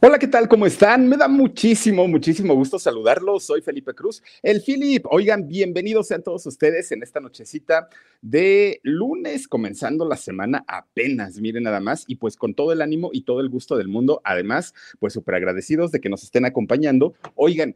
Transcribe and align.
Hola, 0.00 0.20
¿qué 0.20 0.28
tal? 0.28 0.46
¿Cómo 0.46 0.64
están? 0.64 1.08
Me 1.08 1.16
da 1.16 1.26
muchísimo, 1.26 2.06
muchísimo 2.06 2.54
gusto 2.54 2.78
saludarlos. 2.78 3.42
Soy 3.42 3.62
Felipe 3.62 3.94
Cruz, 3.94 4.22
el 4.44 4.62
Philip. 4.62 5.04
Oigan, 5.10 5.48
bienvenidos 5.48 6.06
sean 6.06 6.22
todos 6.22 6.46
ustedes 6.46 6.92
en 6.92 7.02
esta 7.02 7.18
nochecita 7.18 7.88
de 8.22 8.78
lunes, 8.84 9.48
comenzando 9.48 10.08
la 10.08 10.16
semana 10.16 10.64
apenas, 10.68 11.40
miren 11.40 11.64
nada 11.64 11.80
más, 11.80 12.04
y 12.06 12.14
pues 12.14 12.36
con 12.36 12.54
todo 12.54 12.72
el 12.72 12.80
ánimo 12.80 13.10
y 13.12 13.22
todo 13.22 13.40
el 13.40 13.48
gusto 13.48 13.76
del 13.76 13.88
mundo. 13.88 14.20
Además, 14.22 14.72
pues 15.00 15.14
súper 15.14 15.34
agradecidos 15.34 15.90
de 15.90 16.00
que 16.00 16.08
nos 16.08 16.22
estén 16.22 16.44
acompañando. 16.44 17.14
Oigan, 17.34 17.74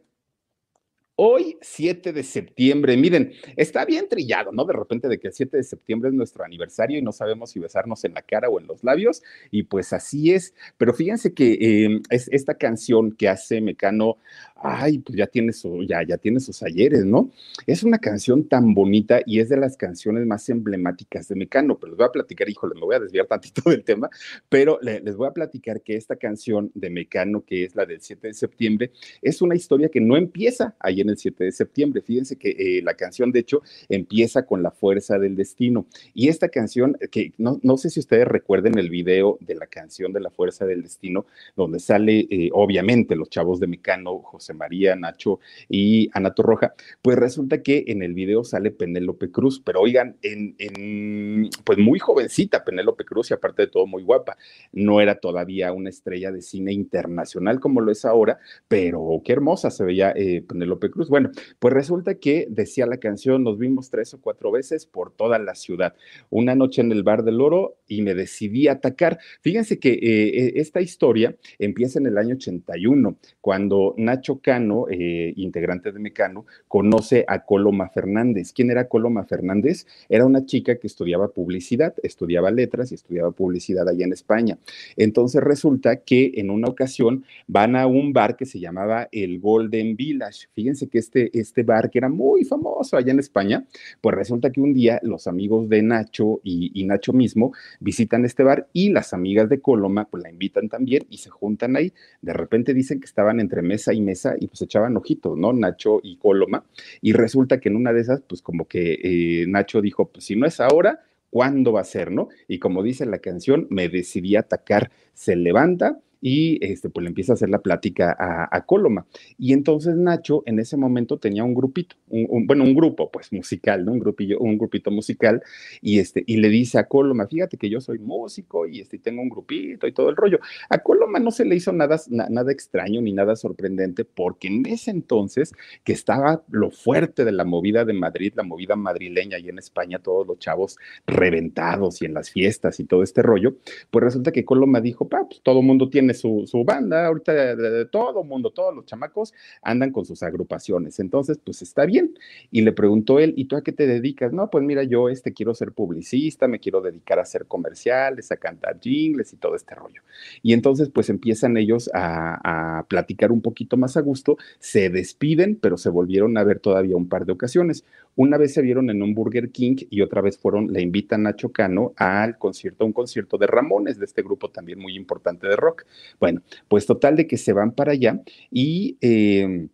Hoy, 1.15 1.59
7 1.61 2.11
de 2.11 2.23
septiembre, 2.23 2.97
miren, 2.97 3.33
está 3.55 3.85
bien 3.85 4.09
trillado, 4.09 4.51
¿no? 4.51 4.65
De 4.65 4.73
repente 4.73 5.07
de 5.07 5.19
que 5.19 5.27
el 5.27 5.33
7 5.33 5.57
de 5.57 5.63
septiembre 5.63 6.09
es 6.09 6.15
nuestro 6.15 6.43
aniversario 6.43 6.97
y 6.97 7.03
no 7.03 7.11
sabemos 7.11 7.51
si 7.51 7.59
besarnos 7.59 8.03
en 8.03 8.15
la 8.15 8.23
cara 8.23 8.49
o 8.49 8.59
en 8.59 8.65
los 8.65 8.83
labios, 8.83 9.21
y 9.51 9.61
pues 9.61 9.93
así 9.93 10.33
es. 10.33 10.55
Pero 10.75 10.91
fíjense 10.91 11.35
que 11.35 11.53
eh, 11.53 12.01
es 12.09 12.29
esta 12.29 12.55
canción 12.55 13.11
que 13.11 13.29
hace 13.29 13.61
Mecano 13.61 14.17
ay, 14.63 14.99
pues 14.99 15.17
ya 15.17 15.27
tiene, 15.27 15.51
su, 15.51 15.83
ya, 15.83 16.01
ya 16.03 16.17
tiene 16.17 16.39
sus 16.39 16.63
ayeres, 16.63 17.05
¿no? 17.05 17.29
Es 17.67 17.83
una 17.83 17.99
canción 17.99 18.47
tan 18.47 18.73
bonita 18.73 19.19
y 19.25 19.39
es 19.39 19.49
de 19.49 19.57
las 19.57 19.75
canciones 19.75 20.25
más 20.25 20.47
emblemáticas 20.47 21.27
de 21.27 21.35
Mecano, 21.35 21.77
pero 21.77 21.91
les 21.91 21.97
voy 21.97 22.07
a 22.07 22.11
platicar, 22.11 22.49
híjole, 22.49 22.73
me 22.75 22.81
voy 22.81 22.95
a 22.95 22.99
desviar 22.99 23.27
tantito 23.27 23.61
del 23.69 23.83
tema, 23.83 24.09
pero 24.47 24.79
les 24.81 25.15
voy 25.17 25.27
a 25.27 25.31
platicar 25.31 25.81
que 25.81 25.95
esta 25.95 26.15
canción 26.15 26.71
de 26.73 26.89
Mecano, 26.89 27.43
que 27.45 27.65
es 27.65 27.75
la 27.75 27.85
del 27.85 27.99
7 27.99 28.27
de 28.27 28.33
septiembre, 28.33 28.91
es 29.21 29.41
una 29.41 29.55
historia 29.55 29.89
que 29.89 29.99
no 29.99 30.15
empieza 30.15 30.75
ahí 30.79 31.01
en 31.01 31.09
el 31.09 31.17
7 31.17 31.43
de 31.43 31.51
septiembre. 31.51 32.01
Fíjense 32.01 32.37
que 32.37 32.51
eh, 32.51 32.81
la 32.81 32.93
canción, 32.93 33.33
de 33.33 33.39
hecho, 33.39 33.61
empieza 33.89 34.45
con 34.45 34.63
la 34.63 34.71
fuerza 34.71 35.19
del 35.19 35.35
destino. 35.35 35.85
Y 36.13 36.29
esta 36.29 36.47
canción, 36.47 36.97
que 37.11 37.33
no, 37.37 37.59
no 37.63 37.75
sé 37.77 37.89
si 37.89 37.99
ustedes 37.99 38.27
recuerden 38.27 38.77
el 38.77 38.89
video 38.89 39.37
de 39.41 39.55
la 39.55 39.67
canción 39.67 40.13
de 40.13 40.21
la 40.21 40.29
fuerza 40.29 40.65
del 40.65 40.83
destino, 40.83 41.25
donde 41.57 41.79
sale, 41.79 42.27
eh, 42.29 42.49
obviamente, 42.53 43.17
los 43.17 43.29
chavos 43.29 43.59
de 43.59 43.67
Mecano, 43.67 44.19
José 44.19 44.52
María, 44.53 44.95
Nacho 44.95 45.39
y 45.69 46.09
Ana 46.13 46.33
Torroja, 46.33 46.73
pues 47.01 47.17
resulta 47.17 47.61
que 47.61 47.85
en 47.87 48.03
el 48.03 48.13
video 48.13 48.43
sale 48.43 48.71
Penélope 48.71 49.31
Cruz, 49.31 49.61
pero 49.63 49.81
oigan, 49.81 50.17
en, 50.21 51.49
pues 51.63 51.77
muy 51.77 51.99
jovencita 51.99 52.63
Penélope 52.63 53.05
Cruz 53.05 53.31
y 53.31 53.33
aparte 53.33 53.63
de 53.63 53.67
todo 53.67 53.87
muy 53.87 54.03
guapa. 54.03 54.37
No 54.71 55.01
era 55.01 55.15
todavía 55.15 55.71
una 55.71 55.89
estrella 55.89 56.31
de 56.31 56.41
cine 56.41 56.73
internacional 56.73 57.59
como 57.59 57.81
lo 57.81 57.91
es 57.91 58.05
ahora, 58.05 58.39
pero 58.67 59.21
qué 59.23 59.33
hermosa 59.33 59.71
se 59.71 59.83
veía 59.83 60.13
eh, 60.15 60.43
Penélope 60.47 60.89
Cruz. 60.89 61.09
Bueno, 61.09 61.31
pues 61.59 61.73
resulta 61.73 62.15
que 62.15 62.47
decía 62.49 62.85
la 62.85 62.97
canción, 62.97 63.43
nos 63.43 63.57
vimos 63.57 63.89
tres 63.89 64.13
o 64.13 64.21
cuatro 64.21 64.51
veces 64.51 64.85
por 64.85 65.11
toda 65.11 65.39
la 65.39 65.55
ciudad. 65.55 65.95
Una 66.29 66.55
noche 66.55 66.81
en 66.81 66.91
el 66.91 67.03
Bar 67.03 67.23
del 67.23 67.41
Oro 67.41 67.77
y 67.87 68.01
me 68.01 68.13
decidí 68.13 68.67
a 68.67 68.73
atacar. 68.73 69.19
Fíjense 69.41 69.79
que 69.79 69.93
eh, 69.93 70.53
esta 70.55 70.81
historia 70.81 71.35
empieza 71.59 71.99
en 71.99 72.07
el 72.07 72.17
año 72.17 72.35
81, 72.35 73.17
cuando 73.41 73.93
Nacho 73.97 74.32
Cano, 74.41 74.85
eh, 74.89 75.33
integrante 75.35 75.91
de 75.91 75.99
Mecano, 75.99 76.45
conoce 76.67 77.25
a 77.27 77.45
Coloma 77.45 77.89
Fernández. 77.89 78.53
¿Quién 78.53 78.71
era 78.71 78.87
Coloma 78.87 79.23
Fernández? 79.23 79.85
Era 80.09 80.25
una 80.25 80.45
chica 80.45 80.77
que 80.77 80.87
estudiaba 80.87 81.29
publicidad, 81.29 81.93
estudiaba 82.03 82.51
letras 82.51 82.91
y 82.91 82.95
estudiaba 82.95 83.31
publicidad 83.31 83.87
allá 83.87 84.05
en 84.05 84.13
España. 84.13 84.57
Entonces 84.97 85.41
resulta 85.43 85.97
que 85.97 86.33
en 86.35 86.49
una 86.49 86.67
ocasión 86.67 87.25
van 87.47 87.75
a 87.75 87.87
un 87.87 88.13
bar 88.13 88.35
que 88.35 88.45
se 88.45 88.59
llamaba 88.59 89.07
el 89.11 89.39
Golden 89.39 89.95
Village. 89.95 90.47
Fíjense 90.53 90.87
que 90.87 90.99
este, 90.99 91.37
este 91.37 91.63
bar 91.63 91.89
que 91.89 91.99
era 91.99 92.09
muy 92.09 92.43
famoso 92.45 92.97
allá 92.97 93.11
en 93.11 93.19
España, 93.19 93.65
pues 94.01 94.15
resulta 94.15 94.51
que 94.51 94.61
un 94.61 94.73
día 94.73 94.99
los 95.03 95.27
amigos 95.27 95.69
de 95.69 95.81
Nacho 95.81 96.39
y, 96.43 96.71
y 96.73 96.85
Nacho 96.85 97.13
mismo 97.13 97.53
visitan 97.79 98.25
este 98.25 98.43
bar 98.43 98.67
y 98.73 98.89
las 98.89 99.13
amigas 99.13 99.49
de 99.49 99.59
Coloma 99.59 100.05
pues 100.09 100.23
la 100.23 100.29
invitan 100.29 100.69
también 100.69 101.05
y 101.09 101.17
se 101.17 101.29
juntan 101.29 101.75
ahí. 101.75 101.93
De 102.21 102.33
repente 102.33 102.73
dicen 102.73 102.99
que 102.99 103.05
estaban 103.05 103.39
entre 103.39 103.61
mesa 103.61 103.93
y 103.93 104.01
mesa 104.01 104.22
y 104.39 104.47
pues 104.47 104.61
echaban 104.61 104.97
ojitos, 104.97 105.37
¿no? 105.37 105.53
Nacho 105.53 105.99
y 106.03 106.17
Coloma. 106.17 106.65
Y 107.01 107.13
resulta 107.13 107.59
que 107.59 107.69
en 107.69 107.75
una 107.75 107.93
de 107.93 108.01
esas, 108.01 108.21
pues 108.21 108.41
como 108.41 108.67
que 108.67 108.99
eh, 109.03 109.45
Nacho 109.47 109.81
dijo, 109.81 110.09
pues 110.09 110.25
si 110.25 110.35
no 110.35 110.45
es 110.45 110.59
ahora, 110.59 111.01
¿cuándo 111.29 111.73
va 111.73 111.81
a 111.81 111.85
ser, 111.85 112.11
no? 112.11 112.29
Y 112.47 112.59
como 112.59 112.83
dice 112.83 113.05
la 113.05 113.19
canción, 113.19 113.67
me 113.69 113.89
decidí 113.89 114.35
atacar, 114.35 114.91
se 115.13 115.35
levanta 115.35 115.99
y 116.23 116.57
este, 116.65 116.89
pues 116.89 117.03
le 117.03 117.09
empieza 117.09 117.33
a 117.33 117.35
hacer 117.35 117.49
la 117.49 117.61
plática 117.61 118.15
a, 118.17 118.65
Coloma. 118.65 119.05
Y 119.37 119.51
entonces 119.51 119.97
Nacho 119.97 120.41
en 120.45 120.57
ese 120.57 120.77
momento 120.77 121.17
tenía 121.17 121.43
un 121.43 121.53
grupito, 121.53 121.97
bueno, 122.07 122.63
un 122.63 122.73
grupo 122.73 123.11
pues 123.11 123.33
musical, 123.33 123.83
¿no? 123.83 123.91
Un 123.91 123.99
grupillo, 123.99 124.39
un 124.39 124.57
grupito 124.57 124.89
musical 124.89 125.43
y 125.81 125.99
este, 125.99 126.23
y 126.25 126.37
le 126.37 126.47
dice 126.47 126.79
a 126.79 126.85
Coloma, 126.85 127.27
fíjate 127.27 127.57
que 127.57 127.69
yo 127.69 127.81
soy 127.81 127.99
músico 127.99 128.65
y 128.65 128.79
este, 128.79 128.99
tengo 128.99 129.21
un 129.21 129.27
grupito 129.27 129.85
y 129.85 129.91
todo 129.91 130.09
el 130.09 130.15
rollo. 130.15 130.39
A 130.69 130.77
Coloma 130.77 131.19
no 131.19 131.29
se 131.29 131.43
le 131.43 131.57
hizo 131.57 131.73
nada, 131.73 131.99
nada 132.07 132.51
extraño 132.53 133.01
ni 133.01 133.11
nada 133.11 133.35
sorprendente 133.35 134.05
porque 134.05 134.47
en 134.47 134.65
ese 134.65 134.91
entonces 134.91 135.53
que 135.83 135.91
estaba 135.91 136.41
lo 136.49 136.71
fuerte 136.71 137.25
de 137.25 137.33
la 137.33 137.43
movida 137.43 137.83
de 137.83 137.93
Madrid, 137.93 138.31
la 138.37 138.43
movida 138.43 138.77
madrileña 138.77 139.39
y 139.39 139.49
en 139.49 139.59
España 139.59 139.99
todos 139.99 140.25
los 140.25 140.39
chavos 140.39 140.77
reventados 141.05 142.01
y 142.01 142.05
en 142.05 142.13
las 142.13 142.29
fiestas 142.29 142.79
y 142.79 142.85
todo 142.85 143.03
este 143.03 143.21
rollo, 143.21 143.57
pues 143.91 144.05
resulta 144.05 144.31
que 144.31 144.45
Coloma 144.45 144.79
dijo, 144.79 145.09
pues 145.09 145.41
todo 145.43 145.61
mundo 145.61 145.89
tiene 145.89 146.12
su, 146.13 146.63
banda, 146.65 147.07
ahorita 147.07 147.55
de, 147.55 147.85
todo 147.85 148.23
mundo, 148.23 148.51
todos 148.51 148.75
los 148.75 148.85
chamacos 148.85 149.33
andan 149.61 149.91
con 149.91 150.05
sus 150.05 150.23
agrupaciones, 150.23 150.99
entonces 150.99 151.39
pues 151.43 151.61
está 151.61 151.85
bien. 151.85 152.17
Y 152.51 152.61
le 152.61 152.71
preguntó 152.71 153.19
él, 153.19 153.33
¿y 153.37 153.45
tú 153.45 153.55
a 153.55 153.63
qué 153.63 153.71
te 153.71 153.87
dedicas? 153.87 154.33
No, 154.33 154.49
pues 154.49 154.63
mira, 154.63 154.83
yo 154.83 155.09
este 155.09 155.33
quiero 155.33 155.53
ser 155.53 155.71
publicista, 155.71 156.47
me 156.47 156.59
quiero 156.59 156.81
dedicar 156.81 157.19
a 157.19 157.23
hacer 157.23 157.45
comerciales, 157.45 158.31
a 158.31 158.37
cantar 158.37 158.79
jingles 158.79 159.33
y 159.33 159.37
todo 159.37 159.55
este 159.55 159.75
rollo. 159.75 160.01
Y 160.41 160.53
entonces 160.53 160.89
pues 160.89 161.09
empiezan 161.09 161.57
ellos 161.57 161.89
a, 161.93 162.77
a 162.79 162.83
platicar 162.83 163.31
un 163.31 163.41
poquito 163.41 163.77
más 163.77 163.97
a 163.97 164.01
gusto, 164.01 164.37
se 164.59 164.89
despiden, 164.89 165.55
pero 165.55 165.77
se 165.77 165.89
volvieron 165.89 166.37
a 166.37 166.43
ver 166.43 166.59
todavía 166.59 166.95
un 166.95 167.09
par 167.09 167.25
de 167.25 167.33
ocasiones. 167.33 167.83
Una 168.15 168.37
vez 168.37 168.53
se 168.53 168.61
vieron 168.61 168.89
en 168.89 169.01
un 169.01 169.13
Burger 169.13 169.51
King 169.51 169.75
y 169.89 170.01
otra 170.01 170.21
vez 170.21 170.37
fueron, 170.37 170.71
le 170.71 170.81
invitan 170.81 171.25
a 171.27 171.35
Chocano 171.35 171.93
al 171.97 172.37
concierto, 172.37 172.85
un 172.85 172.93
concierto 172.93 173.37
de 173.37 173.47
Ramones, 173.47 173.97
de 173.97 174.05
este 174.05 174.21
grupo 174.21 174.49
también 174.49 174.79
muy 174.79 174.95
importante 174.95 175.47
de 175.47 175.55
rock. 175.55 175.85
Bueno, 176.19 176.41
pues 176.67 176.85
total 176.85 177.15
de 177.15 177.27
que 177.27 177.37
se 177.37 177.53
van 177.53 177.71
para 177.71 177.93
allá 177.93 178.21
y... 178.51 178.97
Eh, 179.01 179.67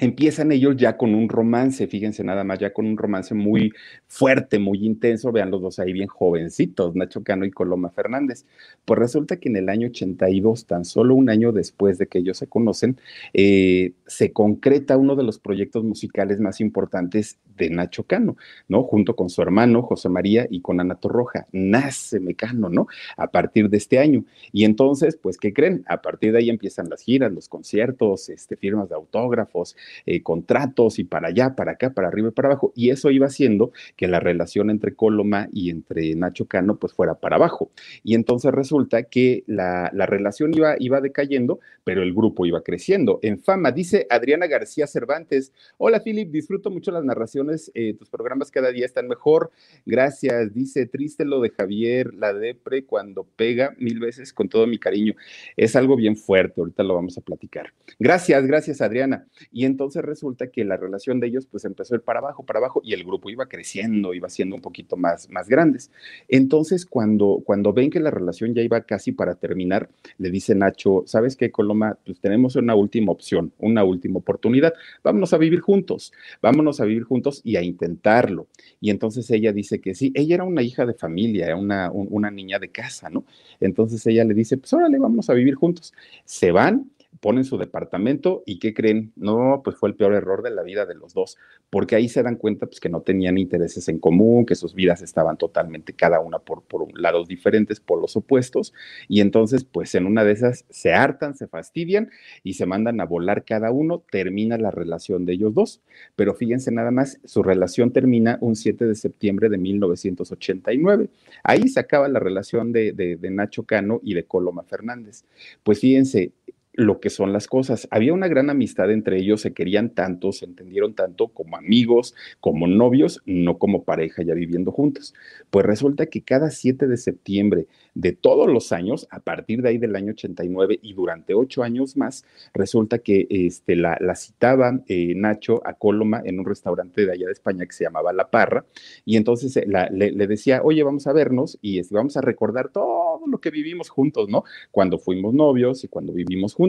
empiezan 0.00 0.52
ellos 0.52 0.76
ya 0.76 0.96
con 0.96 1.14
un 1.14 1.28
romance, 1.28 1.86
fíjense 1.86 2.22
nada 2.24 2.44
más, 2.44 2.58
ya 2.58 2.72
con 2.72 2.86
un 2.86 2.96
romance 2.96 3.34
muy 3.34 3.72
fuerte, 4.06 4.58
muy 4.58 4.84
intenso, 4.84 5.32
vean 5.32 5.50
los 5.50 5.60
dos 5.60 5.78
ahí 5.78 5.92
bien 5.92 6.08
jovencitos, 6.08 6.94
Nacho 6.94 7.22
Cano 7.22 7.44
y 7.44 7.50
Coloma 7.50 7.90
Fernández. 7.90 8.44
Pues 8.84 8.98
resulta 8.98 9.36
que 9.36 9.48
en 9.48 9.56
el 9.56 9.68
año 9.68 9.88
82, 9.88 10.66
tan 10.66 10.84
solo 10.84 11.14
un 11.14 11.30
año 11.30 11.52
después 11.52 11.98
de 11.98 12.06
que 12.06 12.18
ellos 12.18 12.38
se 12.38 12.46
conocen, 12.46 12.98
eh, 13.34 13.92
se 14.06 14.32
concreta 14.32 14.96
uno 14.96 15.16
de 15.16 15.24
los 15.24 15.38
proyectos 15.38 15.84
musicales 15.84 16.40
más 16.40 16.60
importantes 16.60 17.38
de 17.56 17.70
Nacho 17.70 18.04
Cano, 18.04 18.36
¿no? 18.68 18.84
Junto 18.84 19.16
con 19.16 19.28
su 19.28 19.42
hermano 19.42 19.82
José 19.82 20.08
María 20.08 20.46
y 20.48 20.60
con 20.60 20.80
Ana 20.80 20.94
Torroja. 20.94 21.46
Nace 21.52 22.20
Mecano, 22.20 22.68
¿no? 22.68 22.86
A 23.16 23.28
partir 23.30 23.68
de 23.68 23.76
este 23.76 23.98
año. 23.98 24.24
Y 24.52 24.64
entonces, 24.64 25.18
pues, 25.20 25.36
¿qué 25.38 25.52
creen? 25.52 25.84
A 25.88 26.00
partir 26.00 26.32
de 26.32 26.38
ahí 26.38 26.50
empiezan 26.50 26.88
las 26.88 27.02
giras, 27.02 27.32
los 27.32 27.48
conciertos, 27.48 28.28
este, 28.28 28.56
firmas 28.56 28.88
de 28.88 28.94
autógrafos, 28.94 29.76
eh, 30.06 30.22
contratos 30.22 30.98
y 30.98 31.04
para 31.04 31.28
allá, 31.28 31.54
para 31.54 31.72
acá, 31.72 31.90
para 31.90 32.08
arriba 32.08 32.28
y 32.28 32.32
para 32.32 32.48
abajo. 32.48 32.72
Y 32.74 32.90
eso 32.90 33.10
iba 33.10 33.26
haciendo 33.26 33.72
que 33.96 34.08
la 34.08 34.20
relación 34.20 34.70
entre 34.70 34.94
Coloma 34.94 35.48
y 35.52 35.70
entre 35.70 36.14
Nacho 36.14 36.46
Cano, 36.46 36.76
pues, 36.76 36.92
fuera 36.92 37.14
para 37.14 37.36
abajo. 37.36 37.70
Y 38.02 38.14
entonces 38.14 38.52
resulta 38.52 39.04
que 39.04 39.44
la, 39.46 39.90
la 39.92 40.06
relación 40.06 40.54
iba, 40.54 40.76
iba 40.78 41.00
decayendo, 41.00 41.60
pero 41.84 42.02
el 42.02 42.12
grupo 42.14 42.46
iba 42.46 42.62
creciendo. 42.62 43.18
En 43.22 43.38
fama, 43.38 43.72
dice 43.72 44.06
Adriana 44.10 44.46
García 44.46 44.86
Cervantes. 44.86 45.52
Hola, 45.78 46.00
Philip, 46.00 46.30
disfruto 46.30 46.70
mucho 46.70 46.90
las 46.90 47.04
narraciones. 47.04 47.70
Eh, 47.74 47.94
tus 47.94 48.08
programas 48.10 48.50
cada 48.50 48.70
día 48.72 48.86
están 48.86 49.08
mejor. 49.08 49.50
Gracias. 49.86 50.52
Dice, 50.52 50.86
triste 50.86 51.24
lo 51.24 51.40
de 51.40 51.50
Javier, 51.50 52.14
la 52.14 52.32
depre 52.32 52.84
cuando 52.84 53.24
pega 53.24 53.74
mil 53.78 54.00
veces 54.00 54.32
con 54.32 54.48
todo 54.48 54.66
mi 54.66 54.78
cariño. 54.78 55.14
Es 55.56 55.76
algo 55.76 55.96
bien 55.96 56.16
fuerte, 56.16 56.60
ahorita 56.60 56.82
lo 56.82 56.94
vamos 56.94 57.16
a 57.18 57.20
platicar. 57.20 57.72
Gracias, 57.98 58.46
gracias, 58.46 58.80
Adriana. 58.80 59.26
Y 59.52 59.64
entonces 59.68 60.02
resulta 60.04 60.48
que 60.48 60.64
la 60.64 60.76
relación 60.76 61.20
de 61.20 61.28
ellos 61.28 61.46
pues 61.46 61.64
empezó 61.64 61.94
a 61.94 61.98
para 62.00 62.18
abajo, 62.18 62.44
para 62.44 62.58
abajo, 62.58 62.80
y 62.82 62.92
el 62.94 63.04
grupo 63.04 63.30
iba 63.30 63.46
creciendo, 63.46 64.14
iba 64.14 64.28
siendo 64.28 64.56
un 64.56 64.62
poquito 64.62 64.96
más, 64.96 65.28
más 65.30 65.48
grandes. 65.48 65.90
Entonces, 66.26 66.84
cuando, 66.84 67.42
cuando 67.44 67.72
ven 67.72 67.90
que 67.90 68.00
la 68.00 68.10
relación 68.10 68.54
ya 68.54 68.62
iba 68.62 68.80
casi 68.80 69.12
para 69.12 69.34
terminar, 69.34 69.88
le 70.18 70.30
dice 70.30 70.54
Nacho, 70.54 71.04
¿sabes 71.06 71.36
qué, 71.36 71.50
Coloma? 71.50 71.98
Pues 72.04 72.20
tenemos 72.20 72.56
una 72.56 72.74
última 72.74 73.12
opción, 73.12 73.52
una 73.58 73.84
última 73.84 74.18
oportunidad. 74.18 74.74
Vámonos 75.04 75.32
a 75.32 75.38
vivir 75.38 75.60
juntos, 75.60 76.12
vámonos 76.42 76.80
a 76.80 76.84
vivir 76.84 77.04
juntos 77.04 77.40
y 77.44 77.56
a 77.56 77.62
intentarlo. 77.62 78.48
Y 78.80 78.90
entonces 78.90 79.30
ella 79.30 79.52
dice 79.52 79.80
que 79.80 79.94
sí, 79.94 80.12
ella 80.14 80.36
era 80.36 80.44
una 80.44 80.62
hija 80.62 80.86
de 80.86 80.94
familia, 80.94 81.54
una, 81.56 81.90
una 81.92 82.30
niña 82.30 82.58
de 82.58 82.70
casa, 82.70 83.10
¿no? 83.10 83.24
Entonces 83.60 84.04
ella 84.06 84.24
le 84.24 84.34
dice, 84.34 84.56
pues 84.56 84.72
órale, 84.72 84.98
vamos 84.98 85.30
a 85.30 85.34
vivir 85.34 85.54
juntos. 85.54 85.92
Se 86.24 86.50
van 86.52 86.90
ponen 87.20 87.44
su 87.44 87.58
departamento 87.58 88.42
y 88.46 88.58
¿qué 88.58 88.74
creen? 88.74 89.12
No, 89.16 89.62
pues 89.64 89.76
fue 89.76 89.88
el 89.88 89.96
peor 89.96 90.14
error 90.14 90.42
de 90.42 90.50
la 90.50 90.62
vida 90.62 90.86
de 90.86 90.94
los 90.94 91.14
dos, 91.14 91.36
porque 91.70 91.96
ahí 91.96 92.08
se 92.08 92.22
dan 92.22 92.36
cuenta 92.36 92.66
pues, 92.66 92.80
que 92.80 92.88
no 92.88 93.00
tenían 93.00 93.38
intereses 93.38 93.88
en 93.88 93.98
común, 93.98 94.46
que 94.46 94.54
sus 94.54 94.74
vidas 94.74 95.02
estaban 95.02 95.36
totalmente 95.36 95.92
cada 95.94 96.20
una 96.20 96.38
por, 96.38 96.62
por 96.62 96.86
lados 96.98 97.26
diferentes, 97.26 97.80
por 97.80 98.00
los 98.00 98.16
opuestos, 98.16 98.72
y 99.08 99.20
entonces 99.20 99.64
pues 99.64 99.94
en 99.94 100.06
una 100.06 100.24
de 100.24 100.32
esas 100.32 100.64
se 100.70 100.92
hartan, 100.92 101.34
se 101.36 101.48
fastidian 101.48 102.10
y 102.42 102.54
se 102.54 102.66
mandan 102.66 103.00
a 103.00 103.04
volar 103.04 103.44
cada 103.44 103.72
uno, 103.72 104.02
termina 104.10 104.56
la 104.58 104.70
relación 104.70 105.24
de 105.24 105.32
ellos 105.32 105.54
dos, 105.54 105.80
pero 106.14 106.34
fíjense 106.34 106.70
nada 106.70 106.90
más, 106.90 107.20
su 107.24 107.42
relación 107.42 107.92
termina 107.92 108.38
un 108.40 108.54
7 108.54 108.86
de 108.86 108.94
septiembre 108.94 109.48
de 109.48 109.58
1989, 109.58 111.08
ahí 111.42 111.68
se 111.68 111.80
acaba 111.80 112.08
la 112.08 112.20
relación 112.20 112.72
de, 112.72 112.92
de, 112.92 113.16
de 113.16 113.30
Nacho 113.30 113.64
Cano 113.64 114.00
y 114.02 114.14
de 114.14 114.24
Coloma 114.24 114.62
Fernández. 114.62 115.24
Pues 115.62 115.80
fíjense, 115.80 116.32
lo 116.72 117.00
que 117.00 117.10
son 117.10 117.32
las 117.32 117.48
cosas. 117.48 117.88
Había 117.90 118.12
una 118.12 118.28
gran 118.28 118.50
amistad 118.50 118.90
entre 118.90 119.18
ellos, 119.18 119.40
se 119.40 119.52
querían 119.52 119.90
tanto, 119.90 120.32
se 120.32 120.44
entendieron 120.44 120.94
tanto 120.94 121.28
como 121.28 121.56
amigos, 121.56 122.14
como 122.40 122.68
novios, 122.68 123.20
no 123.26 123.58
como 123.58 123.82
pareja 123.82 124.22
ya 124.22 124.34
viviendo 124.34 124.70
juntos. 124.70 125.12
Pues 125.50 125.66
resulta 125.66 126.06
que 126.06 126.22
cada 126.22 126.50
7 126.50 126.86
de 126.86 126.96
septiembre 126.96 127.66
de 127.94 128.12
todos 128.12 128.48
los 128.48 128.70
años, 128.70 129.08
a 129.10 129.18
partir 129.18 129.60
de 129.60 129.70
ahí 129.70 129.78
del 129.78 129.96
año 129.96 130.12
89 130.12 130.78
y 130.80 130.92
durante 130.92 131.34
ocho 131.34 131.64
años 131.64 131.96
más, 131.96 132.24
resulta 132.54 132.98
que 132.98 133.26
este, 133.28 133.74
la, 133.74 133.98
citaba 134.14 134.80
eh, 134.86 135.14
Nacho 135.16 135.60
a 135.66 135.74
Coloma 135.74 136.22
en 136.24 136.38
un 136.38 136.46
restaurante 136.46 137.04
de 137.06 137.12
allá 137.12 137.26
de 137.26 137.32
España 137.32 137.66
que 137.66 137.72
se 137.72 137.84
llamaba 137.84 138.12
La 138.12 138.30
Parra, 138.30 138.64
y 139.04 139.16
entonces 139.16 139.56
eh, 139.56 139.66
le, 139.66 140.12
le, 140.12 140.26
decía, 140.28 140.60
oye, 140.62 140.84
vamos 140.84 141.08
a 141.08 141.12
vernos 141.12 141.58
y 141.60 141.80
este, 141.80 141.94
vamos 141.94 142.16
a 142.16 142.20
recordar 142.20 142.68
todo 142.68 143.20
lo 143.26 143.40
que 143.40 143.50
vivimos 143.50 143.88
juntos, 143.88 144.28
¿no? 144.28 144.44
Cuando 144.70 144.98
fuimos 144.98 145.34
novios 145.34 145.82
y 145.82 145.88
cuando 145.88 146.12
vivimos 146.12 146.54
juntos. 146.54 146.67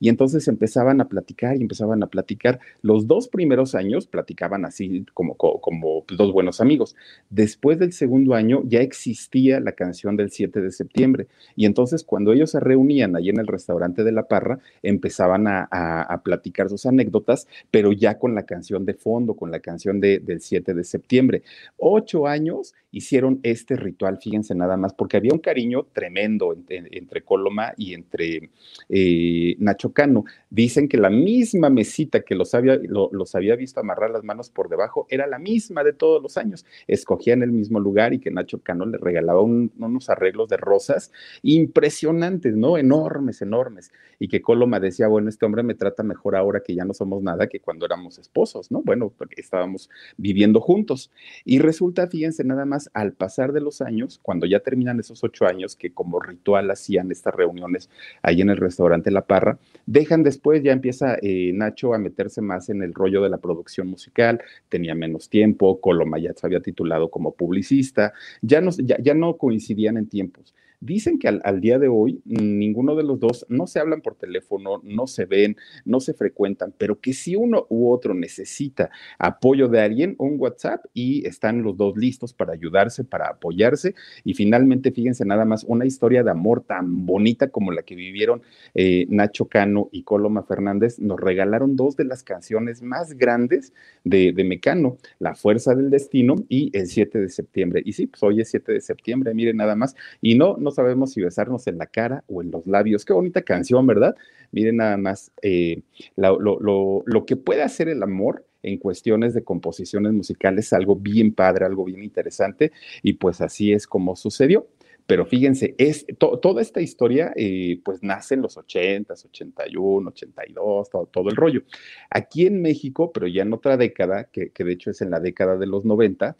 Y 0.00 0.08
entonces 0.08 0.48
empezaban 0.48 1.00
a 1.00 1.08
platicar 1.08 1.56
y 1.56 1.62
empezaban 1.62 2.02
a 2.02 2.06
platicar. 2.06 2.60
Los 2.82 3.06
dos 3.06 3.28
primeros 3.28 3.74
años 3.74 4.06
platicaban 4.06 4.64
así 4.64 5.06
como, 5.14 5.36
como, 5.36 6.04
dos 6.08 6.32
buenos 6.32 6.60
amigos. 6.60 6.96
Después 7.30 7.78
del 7.78 7.92
segundo 7.92 8.34
año 8.34 8.62
ya 8.64 8.80
existía 8.80 9.60
la 9.60 9.72
canción 9.72 10.16
del 10.16 10.30
7 10.30 10.60
de 10.60 10.70
septiembre. 10.70 11.26
Y 11.56 11.66
entonces 11.66 12.04
cuando 12.04 12.32
ellos 12.32 12.50
se 12.50 12.60
reunían 12.60 13.16
allí 13.16 13.30
en 13.30 13.40
el 13.40 13.46
restaurante 13.46 14.04
de 14.04 14.12
La 14.12 14.28
Parra, 14.28 14.58
empezaban 14.82 15.46
a 15.46 16.20
platicar 16.24 16.68
sus 16.68 16.86
anécdotas, 16.86 17.48
pero 17.70 17.92
ya 17.92 18.18
con 18.18 18.34
la 18.34 18.44
canción 18.44 18.84
de 18.84 18.94
fondo, 18.94 19.34
con 19.34 19.50
la 19.50 19.60
canción 19.60 20.00
de, 20.00 20.18
del 20.18 20.40
7 20.40 20.74
de 20.74 20.84
septiembre. 20.84 21.42
Ocho 21.76 22.26
años 22.26 22.74
hicieron 22.92 23.40
este 23.42 23.74
ritual, 23.76 24.18
fíjense 24.22 24.54
nada 24.54 24.76
más, 24.76 24.92
porque 24.92 25.16
había 25.16 25.32
un 25.32 25.38
cariño 25.38 25.86
tremendo 25.92 26.54
entre, 26.68 27.22
Coloma 27.22 27.72
y 27.76 27.94
entre 27.94 28.50
eh, 28.88 29.56
Nacho 29.58 29.92
Cano. 29.92 30.24
Dicen 30.50 30.88
que 30.88 30.98
la 30.98 31.10
misma 31.10 31.70
mesita 31.70 32.20
que 32.20 32.34
los 32.34 32.54
había, 32.54 32.76
lo, 32.76 33.08
los 33.12 33.34
había 33.34 33.56
visto 33.56 33.80
amarrar 33.80 34.10
las 34.10 34.22
manos 34.22 34.50
por 34.50 34.68
debajo 34.68 35.06
era 35.08 35.26
la 35.26 35.38
misma 35.38 35.82
de 35.82 35.94
todos 35.94 36.22
los 36.22 36.36
años. 36.36 36.66
Escogían 36.86 37.42
el 37.42 37.50
mismo 37.50 37.80
lugar 37.80 38.12
y 38.12 38.18
que 38.18 38.30
Nacho 38.30 38.60
Cano 38.60 38.86
le 38.86 38.98
regalaba 38.98 39.40
un, 39.40 39.72
unos 39.78 40.10
arreglos 40.10 40.48
de 40.48 40.58
rosas 40.58 41.10
impresionantes, 41.42 42.56
¿no? 42.56 42.76
Enormes, 42.76 43.40
enormes. 43.42 43.90
Y 44.18 44.28
que 44.28 44.42
Coloma 44.42 44.78
decía, 44.80 45.08
bueno, 45.08 45.28
este 45.28 45.46
hombre 45.46 45.62
me 45.62 45.74
trata 45.74 46.02
mejor 46.02 46.36
ahora 46.36 46.62
que 46.62 46.74
ya 46.74 46.84
no 46.84 46.92
somos 46.92 47.22
nada 47.22 47.46
que 47.46 47.60
cuando 47.60 47.86
éramos 47.86 48.18
esposos, 48.18 48.70
¿no? 48.70 48.82
Bueno, 48.82 49.12
porque 49.16 49.40
estábamos 49.40 49.88
viviendo 50.16 50.60
juntos. 50.60 51.10
Y 51.44 51.58
resulta, 51.58 52.06
fíjense, 52.06 52.44
nada 52.44 52.64
más, 52.64 52.81
al 52.94 53.12
pasar 53.12 53.52
de 53.52 53.60
los 53.60 53.80
años, 53.80 54.18
cuando 54.22 54.46
ya 54.46 54.60
terminan 54.60 55.00
esos 55.00 55.22
ocho 55.24 55.46
años, 55.46 55.76
que 55.76 55.92
como 55.92 56.20
ritual 56.20 56.70
hacían 56.70 57.10
estas 57.10 57.34
reuniones 57.34 57.90
ahí 58.22 58.40
en 58.40 58.50
el 58.50 58.56
restaurante 58.56 59.10
La 59.10 59.26
Parra, 59.26 59.58
dejan 59.86 60.22
después, 60.22 60.62
ya 60.62 60.72
empieza 60.72 61.16
eh, 61.22 61.52
Nacho 61.54 61.94
a 61.94 61.98
meterse 61.98 62.40
más 62.40 62.68
en 62.68 62.82
el 62.82 62.94
rollo 62.94 63.22
de 63.22 63.30
la 63.30 63.38
producción 63.38 63.88
musical, 63.88 64.40
tenía 64.68 64.94
menos 64.94 65.28
tiempo, 65.28 65.80
Coloma 65.80 66.18
ya 66.18 66.32
se 66.34 66.46
había 66.46 66.60
titulado 66.60 67.10
como 67.10 67.32
publicista, 67.34 68.12
ya 68.40 68.60
no, 68.60 68.70
ya, 68.70 68.96
ya 69.00 69.14
no 69.14 69.36
coincidían 69.36 69.96
en 69.96 70.08
tiempos. 70.08 70.54
Dicen 70.82 71.18
que 71.18 71.28
al, 71.28 71.40
al, 71.44 71.60
día 71.60 71.78
de 71.78 71.86
hoy 71.86 72.20
ninguno 72.24 72.96
de 72.96 73.04
los 73.04 73.20
dos 73.20 73.46
no 73.48 73.68
se 73.68 73.78
hablan 73.78 74.00
por 74.00 74.16
teléfono, 74.16 74.80
no 74.82 75.06
se 75.06 75.26
ven, 75.26 75.56
no 75.84 76.00
se 76.00 76.12
frecuentan, 76.12 76.74
pero 76.76 77.00
que 77.00 77.12
si 77.12 77.36
uno 77.36 77.66
u 77.68 77.92
otro 77.92 78.14
necesita 78.14 78.90
apoyo 79.18 79.68
de 79.68 79.80
alguien, 79.80 80.16
un 80.18 80.34
WhatsApp 80.38 80.84
y 80.92 81.24
están 81.26 81.62
los 81.62 81.76
dos 81.76 81.96
listos 81.96 82.32
para 82.32 82.52
ayudarse, 82.52 83.04
para 83.04 83.28
apoyarse. 83.28 83.94
Y 84.24 84.34
finalmente, 84.34 84.90
fíjense 84.90 85.24
nada 85.24 85.44
más, 85.44 85.62
una 85.64 85.86
historia 85.86 86.24
de 86.24 86.32
amor 86.32 86.64
tan 86.64 87.06
bonita 87.06 87.48
como 87.48 87.70
la 87.70 87.82
que 87.82 87.94
vivieron 87.94 88.42
eh, 88.74 89.06
Nacho 89.08 89.46
Cano 89.46 89.88
y 89.92 90.02
Coloma 90.02 90.42
Fernández, 90.42 90.98
nos 90.98 91.20
regalaron 91.20 91.76
dos 91.76 91.96
de 91.96 92.04
las 92.04 92.24
canciones 92.24 92.82
más 92.82 93.14
grandes 93.16 93.72
de, 94.02 94.32
de 94.32 94.44
Mecano, 94.44 94.96
La 95.20 95.36
Fuerza 95.36 95.76
del 95.76 95.90
Destino 95.90 96.34
y 96.48 96.76
El 96.76 96.88
7 96.88 97.20
de 97.20 97.28
septiembre. 97.28 97.82
Y 97.84 97.92
sí, 97.92 98.08
pues 98.08 98.22
hoy 98.24 98.40
es 98.40 98.50
7 98.50 98.72
de 98.72 98.80
septiembre, 98.80 99.32
miren 99.34 99.58
nada 99.58 99.76
más. 99.76 99.94
Y 100.20 100.34
no, 100.34 100.56
no 100.58 100.71
sabemos 100.72 101.12
si 101.12 101.20
besarnos 101.20 101.66
en 101.66 101.78
la 101.78 101.86
cara 101.86 102.24
o 102.26 102.42
en 102.42 102.50
los 102.50 102.66
labios. 102.66 103.04
Qué 103.04 103.12
bonita 103.12 103.42
canción, 103.42 103.86
¿verdad? 103.86 104.14
Miren 104.50 104.76
nada 104.76 104.96
más 104.96 105.32
eh, 105.42 105.82
lo, 106.16 106.38
lo, 106.40 107.02
lo, 107.04 107.26
que 107.26 107.36
puede 107.36 107.62
hacer 107.62 107.88
el 107.88 108.02
amor 108.02 108.44
en 108.62 108.78
cuestiones 108.78 109.34
de 109.34 109.44
composiciones 109.44 110.12
musicales, 110.12 110.72
algo 110.72 110.96
bien 110.96 111.34
padre, 111.34 111.64
algo 111.64 111.84
bien 111.84 112.02
interesante, 112.02 112.72
y 113.02 113.14
pues 113.14 113.40
así 113.40 113.72
es 113.72 113.86
como 113.86 114.16
sucedió. 114.16 114.68
Pero 115.06 115.26
fíjense, 115.26 115.74
es, 115.78 116.06
to, 116.18 116.38
toda 116.38 116.62
esta 116.62 116.80
historia 116.80 117.32
eh, 117.34 117.80
pues 117.84 118.02
nace 118.02 118.34
en 118.34 118.42
los 118.42 118.56
80, 118.56 119.12
81, 119.12 120.08
82, 120.08 120.90
todo, 120.90 121.06
todo, 121.06 121.28
el 121.28 121.36
rollo. 121.36 121.62
Aquí 122.08 122.46
en 122.46 122.62
México, 122.62 123.10
pero 123.12 123.26
ya 123.26 123.42
en 123.42 123.52
otra 123.52 123.76
década, 123.76 124.24
que, 124.24 124.50
que 124.50 124.64
de 124.64 124.72
hecho 124.72 124.90
es 124.90 125.00
en 125.02 125.10
la 125.10 125.18
década 125.18 125.56
de 125.56 125.66
los 125.66 125.84
90, 125.84 126.36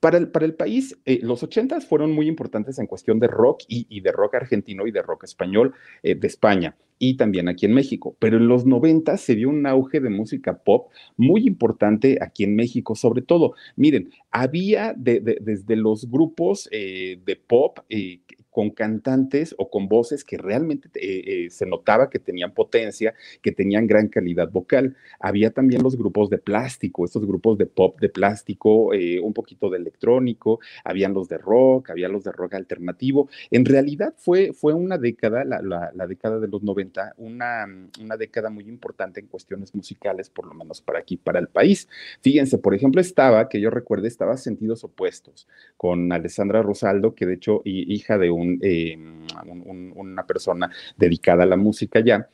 para 0.00 0.16
el, 0.16 0.28
para 0.28 0.46
el 0.46 0.54
país, 0.54 0.98
eh, 1.04 1.20
los 1.22 1.42
ochentas 1.42 1.86
fueron 1.86 2.12
muy 2.12 2.26
importantes 2.26 2.78
en 2.78 2.86
cuestión 2.86 3.20
de 3.20 3.28
rock 3.28 3.62
y, 3.68 4.00
de 4.00 4.12
rock 4.12 4.34
argentino 4.34 4.86
y 4.86 4.90
de 4.90 5.02
rock 5.02 5.24
español 5.24 5.74
eh, 6.02 6.14
de 6.14 6.26
España 6.26 6.74
y 6.98 7.16
también 7.16 7.48
aquí 7.48 7.66
en 7.66 7.74
México. 7.74 8.16
Pero 8.18 8.38
en 8.38 8.48
los 8.48 8.64
90 8.64 9.16
se 9.18 9.34
dio 9.34 9.50
un 9.50 9.66
auge 9.66 10.00
de 10.00 10.10
música 10.10 10.58
pop 10.58 10.90
muy 11.16 11.46
importante 11.46 12.18
aquí 12.20 12.44
en 12.44 12.56
México, 12.56 12.94
sobre 12.94 13.22
todo. 13.22 13.54
Miren, 13.76 14.10
había 14.30 14.94
de, 14.96 15.20
de, 15.20 15.38
desde 15.40 15.76
los 15.76 16.10
grupos 16.10 16.68
eh, 16.72 17.20
de 17.24 17.36
pop 17.36 17.78
con 18.50 18.70
cantantes 18.70 19.54
o 19.58 19.70
con 19.70 19.88
voces 19.88 20.24
que 20.24 20.36
realmente 20.36 20.88
eh, 20.94 21.44
eh, 21.46 21.50
se 21.50 21.66
notaba 21.66 22.10
que 22.10 22.18
tenían 22.18 22.52
potencia, 22.52 23.14
que 23.42 23.52
tenían 23.52 23.86
gran 23.86 24.08
calidad 24.08 24.50
vocal. 24.50 24.96
Había 25.20 25.50
también 25.50 25.82
los 25.82 25.96
grupos 25.96 26.30
de 26.30 26.38
plástico, 26.38 27.04
estos 27.04 27.24
grupos 27.26 27.58
de 27.58 27.66
pop 27.66 28.00
de 28.00 28.08
plástico, 28.08 28.92
eh, 28.92 29.20
un 29.20 29.32
poquito 29.32 29.70
de 29.70 29.78
electrónico, 29.78 30.60
habían 30.84 31.14
los 31.14 31.28
de 31.28 31.38
rock, 31.38 31.90
había 31.90 32.08
los 32.08 32.24
de 32.24 32.32
rock 32.32 32.54
alternativo. 32.54 33.28
En 33.50 33.64
realidad 33.64 34.14
fue, 34.16 34.52
fue 34.52 34.74
una 34.74 34.98
década, 34.98 35.44
la, 35.44 35.60
la, 35.62 36.06
década 36.06 36.40
de 36.40 36.48
los 36.48 36.62
90, 36.62 37.14
una, 37.18 37.66
una 38.00 38.16
década 38.16 38.50
muy 38.50 38.64
importante 38.64 39.20
en 39.20 39.26
cuestiones 39.26 39.74
musicales, 39.74 40.28
por 40.28 40.46
lo 40.46 40.54
menos 40.54 40.80
para 40.80 40.98
aquí, 40.98 41.16
para 41.16 41.38
el 41.38 41.48
país. 41.48 41.88
Fíjense, 42.20 42.58
por 42.58 42.74
ejemplo, 42.74 43.00
estaba, 43.00 43.48
que 43.48 43.60
yo 43.60 43.70
recuerde, 43.70 44.08
estaba 44.08 44.36
Sentidos 44.36 44.82
Opuestos 44.84 45.46
con 45.76 46.12
Alessandra 46.12 46.62
Rosaldo, 46.62 47.14
que 47.14 47.26
de 47.26 47.34
hecho, 47.34 47.62
hija 47.64 48.18
de 48.18 48.30
eh, 48.60 48.96
una 49.94 50.26
persona 50.26 50.70
dedicada 50.96 51.44
a 51.44 51.46
la 51.46 51.56
música 51.56 52.00
ya, 52.00 52.28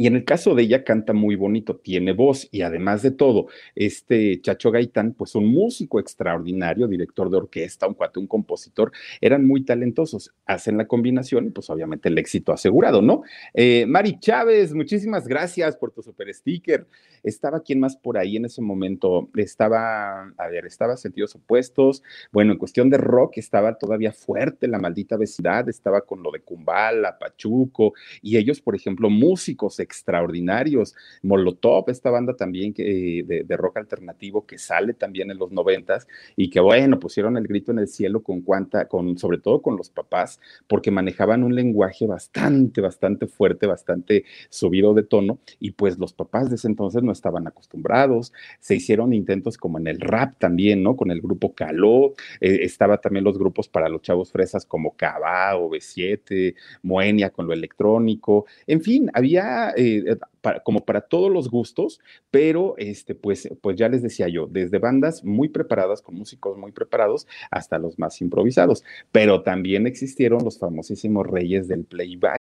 y 0.00 0.06
en 0.06 0.16
el 0.16 0.24
caso 0.24 0.54
de 0.54 0.62
ella 0.62 0.82
canta 0.82 1.12
muy 1.12 1.36
bonito, 1.36 1.76
tiene 1.76 2.14
voz 2.14 2.48
y 2.50 2.62
además 2.62 3.02
de 3.02 3.10
todo, 3.10 3.48
este 3.74 4.40
Chacho 4.40 4.70
Gaitán, 4.70 5.12
pues 5.12 5.34
un 5.34 5.44
músico 5.44 6.00
extraordinario, 6.00 6.88
director 6.88 7.28
de 7.28 7.36
orquesta, 7.36 7.86
un 7.86 7.92
cuate, 7.92 8.18
un 8.18 8.26
compositor, 8.26 8.92
eran 9.20 9.46
muy 9.46 9.62
talentosos. 9.62 10.32
Hacen 10.46 10.78
la 10.78 10.86
combinación 10.86 11.48
y 11.48 11.50
pues 11.50 11.68
obviamente 11.68 12.08
el 12.08 12.16
éxito 12.16 12.50
asegurado, 12.54 13.02
¿no? 13.02 13.24
Eh, 13.52 13.84
Mari 13.86 14.18
Chávez, 14.18 14.72
muchísimas 14.72 15.28
gracias 15.28 15.76
por 15.76 15.90
tu 15.90 16.00
super 16.00 16.32
sticker. 16.32 16.86
Estaba 17.22 17.60
quien 17.60 17.80
más 17.80 17.94
por 17.94 18.16
ahí 18.16 18.38
en 18.38 18.46
ese 18.46 18.62
momento, 18.62 19.28
estaba, 19.36 20.32
a 20.38 20.48
ver, 20.48 20.64
estaba 20.64 20.96
Sentidos 20.96 21.34
Opuestos. 21.34 22.02
Bueno, 22.32 22.52
en 22.52 22.58
cuestión 22.58 22.88
de 22.88 22.96
rock 22.96 23.36
estaba 23.36 23.76
todavía 23.76 24.12
fuerte 24.12 24.66
la 24.66 24.78
maldita 24.78 25.18
vecindad, 25.18 25.68
estaba 25.68 26.00
con 26.00 26.22
lo 26.22 26.30
de 26.30 26.40
Kumbala, 26.40 27.18
Pachuco 27.18 27.92
y 28.22 28.38
ellos, 28.38 28.62
por 28.62 28.74
ejemplo, 28.74 29.10
músicos 29.10 29.78
extraordinarios. 29.90 30.94
Molotov, 31.22 31.90
esta 31.90 32.10
banda 32.10 32.36
también 32.36 32.72
que, 32.72 33.24
de, 33.26 33.44
de, 33.44 33.56
rock 33.56 33.78
alternativo 33.78 34.46
que 34.46 34.56
sale 34.56 34.94
también 34.94 35.30
en 35.30 35.38
los 35.38 35.50
noventas 35.50 36.06
y 36.36 36.48
que 36.48 36.60
bueno, 36.60 37.00
pusieron 37.00 37.36
el 37.36 37.46
grito 37.46 37.72
en 37.72 37.80
el 37.80 37.88
cielo 37.88 38.22
con 38.22 38.42
cuanta, 38.42 38.86
con, 38.86 39.18
sobre 39.18 39.38
todo 39.38 39.60
con 39.62 39.76
los 39.76 39.90
papás, 39.90 40.38
porque 40.68 40.90
manejaban 40.90 41.42
un 41.42 41.54
lenguaje 41.54 42.06
bastante, 42.06 42.80
bastante 42.80 43.26
fuerte, 43.26 43.66
bastante 43.66 44.24
subido 44.48 44.94
de 44.94 45.02
tono, 45.02 45.40
y 45.58 45.72
pues 45.72 45.98
los 45.98 46.12
papás 46.12 46.48
de 46.48 46.56
ese 46.56 46.68
entonces 46.68 47.02
no 47.02 47.12
estaban 47.12 47.46
acostumbrados. 47.46 48.32
Se 48.60 48.76
hicieron 48.76 49.12
intentos 49.12 49.58
como 49.58 49.78
en 49.78 49.88
el 49.88 50.00
rap 50.00 50.34
también, 50.38 50.82
¿no? 50.82 50.96
Con 50.96 51.10
el 51.10 51.20
grupo 51.20 51.54
Caló, 51.54 52.14
eh, 52.40 52.60
estaba 52.62 52.98
también 52.98 53.24
los 53.24 53.38
grupos 53.38 53.68
para 53.68 53.88
los 53.88 54.02
chavos 54.02 54.30
fresas 54.30 54.64
como 54.64 54.96
Cabá 54.96 55.56
o 55.56 55.70
B7, 55.70 56.54
Moenia 56.82 57.30
con 57.30 57.46
lo 57.46 57.52
electrónico, 57.52 58.46
en 58.66 58.80
fin, 58.82 59.10
había 59.14 59.69
eh, 59.76 60.16
como 60.64 60.84
para 60.84 61.00
todos 61.00 61.30
los 61.30 61.50
gustos, 61.50 62.00
pero 62.30 62.74
este, 62.78 63.14
pues, 63.14 63.48
pues 63.60 63.76
ya 63.76 63.88
les 63.88 64.02
decía 64.02 64.28
yo, 64.28 64.46
desde 64.46 64.78
bandas 64.78 65.24
muy 65.24 65.48
preparadas, 65.48 66.02
con 66.02 66.14
músicos 66.14 66.56
muy 66.56 66.72
preparados, 66.72 67.26
hasta 67.50 67.78
los 67.78 67.98
más 67.98 68.20
improvisados, 68.20 68.84
pero 69.12 69.42
también 69.42 69.86
existieron 69.86 70.44
los 70.44 70.58
famosísimos 70.58 71.26
reyes 71.26 71.68
del 71.68 71.84
playback. 71.84 72.38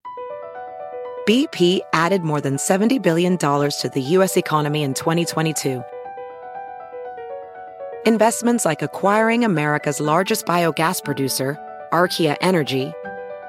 BP 1.26 1.82
added 1.92 2.22
more 2.22 2.40
than 2.40 2.58
$70 2.58 3.02
billion 3.02 3.36
to 3.38 3.92
the 3.92 4.02
U.S. 4.02 4.38
economy 4.38 4.84
in 4.84 4.94
2022. 4.94 5.84
Investments 8.06 8.66
like 8.66 8.84
acquiring 8.84 9.44
America's 9.44 10.00
largest 10.00 10.46
biogas 10.46 11.04
producer, 11.04 11.58
Archaea 11.92 12.38
Energy, 12.42 12.94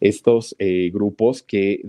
Estos 0.00 0.56
eh, 0.58 0.90
grupos 0.92 1.42
que 1.42 1.80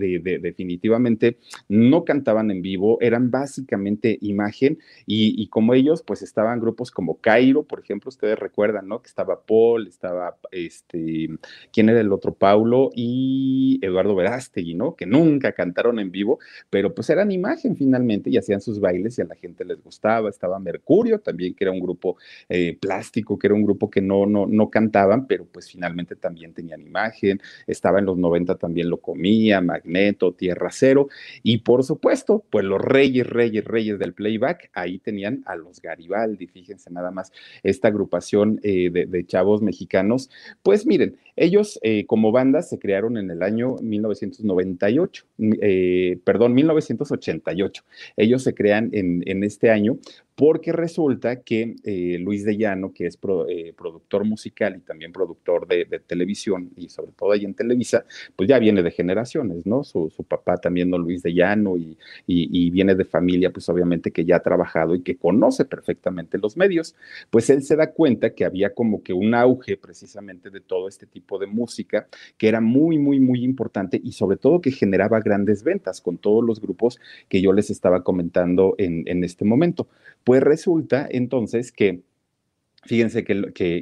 definitivamente 0.42 1.38
no 1.68 2.04
cantaban 2.04 2.50
en 2.50 2.62
vivo, 2.62 2.98
eran 3.00 3.30
básicamente 3.30 4.18
imagen 4.20 4.78
y, 5.06 5.46
como 5.48 5.74
ellos, 5.74 6.02
pues 6.02 6.22
estaban 6.22 6.60
grupos 6.60 6.90
como 6.90 7.20
Cairo, 7.20 7.64
por 7.64 7.80
ejemplo, 7.80 8.08
ustedes 8.08 8.38
recuerdan, 8.38 8.88
¿no? 8.88 9.02
Que 9.02 9.08
estaba 9.08 9.40
Paul, 9.42 9.86
estaba 9.86 10.36
este, 10.50 11.28
¿quién 11.72 11.88
era 11.88 12.00
el 12.00 12.12
otro? 12.12 12.34
Paulo 12.34 12.90
y 12.94 13.78
Eduardo 13.82 14.14
Verástegui, 14.14 14.74
¿no? 14.74 14.94
Que 14.94 15.06
nunca 15.06 15.52
cantaron 15.52 15.98
en 15.98 16.10
vivo, 16.10 16.38
pero 16.70 16.94
pues 16.94 17.10
eran 17.10 17.30
imagen 17.32 17.76
finalmente 17.76 18.30
y 18.30 18.36
hacían 18.36 18.60
sus 18.60 18.80
bailes 18.80 19.18
y 19.18 19.22
a 19.22 19.24
la 19.24 19.34
gente 19.34 19.64
les 19.64 19.82
gustaba. 19.82 20.28
Estaba 20.28 20.58
Mercurio 20.58 21.20
también, 21.20 21.54
que 21.54 21.64
era 21.64 21.72
un 21.72 21.80
grupo 21.80 22.16
eh, 22.48 22.76
plástico, 22.80 23.38
que 23.38 23.46
era 23.46 23.54
un 23.54 23.64
grupo 23.64 23.90
que 23.90 24.00
no, 24.00 24.26
no, 24.26 24.46
no 24.46 24.70
cantaban, 24.70 25.26
pero 25.26 25.44
pues 25.46 25.70
finalmente 25.70 26.16
también 26.16 26.52
tenían 26.52 26.82
imagen. 26.82 27.40
Estaba 27.66 27.89
en 27.98 28.06
los 28.06 28.16
90 28.16 28.56
también 28.56 28.88
lo 28.88 28.98
comía, 28.98 29.60
Magneto, 29.60 30.32
Tierra 30.32 30.70
Cero, 30.70 31.08
y 31.42 31.58
por 31.58 31.84
supuesto, 31.84 32.44
pues 32.50 32.64
los 32.64 32.80
reyes, 32.80 33.26
reyes, 33.26 33.64
reyes 33.64 33.98
del 33.98 34.14
playback, 34.14 34.70
ahí 34.72 34.98
tenían 34.98 35.42
a 35.46 35.56
los 35.56 35.80
Garibaldi, 35.80 36.46
fíjense 36.46 36.90
nada 36.90 37.10
más, 37.10 37.32
esta 37.62 37.88
agrupación 37.88 38.60
eh, 38.62 38.90
de, 38.90 39.26
chavos 39.26 39.62
mexicanos, 39.62 40.30
pues 40.62 40.86
miren, 40.86 41.16
ellos 41.40 41.78
eh, 41.82 42.04
como 42.04 42.32
banda 42.32 42.60
se 42.60 42.78
crearon 42.78 43.16
en 43.16 43.30
el 43.30 43.42
año 43.42 43.76
1998, 43.80 45.24
eh, 45.62 46.18
perdón, 46.22 46.52
1988, 46.52 47.82
ellos 48.18 48.42
se 48.42 48.52
crean 48.52 48.90
en, 48.92 49.42
este 49.42 49.70
año 49.70 49.96
porque 50.40 50.72
resulta 50.72 51.42
que 51.42 51.76
eh, 51.84 52.16
Luis 52.18 52.46
de 52.46 52.56
Llano, 52.56 52.94
que 52.94 53.06
es 53.06 53.18
eh, 53.48 53.74
productor 53.76 54.24
musical 54.24 54.74
y 54.74 54.80
también 54.80 55.12
productor 55.12 55.68
de, 55.68 55.84
televisión, 56.06 56.70
y 56.76 56.88
sobre 56.88 57.12
todo 57.12 57.32
ahí 57.32 57.44
en 57.44 57.52
Televisa, 57.52 58.06
pues 58.36 58.48
ya 58.48 58.58
viene 58.58 58.82
de 58.82 58.90
generaciones, 58.90 59.66
¿no? 59.66 59.84
Su, 59.84 60.10
papá 60.26 60.56
también, 60.56 60.88
¿no? 60.88 60.96
Luis 60.96 61.22
de 61.22 61.34
Llano, 61.34 61.76
y, 61.76 61.98
y, 62.26 62.70
viene 62.70 62.94
de 62.94 63.04
familia, 63.04 63.50
pues 63.50 63.68
obviamente 63.68 64.12
que 64.12 64.24
ya 64.24 64.36
ha 64.36 64.42
trabajado 64.42 64.94
y 64.94 65.02
que 65.02 65.16
conoce 65.16 65.66
perfectamente 65.66 66.38
los 66.38 66.56
medios, 66.56 66.94
pues 67.28 67.50
él 67.50 67.62
se 67.62 67.76
da 67.76 67.92
cuenta 67.92 68.30
que 68.30 68.46
había 68.46 68.72
como 68.72 69.02
que 69.02 69.12
un 69.12 69.34
auge 69.34 69.76
precisamente 69.76 70.48
de 70.48 70.60
todo 70.60 70.88
este 70.88 71.04
tipo 71.04 71.29
de 71.38 71.46
música, 71.46 72.08
que 72.38 72.48
era 72.48 72.60
muy, 72.60 72.98
muy, 72.98 73.20
muy 73.20 73.44
importante 73.44 74.00
y 74.02 74.12
sobre 74.12 74.36
todo 74.36 74.60
que 74.60 74.72
generaba 74.72 75.20
grandes 75.20 75.62
ventas 75.62 76.00
con 76.00 76.18
todos 76.18 76.44
los 76.44 76.60
grupos 76.60 77.00
que 77.28 77.40
yo 77.40 77.52
les 77.52 77.70
estaba 77.70 78.02
comentando 78.02 78.74
en, 78.78 79.04
en 79.06 79.24
este 79.24 79.44
momento. 79.44 79.88
Pues 80.24 80.42
resulta 80.42 81.06
entonces 81.10 81.72
que 81.72 82.02
Fíjense 82.82 83.24
que, 83.24 83.34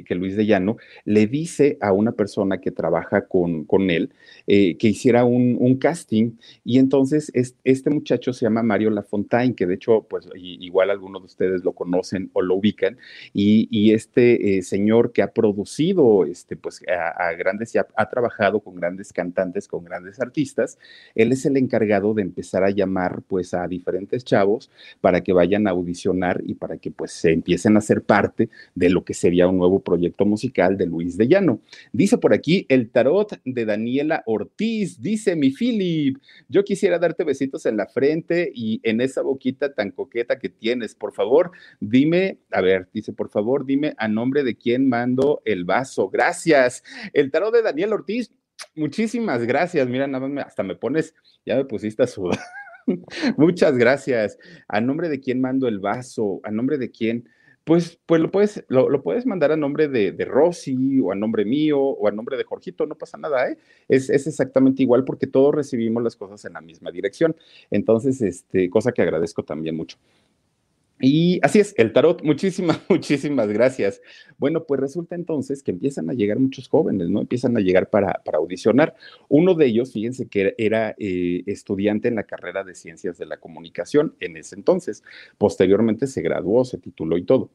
Luis 0.09 0.35
de 0.35 0.45
Llano 0.45 0.75
le 1.05 1.25
dice 1.25 1.77
a 1.79 1.93
una 1.93 2.11
persona 2.11 2.59
que 2.59 2.69
trabaja 2.69 3.27
con, 3.27 3.63
con 3.63 3.89
él 3.89 4.11
eh, 4.45 4.75
que 4.77 4.89
hiciera 4.89 5.23
un, 5.23 5.77
casting 5.79 6.31
y 6.65 6.79
entonces 6.79 7.31
este 7.63 7.89
muchacho 7.89 8.33
se 8.33 8.45
llama 8.45 8.61
Mario 8.63 8.89
Lafontaine, 8.89 9.55
que 9.55 9.65
de 9.65 9.75
hecho, 9.75 10.05
pues 10.09 10.27
igual 10.35 10.89
algunos 10.89 11.21
de 11.21 11.27
ustedes 11.27 11.63
lo 11.63 11.71
conocen 11.71 12.29
o 12.33 12.41
lo 12.41 12.55
ubican, 12.55 12.97
y, 13.33 13.93
este 13.93 14.57
eh, 14.57 14.61
señor 14.61 15.13
que 15.13 15.21
ha 15.21 15.31
producido 15.31 16.25
este, 16.25 16.57
pues, 16.57 16.81
a, 16.87 17.31
grandes 17.33 17.73
y 17.75 17.77
ha, 17.77 18.09
trabajado 18.09 18.59
con 18.59 18.75
grandes 18.75 19.13
cantantes, 19.13 19.67
con 19.67 19.85
grandes 19.85 20.19
artistas, 20.19 20.77
él 21.15 21.31
es 21.31 21.45
el 21.45 21.55
encargado 21.55 22.13
de 22.13 22.23
empezar 22.23 22.63
a 22.63 22.69
llamar 22.69 23.21
pues 23.27 23.53
a 23.53 23.67
diferentes 23.67 24.25
chavos 24.25 24.69
para 24.99 25.21
que 25.21 25.31
vayan 25.31 25.67
a 25.67 25.71
audicionar 25.71 26.41
y 26.45 26.55
para 26.55 26.77
que 26.77 26.91
pues 26.91 27.11
se 27.11 27.31
empiecen 27.31 27.77
a 27.77 27.81
ser 27.81 28.01
parte 28.01 28.49
de 28.75 28.88
lo 28.89 29.03
que 29.03 29.13
sería 29.13 29.47
un 29.47 29.57
nuevo 29.57 29.81
proyecto 29.81 30.25
musical 30.25 30.77
de 30.77 30.85
Luis 30.85 31.17
de 31.17 31.27
Llano. 31.27 31.61
Dice 31.91 32.17
por 32.17 32.33
aquí 32.33 32.65
el 32.69 32.89
tarot 32.89 33.39
de 33.45 33.65
Daniela 33.65 34.23
Ortiz, 34.25 35.01
dice 35.01 35.35
mi 35.35 35.51
Philip, 35.51 36.17
yo 36.47 36.63
quisiera 36.63 36.99
darte 36.99 37.23
besitos 37.23 37.65
en 37.65 37.77
la 37.77 37.87
frente 37.87 38.51
y 38.53 38.79
en 38.83 39.01
esa 39.01 39.21
boquita 39.21 39.73
tan 39.73 39.91
coqueta 39.91 40.39
que 40.39 40.49
tienes, 40.49 40.95
por 40.95 41.13
favor, 41.13 41.51
dime, 41.79 42.39
a 42.51 42.61
ver, 42.61 42.89
dice, 42.93 43.13
por 43.13 43.29
favor, 43.29 43.65
dime 43.65 43.93
a 43.97 44.07
nombre 44.07 44.43
de 44.43 44.55
quién 44.55 44.89
mando 44.89 45.41
el 45.45 45.65
vaso. 45.65 46.09
Gracias. 46.09 46.83
El 47.13 47.31
tarot 47.31 47.53
de 47.53 47.61
Daniela 47.61 47.95
Ortiz, 47.95 48.31
muchísimas 48.75 49.45
gracias. 49.45 49.87
Mira, 49.87 50.07
nada 50.07 50.27
más 50.27 50.47
hasta 50.47 50.63
me 50.63 50.75
pones, 50.75 51.13
ya 51.45 51.55
me 51.55 51.65
pusiste 51.65 52.03
a 52.03 52.07
sudar. 52.07 52.39
Muchas 53.37 53.77
gracias. 53.77 54.37
¿A 54.67 54.81
nombre 54.81 55.09
de 55.09 55.19
quién 55.19 55.41
mando 55.41 55.67
el 55.67 55.79
vaso? 55.79 56.41
¿A 56.43 56.51
nombre 56.51 56.77
de 56.77 56.91
quién? 56.91 57.29
Pues, 57.69 57.99
pues 58.07 58.19
lo, 58.19 58.31
puedes, 58.31 58.65
lo, 58.67 59.03
puedes 59.03 59.27
mandar 59.27 59.51
a 59.51 59.55
nombre 59.55 59.87
de, 59.87 60.11
de, 60.11 60.25
Rosy 60.25 60.99
o 60.99 61.11
a 61.11 61.15
nombre 61.15 61.45
mío 61.45 61.79
o 61.79 62.07
a 62.07 62.11
nombre 62.11 62.35
de 62.35 62.43
Jorgito, 62.43 62.87
no 62.87 62.95
pasa 62.95 63.17
nada, 63.19 63.47
¿eh? 63.47 63.57
Es, 63.87 64.09
es, 64.09 64.25
exactamente 64.25 64.81
igual 64.81 65.05
porque 65.05 65.27
todos 65.27 65.53
recibimos 65.53 66.01
las 66.01 66.15
cosas 66.15 66.43
en 66.45 66.53
la 66.53 66.61
misma 66.61 66.89
dirección. 66.89 67.35
Entonces, 67.69 68.21
este, 68.23 68.71
cosa 68.71 68.91
que 68.91 69.03
agradezco 69.03 69.43
también 69.43 69.75
mucho. 69.75 69.97
Y 70.99 71.39
así 71.43 71.59
es, 71.59 71.73
el 71.77 71.93
tarot, 71.93 72.21
muchísimas, 72.23 72.81
muchísimas 72.89 73.47
gracias. 73.47 74.01
Bueno, 74.37 74.65
pues 74.65 74.79
resulta 74.79 75.15
entonces 75.15 75.63
que 75.63 75.71
empiezan 75.71 76.09
a 76.09 76.13
llegar 76.13 76.39
muchos 76.39 76.67
jóvenes, 76.67 77.09
¿no? 77.09 77.21
Empiezan 77.21 77.55
a 77.57 77.61
llegar 77.61 77.89
para, 77.89 78.21
para 78.25 78.37
audicionar. 78.37 78.95
Uno 79.27 79.53
de 79.53 79.67
ellos, 79.67 79.93
fíjense 79.93 80.27
que 80.27 80.55
era 80.57 80.95
eh, 80.97 81.43
estudiante 81.45 82.07
en 82.07 82.15
la 82.15 82.23
carrera 82.23 82.63
de 82.63 82.75
Ciencias 82.75 83.17
de 83.17 83.25
la 83.25 83.37
Comunicación 83.37 84.15
en 84.19 84.37
ese 84.37 84.55
entonces. 84.55 85.03
Posteriormente 85.37 86.07
se 86.07 86.21
graduó, 86.21 86.65
se 86.65 86.77
tituló 86.77 87.17
y 87.17 87.23
todo 87.23 87.49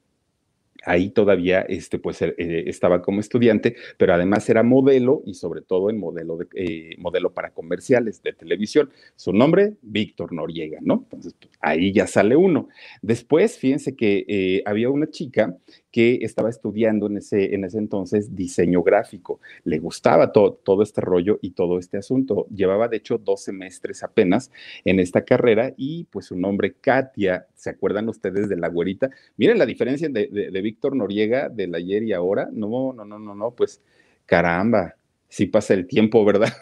ahí 0.84 1.10
todavía 1.10 1.62
este, 1.62 1.98
pues, 1.98 2.22
eh, 2.22 2.34
estaba 2.38 3.02
como 3.02 3.20
estudiante, 3.20 3.76
pero 3.96 4.14
además 4.14 4.48
era 4.48 4.62
modelo 4.62 5.22
y 5.24 5.34
sobre 5.34 5.62
todo 5.62 5.90
en 5.90 5.98
modelo, 5.98 6.36
de, 6.36 6.46
eh, 6.54 6.94
modelo 6.98 7.32
para 7.32 7.50
comerciales 7.50 8.22
de 8.22 8.32
televisión. 8.32 8.90
Su 9.16 9.32
nombre, 9.32 9.74
Víctor 9.82 10.32
Noriega, 10.32 10.78
¿no? 10.82 11.00
Entonces, 11.04 11.34
pues, 11.40 11.52
ahí 11.60 11.92
ya 11.92 12.06
sale 12.06 12.36
uno. 12.36 12.68
Después, 13.02 13.58
fíjense 13.58 13.96
que 13.96 14.24
eh, 14.28 14.62
había 14.66 14.90
una 14.90 15.10
chica 15.10 15.56
que 15.94 16.18
estaba 16.22 16.50
estudiando 16.50 17.06
en 17.06 17.18
ese, 17.18 17.54
en 17.54 17.62
ese 17.62 17.78
entonces 17.78 18.34
diseño 18.34 18.82
gráfico. 18.82 19.38
Le 19.62 19.78
gustaba 19.78 20.32
todo, 20.32 20.82
este 20.82 21.00
rollo 21.00 21.38
y 21.40 21.52
todo 21.52 21.78
este 21.78 21.98
asunto. 21.98 22.48
Llevaba, 22.52 22.88
de 22.88 22.96
hecho, 22.96 23.16
dos 23.16 23.44
semestres 23.44 24.02
apenas 24.02 24.50
en 24.84 24.98
esta 24.98 25.24
carrera 25.24 25.72
y 25.76 26.02
pues 26.10 26.26
su 26.26 26.36
nombre, 26.36 26.74
Katia, 26.80 27.46
¿se 27.54 27.70
acuerdan 27.70 28.08
ustedes 28.08 28.48
de 28.48 28.56
la 28.56 28.66
güerita? 28.66 29.08
Miren 29.36 29.56
la 29.56 29.66
diferencia 29.66 30.08
de, 30.08 30.26
de, 30.26 30.62
Víctor 30.62 30.96
Noriega 30.96 31.48
del 31.48 31.72
ayer 31.76 32.02
y 32.02 32.12
ahora. 32.12 32.48
No, 32.50 32.92
no, 32.92 33.04
no, 33.04 33.20
no, 33.20 33.36
no, 33.36 33.52
pues 33.52 33.80
caramba, 34.26 34.96
sí 35.28 35.46
pasa 35.46 35.74
el 35.74 35.86
tiempo, 35.86 36.24
¿verdad? 36.24 36.52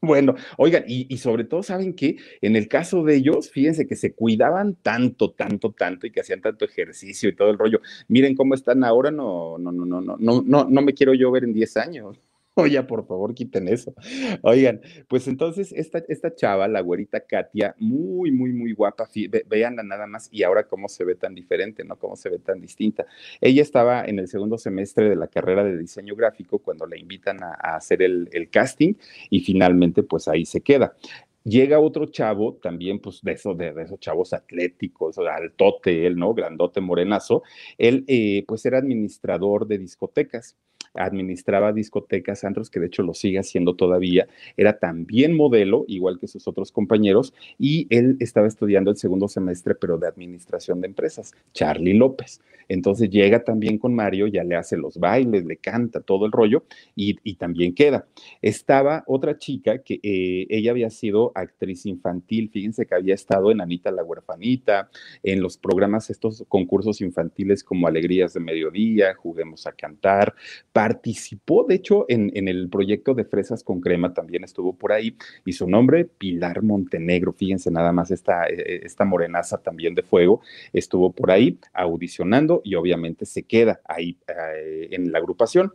Bueno, 0.00 0.36
oigan, 0.58 0.84
y, 0.86 1.16
sobre 1.18 1.42
todo, 1.44 1.62
¿saben 1.64 1.92
que 1.94 2.16
En 2.40 2.54
el 2.54 2.68
caso 2.68 3.02
de 3.02 3.16
ellos, 3.16 3.50
fíjense 3.50 3.86
que 3.88 3.96
se 3.96 4.14
cuidaban 4.14 4.76
tanto, 4.76 5.32
tanto, 5.32 5.72
tanto 5.72 6.06
y 6.06 6.12
que 6.12 6.20
hacían 6.20 6.40
tanto 6.40 6.64
ejercicio 6.64 7.28
y 7.28 7.34
todo 7.34 7.50
el 7.50 7.58
rollo. 7.58 7.80
Miren 8.06 8.36
cómo 8.36 8.54
están 8.54 8.84
ahora, 8.84 9.10
no, 9.10 9.58
no, 9.58 9.72
no, 9.72 9.84
no, 9.84 10.00
no, 10.00 10.16
no, 10.18 10.64
no 10.70 10.82
me 10.82 10.94
quiero 10.94 11.14
yo 11.14 11.32
ver 11.32 11.42
en 11.44 11.52
10 11.52 11.76
años. 11.76 12.20
Oye, 12.58 12.82
por 12.82 13.06
favor, 13.06 13.34
quiten 13.34 13.68
eso. 13.68 13.94
Oigan, 14.42 14.80
pues 15.06 15.28
entonces 15.28 15.72
esta, 15.72 16.02
esta 16.08 16.34
chava, 16.34 16.66
la 16.66 16.80
güerita 16.80 17.20
Katia, 17.20 17.76
muy, 17.78 18.32
muy, 18.32 18.52
muy 18.52 18.72
guapa, 18.72 19.08
veanla 19.46 19.84
nada 19.84 20.08
más 20.08 20.28
y 20.32 20.42
ahora 20.42 20.64
cómo 20.66 20.88
se 20.88 21.04
ve 21.04 21.14
tan 21.14 21.36
diferente, 21.36 21.84
¿no? 21.84 21.96
Cómo 21.96 22.16
se 22.16 22.28
ve 22.30 22.40
tan 22.40 22.60
distinta. 22.60 23.06
Ella 23.40 23.62
estaba 23.62 24.04
en 24.04 24.18
el 24.18 24.26
segundo 24.26 24.58
semestre 24.58 25.08
de 25.08 25.14
la 25.14 25.28
carrera 25.28 25.62
de 25.62 25.78
diseño 25.78 26.16
gráfico 26.16 26.58
cuando 26.58 26.84
la 26.84 26.98
invitan 26.98 27.44
a, 27.44 27.76
hacer 27.76 28.02
el, 28.02 28.28
el 28.32 28.50
casting 28.50 28.94
y 29.30 29.38
finalmente 29.38 30.02
pues 30.02 30.26
ahí 30.26 30.44
se 30.44 30.60
queda 30.60 30.96
llega 31.44 31.80
otro 31.80 32.06
chavo, 32.06 32.54
también 32.54 32.98
pues 32.98 33.20
de 33.22 33.32
esos, 33.32 33.56
de, 33.56 33.72
esos 33.82 34.00
chavos 34.00 34.32
atléticos, 34.32 35.16
altote, 35.18 36.06
él, 36.06 36.16
¿no? 36.16 36.34
Grandote, 36.34 36.80
morenazo. 36.80 37.42
Él 37.78 38.04
eh, 38.08 38.44
pues 38.46 38.66
era 38.66 38.78
administrador 38.78 39.66
de 39.66 39.78
discotecas 39.78 40.56
administraba 40.94 41.72
discotecas, 41.72 42.44
antros, 42.44 42.70
que 42.70 42.80
de 42.80 42.86
hecho 42.86 43.02
lo 43.02 43.14
sigue 43.14 43.38
haciendo 43.38 43.74
todavía, 43.74 44.28
era 44.56 44.78
también 44.78 45.36
modelo, 45.36 45.84
igual 45.88 46.18
que 46.18 46.28
sus 46.28 46.46
otros 46.48 46.72
compañeros, 46.72 47.34
y 47.58 47.86
él 47.90 48.16
estaba 48.20 48.46
estudiando 48.46 48.90
el 48.90 48.96
segundo 48.96 49.28
semestre, 49.28 49.74
pero 49.74 49.98
de 49.98 50.08
administración 50.08 50.80
de 50.80 50.88
empresas, 50.88 51.32
Charlie 51.52 51.94
López. 51.94 52.40
Entonces 52.68 53.08
llega 53.10 53.44
también 53.44 53.78
con 53.78 53.94
Mario, 53.94 54.26
ya 54.26 54.44
le 54.44 54.54
hace 54.54 54.76
los 54.76 54.98
bailes, 54.98 55.44
le 55.46 55.56
canta 55.56 56.00
todo 56.00 56.26
el 56.26 56.32
rollo 56.32 56.64
y, 56.94 57.14
también 57.36 57.74
queda. 57.74 58.06
Estaba 58.42 59.04
otra 59.06 59.38
chica 59.38 59.78
que 59.78 60.00
eh, 60.02 60.46
ella 60.50 60.72
había 60.72 60.90
sido 60.90 61.32
actriz 61.34 61.86
infantil, 61.86 62.50
fíjense 62.50 62.84
que 62.84 62.94
había 62.94 63.14
estado 63.14 63.50
en 63.50 63.60
Anita 63.60 63.90
la 63.90 64.02
huerfanita, 64.02 64.90
en 65.22 65.40
los 65.40 65.56
programas, 65.56 66.10
estos 66.10 66.44
concursos 66.48 67.00
infantiles 67.00 67.62
como 67.62 67.86
Alegrías 67.86 68.34
de 68.34 68.40
Mediodía, 68.40 69.14
Juguemos 69.14 69.66
a 69.66 69.72
Cantar, 69.72 70.34
participó, 70.78 71.64
de 71.64 71.74
hecho, 71.74 72.06
en, 72.08 72.30
el 72.46 72.68
proyecto 72.68 73.12
de 73.12 73.24
Fresas 73.24 73.64
con 73.64 73.80
Crema, 73.80 74.14
también 74.14 74.44
estuvo 74.44 74.76
por 74.76 74.92
ahí, 74.92 75.16
y 75.44 75.52
su 75.52 75.68
nombre, 75.68 76.04
Pilar 76.04 76.62
Montenegro, 76.62 77.32
fíjense 77.32 77.68
nada 77.72 77.90
más, 77.90 78.12
esta, 78.12 78.46
eh, 78.46 78.82
esta 78.84 79.04
morenaza 79.04 79.58
también 79.58 79.96
de 79.96 80.04
fuego, 80.04 80.40
estuvo 80.72 81.10
por 81.10 81.32
ahí 81.32 81.58
audicionando 81.72 82.60
y 82.62 82.76
obviamente 82.76 83.26
se 83.26 83.42
queda 83.42 83.80
ahí 83.86 84.18
eh, 84.28 84.90
en 84.92 85.10
la 85.10 85.18
agrupación. 85.18 85.72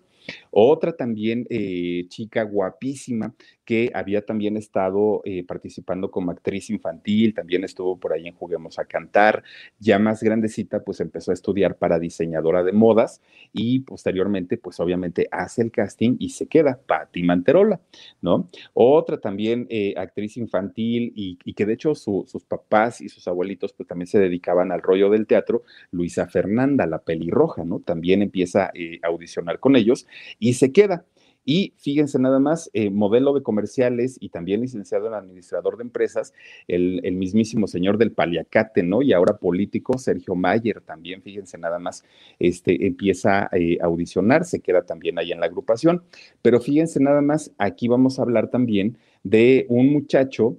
Otra 0.52 0.94
también 0.94 1.46
eh, 1.50 2.06
chica 2.08 2.44
guapísima 2.44 3.34
que 3.66 3.92
había 3.94 4.26
también 4.26 4.58
estado 4.58 5.22
eh, 5.26 5.44
participando 5.44 6.12
como 6.12 6.32
actriz 6.32 6.70
infantil, 6.70 7.34
también 7.34 7.64
estuvo 7.64 7.98
por 7.98 8.14
ahí 8.14 8.28
en 8.28 8.34
Juguemos 8.34 8.80
a 8.80 8.86
Cantar, 8.86 9.44
ya 9.80 10.00
más 10.00 10.22
grandecita, 10.22 10.84
pues 10.84 11.00
empezó 11.00 11.32
a 11.32 11.34
estudiar 11.34 11.78
para 11.78 12.00
diseñadora 12.00 12.64
de 12.64 12.74
modas 12.74 13.22
y 13.52 13.80
posteriormente, 13.80 14.58
pues 14.58 14.80
obviamente 14.80 15.28
hace 15.32 15.62
el 15.62 15.72
casting 15.72 16.16
y 16.20 16.30
se 16.30 16.48
queda, 16.48 16.80
Patti 16.86 17.24
Manterola, 17.24 17.82
¿no? 18.22 18.50
Otra 18.74 19.20
también 19.20 19.68
eh, 19.70 19.94
actriz 19.98 20.38
infantil 20.38 21.14
y, 21.16 21.38
que 21.54 21.66
de 21.66 21.74
hecho 21.74 21.94
sus 21.94 22.44
papás 22.48 23.00
y 23.00 23.10
sus 23.10 23.28
abuelitos 23.28 23.74
pues 23.74 23.88
también 23.88 24.08
se 24.08 24.20
dedicaban 24.20 24.72
al 24.72 24.82
rollo 24.82 25.10
del 25.10 25.28
teatro, 25.28 25.64
Luisa 25.92 26.28
Fernanda, 26.28 26.86
la 26.88 27.00
pelirroja, 27.00 27.64
¿no? 27.64 27.80
También 27.80 28.22
empieza 28.22 28.66
a 28.66 29.08
audicionar 29.08 29.60
con 29.60 29.76
ellos 29.76 30.08
y 30.40 30.54
se 30.54 30.72
queda. 30.72 31.06
Y 31.46 31.74
fíjense 31.78 32.20
nada 32.20 32.40
más, 32.40 32.70
eh, 32.74 32.90
modelo 32.90 33.34
de 33.34 33.44
comerciales 33.44 34.18
y 34.20 34.30
también 34.30 34.62
licenciado 34.62 35.08
en 35.08 35.14
administrador 35.14 35.78
de 35.78 35.84
empresas, 35.84 36.34
el, 36.68 37.02
mismísimo 37.14 37.68
señor 37.68 37.98
del 37.98 38.12
paliacate, 38.12 38.84
¿no? 38.84 39.02
Y 39.02 39.14
ahora 39.14 39.38
político, 39.38 39.98
Sergio 39.98 40.36
Mayer, 40.36 40.82
también, 40.82 41.22
fíjense 41.22 41.58
nada 41.58 41.80
más, 41.80 42.04
este, 42.40 42.86
empieza 42.86 43.50
eh, 43.52 43.78
a 43.82 43.86
audicionar, 43.86 44.46
se 44.46 44.62
queda 44.62 44.84
también 44.84 45.20
ahí 45.20 45.32
en 45.32 45.40
la 45.40 45.48
agrupación. 45.48 46.04
Pero 46.42 46.60
fíjense 46.60 47.00
nada 47.00 47.22
más, 47.22 47.52
aquí 47.58 47.88
vamos 47.88 48.20
a 48.20 48.24
hablar 48.24 48.50
también 48.50 48.98
de 49.24 49.66
un 49.70 49.92
muchacho 49.92 50.58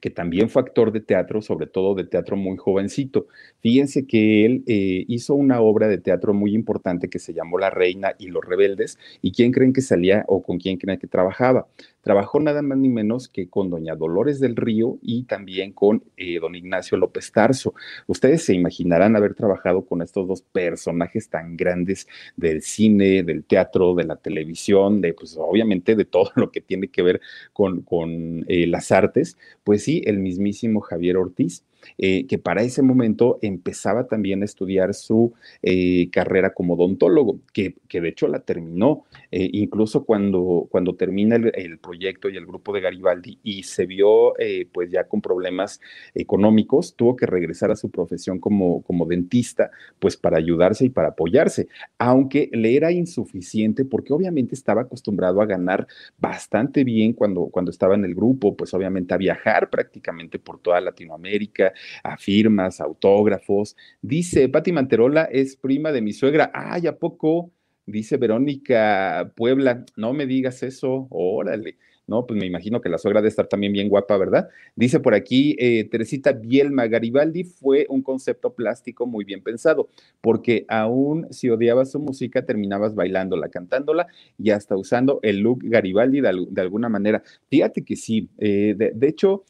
que 0.00 0.10
también 0.10 0.48
fue 0.48 0.62
actor 0.62 0.92
de 0.92 1.00
teatro, 1.00 1.42
sobre 1.42 1.66
todo 1.66 1.94
de 1.94 2.04
teatro 2.04 2.36
muy 2.36 2.56
jovencito. 2.56 3.26
Fíjense 3.60 4.06
que 4.06 4.44
él 4.44 4.64
eh, 4.66 5.04
hizo 5.08 5.34
una 5.34 5.60
obra 5.60 5.88
de 5.88 5.98
teatro 5.98 6.34
muy 6.34 6.54
importante 6.54 7.08
que 7.08 7.18
se 7.18 7.34
llamó 7.34 7.58
La 7.58 7.70
Reina 7.70 8.14
y 8.18 8.28
los 8.28 8.44
Rebeldes. 8.44 8.98
¿Y 9.22 9.32
quién 9.32 9.52
creen 9.52 9.72
que 9.72 9.80
salía 9.80 10.24
o 10.28 10.42
con 10.42 10.58
quién 10.58 10.78
creen 10.78 10.98
que 10.98 11.06
trabajaba? 11.06 11.66
Trabajó 12.02 12.40
nada 12.40 12.62
más 12.62 12.78
ni 12.78 12.88
menos 12.88 13.28
que 13.28 13.48
con 13.48 13.70
doña 13.70 13.94
Dolores 13.94 14.40
del 14.40 14.56
Río 14.56 14.98
y 15.02 15.24
también 15.24 15.72
con 15.72 16.04
eh, 16.16 16.38
don 16.40 16.54
Ignacio 16.54 16.96
López 16.96 17.32
Tarso. 17.32 17.74
Ustedes 18.06 18.44
se 18.44 18.54
imaginarán 18.54 19.16
haber 19.16 19.34
trabajado 19.34 19.84
con 19.84 20.00
estos 20.02 20.26
dos 20.26 20.42
personajes 20.42 21.28
tan 21.28 21.56
grandes 21.56 22.06
del 22.36 22.62
cine, 22.62 23.22
del 23.22 23.44
teatro, 23.44 23.94
de 23.94 24.04
la 24.04 24.16
televisión, 24.16 25.00
de 25.00 25.12
pues 25.12 25.36
obviamente 25.38 25.96
de 25.96 26.04
todo 26.04 26.30
lo 26.36 26.50
que 26.50 26.60
tiene 26.60 26.88
que 26.88 27.02
ver 27.02 27.20
con, 27.52 27.82
con 27.82 28.44
eh, 28.48 28.66
las 28.66 28.92
artes. 28.92 29.36
Pues 29.64 29.82
sí, 29.82 30.02
el 30.06 30.18
mismísimo 30.18 30.80
Javier 30.80 31.16
Ortiz. 31.16 31.64
Eh, 31.96 32.26
que 32.26 32.38
para 32.38 32.62
ese 32.62 32.82
momento 32.82 33.38
empezaba 33.42 34.06
también 34.06 34.42
a 34.42 34.44
estudiar 34.44 34.94
su 34.94 35.32
eh, 35.62 36.10
carrera 36.10 36.52
como 36.52 36.74
odontólogo, 36.74 37.40
que, 37.52 37.74
que, 37.88 38.00
de 38.00 38.08
hecho 38.08 38.28
la 38.28 38.40
terminó, 38.40 39.04
eh, 39.30 39.48
incluso 39.52 40.04
cuando, 40.04 40.66
cuando 40.70 40.94
termina 40.94 41.36
el, 41.36 41.78
proyecto 41.78 42.28
y 42.28 42.36
el 42.36 42.46
grupo 42.46 42.72
de 42.72 42.80
Garibaldi 42.80 43.38
y 43.42 43.62
se 43.62 43.86
vio 43.86 44.34
pues 44.72 44.90
ya 44.90 45.04
con 45.04 45.20
problemas 45.20 45.80
económicos, 46.14 46.94
tuvo 46.96 47.14
que 47.16 47.26
regresar 47.26 47.70
a 47.70 47.76
su 47.76 47.90
profesión 47.90 48.40
como, 48.40 48.82
como 48.82 49.06
dentista, 49.06 49.70
pues 49.98 50.16
para 50.16 50.38
ayudarse 50.38 50.86
y 50.86 50.88
para 50.90 51.08
apoyarse, 51.08 51.68
aunque 51.98 52.50
le 52.52 52.76
era 52.76 52.90
insuficiente 52.90 53.84
porque 53.84 54.12
obviamente 54.12 54.54
estaba 54.54 54.82
acostumbrado 54.82 55.40
a 55.40 55.46
ganar 55.46 55.86
bastante 56.18 56.84
bien 56.84 57.12
cuando, 57.12 57.46
cuando 57.46 57.70
estaba 57.70 57.94
en 57.94 58.04
el 58.04 58.14
grupo, 58.14 58.56
pues 58.56 58.74
obviamente 58.74 59.14
a 59.14 59.18
viajar 59.18 59.70
prácticamente 59.70 60.38
por 60.38 60.58
toda 60.60 60.80
Latinoamérica, 60.80 61.72
a 62.02 62.16
firmas, 62.16 62.80
autógrafos. 62.80 63.76
Dice, 64.02 64.48
Pati 64.48 64.72
Manterola 64.72 65.24
es 65.24 65.56
prima 65.56 65.92
de 65.92 66.02
mi 66.02 66.12
suegra. 66.12 66.50
Ay, 66.54 66.86
¿a 66.86 66.98
poco? 66.98 67.52
Dice 67.86 68.18
Verónica 68.18 69.32
Puebla, 69.34 69.84
no 69.96 70.12
me 70.12 70.26
digas 70.26 70.62
eso, 70.62 71.06
órale. 71.10 71.78
¿No? 72.08 72.26
Pues 72.26 72.40
me 72.40 72.46
imagino 72.46 72.80
que 72.80 72.88
la 72.88 72.98
suegra 72.98 73.20
debe 73.20 73.28
estar 73.28 73.46
también 73.46 73.72
bien 73.72 73.88
guapa, 73.88 74.16
¿verdad? 74.16 74.48
Dice 74.74 74.98
por 74.98 75.14
aquí 75.14 75.54
eh, 75.58 75.84
Teresita 75.84 76.32
Bielma, 76.32 76.86
Garibaldi 76.86 77.44
fue 77.44 77.86
un 77.88 78.02
concepto 78.02 78.54
plástico 78.54 79.06
muy 79.06 79.24
bien 79.24 79.42
pensado, 79.42 79.88
porque 80.20 80.64
aún 80.68 81.28
si 81.30 81.50
odiabas 81.50 81.92
su 81.92 82.00
música, 82.00 82.44
terminabas 82.44 82.94
bailándola, 82.94 83.48
cantándola 83.48 84.06
y 84.38 84.50
hasta 84.50 84.76
usando 84.76 85.20
el 85.22 85.38
look 85.40 85.60
Garibaldi 85.62 86.20
de, 86.20 86.60
alguna 86.60 86.88
manera. 86.88 87.22
Fíjate 87.48 87.84
que 87.84 87.96
sí, 87.96 88.28
eh, 88.38 88.74
de, 88.76 89.08
hecho, 89.08 89.44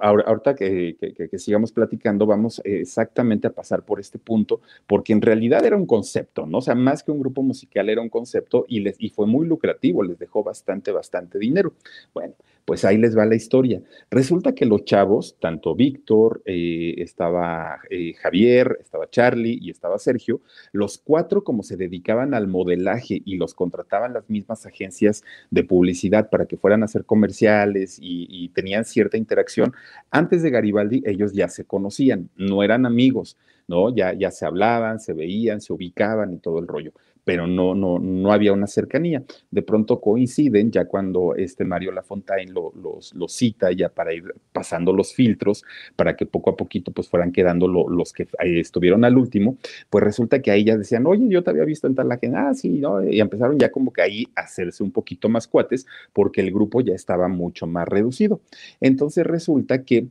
ahorita 0.00 0.54
que, 0.54 0.96
sigamos 1.36 1.72
platicando, 1.72 2.26
vamos 2.26 2.62
exactamente 2.64 3.48
a 3.48 3.50
pasar 3.50 3.84
por 3.84 4.00
este 4.00 4.18
punto, 4.18 4.60
porque 4.86 5.12
en 5.12 5.20
realidad 5.20 5.64
era 5.64 5.76
un 5.76 5.86
concepto, 5.86 6.46
¿no? 6.46 6.58
O 6.58 6.62
sea, 6.62 6.74
más 6.74 7.02
que 7.02 7.10
un 7.10 7.20
grupo 7.20 7.42
musical, 7.42 7.88
era 7.88 8.00
un 8.00 8.08
concepto 8.08 8.64
y, 8.68 8.80
les, 8.80 8.96
y 8.98 9.10
fue 9.10 9.26
muy 9.26 9.46
lucrativo, 9.46 10.02
les 10.02 10.18
dejó 10.18 10.42
bastante, 10.44 10.92
bastante 10.92 11.38
dinero. 11.38 11.72
Bueno, 12.14 12.34
pues 12.68 12.84
ahí 12.84 12.98
les 12.98 13.16
va 13.16 13.24
la 13.24 13.34
historia. 13.34 13.80
Resulta 14.10 14.54
que 14.54 14.66
los 14.66 14.84
chavos, 14.84 15.36
tanto 15.40 15.74
Víctor, 15.74 16.42
eh, 16.44 16.96
estaba 16.98 17.78
eh, 17.88 18.12
Javier, 18.12 18.76
estaba 18.78 19.08
Charlie 19.08 19.58
y 19.58 19.70
estaba 19.70 19.98
Sergio, 19.98 20.42
los 20.72 20.98
cuatro 20.98 21.44
como 21.44 21.62
se 21.62 21.78
dedicaban 21.78 22.34
al 22.34 22.46
modelaje 22.46 23.22
y 23.24 23.38
los 23.38 23.54
contrataban 23.54 24.12
las 24.12 24.28
mismas 24.28 24.66
agencias 24.66 25.24
de 25.50 25.64
publicidad 25.64 26.28
para 26.28 26.44
que 26.44 26.58
fueran 26.58 26.82
a 26.82 26.84
hacer 26.84 27.06
comerciales 27.06 27.98
y, 27.98 28.26
y 28.28 28.50
tenían 28.50 28.84
cierta 28.84 29.16
interacción, 29.16 29.72
antes 30.10 30.42
de 30.42 30.50
Garibaldi 30.50 31.02
ellos 31.06 31.32
ya 31.32 31.48
se 31.48 31.64
conocían, 31.64 32.28
no 32.36 32.62
eran 32.62 32.84
amigos, 32.84 33.38
¿no? 33.66 33.94
Ya, 33.96 34.12
ya 34.12 34.30
se 34.30 34.44
hablaban, 34.44 35.00
se 35.00 35.14
veían, 35.14 35.62
se 35.62 35.72
ubicaban 35.72 36.34
y 36.34 36.38
todo 36.38 36.58
el 36.58 36.66
rollo 36.66 36.92
pero 37.28 37.46
no, 37.46 37.74
no, 37.74 37.98
no 37.98 38.32
había 38.32 38.54
una 38.54 38.66
cercanía. 38.66 39.22
De 39.50 39.60
pronto 39.60 40.00
coinciden 40.00 40.70
ya 40.70 40.86
cuando 40.86 41.34
este 41.34 41.62
Mario 41.66 41.92
Lafontaine 41.92 42.50
lo, 42.50 42.72
los, 42.74 43.12
cita 43.30 43.70
ya 43.70 43.90
para 43.90 44.14
ir 44.14 44.34
pasando 44.50 44.94
los 44.94 45.12
filtros, 45.12 45.62
para 45.94 46.16
que 46.16 46.24
poco 46.24 46.48
a 46.48 46.56
poquito 46.56 46.90
pues 46.90 47.06
fueran 47.06 47.30
quedando 47.30 47.68
los 47.68 48.14
que 48.14 48.26
estuvieron 48.40 49.04
al 49.04 49.18
último, 49.18 49.58
pues 49.90 50.02
resulta 50.02 50.40
que 50.40 50.50
ahí 50.50 50.64
ya 50.64 50.78
decían, 50.78 51.06
oye, 51.06 51.28
yo 51.28 51.44
te 51.44 51.50
había 51.50 51.66
visto 51.66 51.86
en 51.86 51.94
tal 51.94 52.08
gente, 52.18 52.34
ah, 52.34 52.54
sí, 52.54 52.70
¿no? 52.80 53.06
Y 53.06 53.20
empezaron 53.20 53.58
ya 53.58 53.70
como 53.70 53.92
que 53.92 54.00
ahí 54.00 54.26
a 54.34 54.44
hacerse 54.44 54.82
un 54.82 54.90
poquito 54.90 55.28
más 55.28 55.46
cuates 55.46 55.86
porque 56.14 56.40
el 56.40 56.50
grupo 56.50 56.80
ya 56.80 56.94
estaba 56.94 57.28
mucho 57.28 57.66
más 57.66 57.86
reducido. 57.86 58.40
Entonces 58.80 59.26
resulta 59.26 59.84
que 59.84 60.06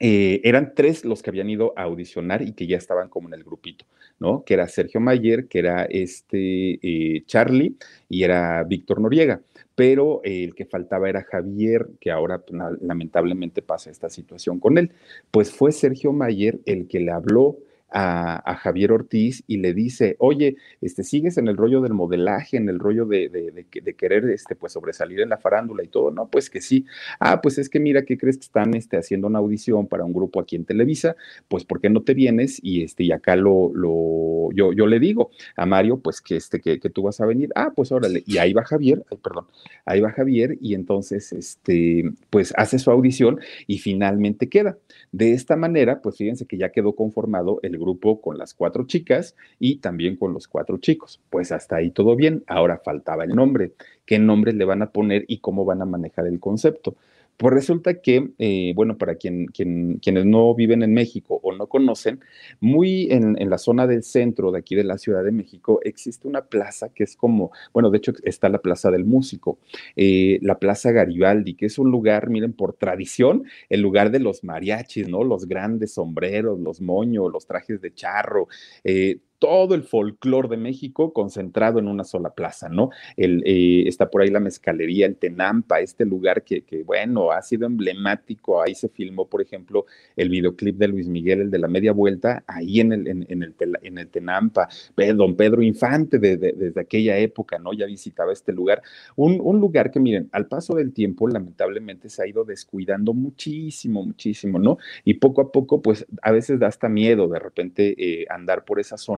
eh, 0.00 0.40
eran 0.44 0.74
tres 0.74 1.04
los 1.04 1.22
que 1.22 1.30
habían 1.30 1.50
ido 1.50 1.74
a 1.76 1.82
audicionar 1.82 2.42
y 2.42 2.52
que 2.52 2.66
ya 2.66 2.76
estaban 2.76 3.08
como 3.08 3.28
en 3.28 3.34
el 3.34 3.44
grupito, 3.44 3.84
¿no? 4.18 4.44
Que 4.44 4.54
era 4.54 4.66
Sergio 4.68 5.00
Mayer, 5.00 5.46
que 5.46 5.58
era 5.60 5.84
este 5.84 6.78
eh, 6.82 7.24
Charlie 7.26 7.76
y 8.08 8.24
era 8.24 8.64
Víctor 8.64 9.00
Noriega. 9.00 9.42
Pero 9.74 10.20
el 10.24 10.54
que 10.54 10.66
faltaba 10.66 11.08
era 11.08 11.22
Javier, 11.22 11.88
que 12.00 12.10
ahora 12.10 12.38
pues, 12.38 12.60
lamentablemente 12.80 13.62
pasa 13.62 13.90
esta 13.90 14.10
situación 14.10 14.60
con 14.60 14.76
él. 14.76 14.92
Pues 15.30 15.50
fue 15.50 15.72
Sergio 15.72 16.12
Mayer 16.12 16.60
el 16.66 16.88
que 16.88 17.00
le 17.00 17.10
habló 17.10 17.58
a, 17.92 18.56
Javier 18.62 18.92
Ortiz 18.92 19.42
y 19.46 19.58
le 19.58 19.74
dice, 19.74 20.16
oye, 20.18 20.56
este, 20.80 21.02
sigues 21.02 21.38
en 21.38 21.48
el 21.48 21.56
rollo 21.56 21.80
del 21.80 21.94
modelaje, 21.94 22.56
en 22.56 22.68
el 22.68 22.78
rollo 22.78 23.06
de, 23.06 23.28
de, 23.28 23.94
querer 23.94 24.24
este, 24.30 24.54
pues, 24.54 24.72
sobresalir 24.72 25.20
en 25.20 25.28
la 25.28 25.38
farándula 25.38 25.82
y 25.82 25.88
todo, 25.88 26.10
¿no? 26.10 26.28
Pues 26.28 26.50
que 26.50 26.60
sí. 26.60 26.86
Ah, 27.20 27.40
pues 27.42 27.58
es 27.58 27.68
que 27.68 27.80
mira, 27.80 28.04
¿qué 28.04 28.16
crees 28.16 28.36
que 28.38 28.44
están 28.44 28.74
este, 28.74 28.96
haciendo 28.96 29.26
una 29.26 29.38
audición 29.38 29.86
para 29.86 30.04
un 30.04 30.12
grupo 30.12 30.40
aquí 30.40 30.56
en 30.56 30.64
Televisa? 30.64 31.16
Pues 31.48 31.64
¿por 31.64 31.80
qué 31.80 31.90
no 31.90 32.02
te 32.02 32.14
vienes? 32.14 32.58
Y, 32.62 32.82
este, 32.82 33.04
y 33.04 33.12
acá 33.12 33.36
lo, 33.36 33.72
lo 33.74 34.50
yo, 34.52 34.72
yo 34.72 34.86
le 34.86 34.98
digo 34.98 35.30
a 35.56 35.66
Mario, 35.66 35.98
pues 35.98 36.20
que, 36.20 36.36
este, 36.36 36.60
que, 36.60 36.80
que 36.80 36.90
tú 36.90 37.02
vas 37.02 37.20
a 37.20 37.26
venir. 37.26 37.50
Ah, 37.54 37.72
pues 37.74 37.92
órale. 37.92 38.22
Y 38.26 38.38
ahí 38.38 38.52
va 38.52 38.64
Javier, 38.64 39.04
ay, 39.10 39.18
perdón, 39.22 39.46
ahí 39.84 40.00
va 40.00 40.10
Javier 40.10 40.58
y 40.60 40.74
entonces, 40.74 41.32
este, 41.32 42.12
pues 42.30 42.52
hace 42.56 42.78
su 42.78 42.90
audición 42.90 43.40
y 43.66 43.78
finalmente 43.78 44.48
queda. 44.48 44.78
De 45.10 45.32
esta 45.32 45.56
manera, 45.56 46.00
pues 46.00 46.16
fíjense 46.16 46.46
que 46.46 46.56
ya 46.56 46.70
quedó 46.70 46.94
conformado 46.94 47.60
el 47.62 47.76
grupo 47.82 48.20
con 48.20 48.38
las 48.38 48.54
cuatro 48.54 48.86
chicas 48.86 49.36
y 49.58 49.76
también 49.76 50.16
con 50.16 50.32
los 50.32 50.48
cuatro 50.48 50.78
chicos. 50.78 51.20
Pues 51.28 51.52
hasta 51.52 51.76
ahí 51.76 51.90
todo 51.90 52.16
bien. 52.16 52.44
Ahora 52.46 52.80
faltaba 52.84 53.24
el 53.24 53.34
nombre. 53.34 53.72
¿Qué 54.06 54.18
nombre 54.18 54.52
le 54.52 54.64
van 54.64 54.82
a 54.82 54.90
poner 54.90 55.24
y 55.28 55.38
cómo 55.38 55.64
van 55.64 55.82
a 55.82 55.86
manejar 55.86 56.26
el 56.26 56.40
concepto? 56.40 56.96
Pues 57.42 57.54
resulta 57.54 58.00
que, 58.00 58.30
eh, 58.38 58.72
bueno, 58.76 58.96
para 58.96 59.16
quien, 59.16 59.46
quienes 59.46 60.24
no 60.24 60.54
viven 60.54 60.84
en 60.84 60.94
México 60.94 61.40
o 61.42 61.52
no 61.52 61.66
conocen, 61.66 62.20
muy 62.60 63.08
en, 63.10 63.34
la 63.50 63.58
zona 63.58 63.88
del 63.88 64.04
centro 64.04 64.52
de 64.52 64.60
aquí 64.60 64.76
de 64.76 64.84
la 64.84 64.96
Ciudad 64.96 65.24
de 65.24 65.32
México 65.32 65.80
existe 65.82 66.28
una 66.28 66.42
plaza 66.44 66.90
que 66.90 67.02
es 67.02 67.16
como, 67.16 67.50
bueno, 67.72 67.90
de 67.90 67.98
hecho 67.98 68.12
está 68.22 68.48
la 68.48 68.62
Plaza 68.62 68.92
del 68.92 69.04
Músico, 69.04 69.58
eh, 69.96 70.38
la 70.40 70.60
Plaza 70.60 70.92
Garibaldi, 70.92 71.54
que 71.54 71.66
es 71.66 71.80
un 71.80 71.90
lugar, 71.90 72.30
miren, 72.30 72.52
por 72.52 72.74
tradición, 72.74 73.42
el 73.68 73.80
lugar 73.80 74.12
de 74.12 74.20
los 74.20 74.44
mariachis, 74.44 75.08
¿no? 75.08 75.24
Los 75.24 75.48
grandes 75.48 75.94
sombreros, 75.94 76.60
los 76.60 76.80
moños, 76.80 77.32
los 77.32 77.48
trajes 77.48 77.80
de 77.80 77.92
charro, 77.92 78.46
eh, 78.84 79.18
todo 79.42 79.74
el 79.74 79.82
folclore 79.82 80.48
de 80.48 80.56
México 80.56 81.12
concentrado 81.12 81.80
en 81.80 81.88
una 81.88 82.04
sola 82.04 82.30
plaza, 82.30 82.68
¿no? 82.68 82.90
El, 83.16 83.42
eh, 83.44 83.88
está 83.88 84.08
por 84.08 84.22
ahí 84.22 84.30
la 84.30 84.38
mezcalería, 84.38 85.04
el 85.04 85.16
Tenampa, 85.16 85.80
este 85.80 86.04
lugar 86.04 86.44
que, 86.44 86.62
bueno, 86.86 87.32
ha 87.32 87.42
sido 87.42 87.66
emblemático. 87.66 88.62
Ahí 88.62 88.76
se 88.76 88.88
filmó, 88.88 89.26
por 89.26 89.42
ejemplo, 89.42 89.86
el 90.14 90.28
videoclip 90.28 90.76
de 90.76 90.86
Luis 90.86 91.08
Miguel, 91.08 91.40
el 91.40 91.50
de 91.50 91.58
la 91.58 91.66
media 91.66 91.90
vuelta, 91.90 92.44
ahí 92.46 92.78
en 92.78 92.92
el, 92.92 93.08
en, 93.08 93.42
el, 93.42 93.54
en 93.82 93.98
el 93.98 94.08
Tenampa. 94.10 94.68
Don 95.16 95.34
Pedro 95.34 95.60
Infante 95.60 96.20
desde 96.20 96.80
aquella 96.80 97.18
época, 97.18 97.58
¿no? 97.58 97.72
Ya 97.72 97.86
visitaba 97.86 98.32
este 98.32 98.52
lugar. 98.52 98.80
Un, 99.16 99.40
un 99.42 99.58
lugar 99.58 99.90
que, 99.90 99.98
miren, 99.98 100.28
al 100.30 100.46
paso 100.46 100.76
del 100.76 100.92
tiempo, 100.92 101.26
lamentablemente 101.26 102.08
se 102.08 102.22
ha 102.22 102.28
ido 102.28 102.44
descuidando 102.44 103.12
muchísimo, 103.12 104.04
muchísimo, 104.04 104.60
¿no? 104.60 104.78
Y 105.04 105.14
poco 105.14 105.40
a 105.40 105.50
poco, 105.50 105.82
pues 105.82 106.06
a 106.22 106.30
veces 106.30 106.60
da 106.60 106.68
hasta 106.68 106.88
miedo 106.88 107.26
de 107.26 107.40
repente 107.40 107.96
eh, 107.98 108.24
andar 108.30 108.64
por 108.64 108.78
esa 108.78 108.96
zona. 108.96 109.18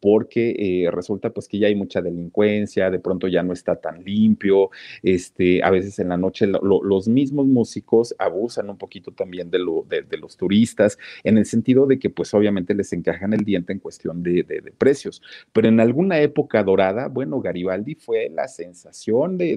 Porque 0.00 0.54
eh, 0.58 0.90
resulta 0.90 1.30
pues 1.30 1.48
que 1.48 1.58
ya 1.58 1.68
hay 1.68 1.74
mucha 1.74 2.00
delincuencia, 2.00 2.90
de 2.90 2.98
pronto 2.98 3.28
ya 3.28 3.42
no 3.42 3.52
está 3.52 3.76
tan 3.76 4.04
limpio, 4.04 4.70
este, 5.02 5.62
a 5.62 5.70
veces 5.70 5.98
en 5.98 6.08
la 6.08 6.16
noche 6.16 6.46
los 6.46 7.08
mismos 7.08 7.46
músicos 7.46 8.14
abusan 8.18 8.70
un 8.70 8.78
poquito 8.78 9.12
también 9.12 9.50
de, 9.50 9.58
lo, 9.58 9.86
de, 9.88 10.04
los 10.16 10.36
turistas, 10.36 10.98
en 11.24 11.38
el 11.38 11.46
sentido 11.46 11.86
de 11.86 11.98
que 11.98 12.10
pues 12.10 12.32
obviamente 12.34 12.74
les 12.74 12.92
encajan 12.92 13.32
el 13.32 13.44
diente 13.44 13.72
en 13.72 13.78
cuestión 13.78 14.22
de, 14.22 14.44
precios, 14.78 15.22
pero 15.52 15.68
en 15.68 15.80
alguna 15.80 16.20
época 16.20 16.62
dorada, 16.62 17.08
bueno, 17.08 17.40
Garibaldi 17.40 17.94
fue 17.94 18.30
la 18.30 18.48
sensación 18.48 19.38
de, 19.38 19.56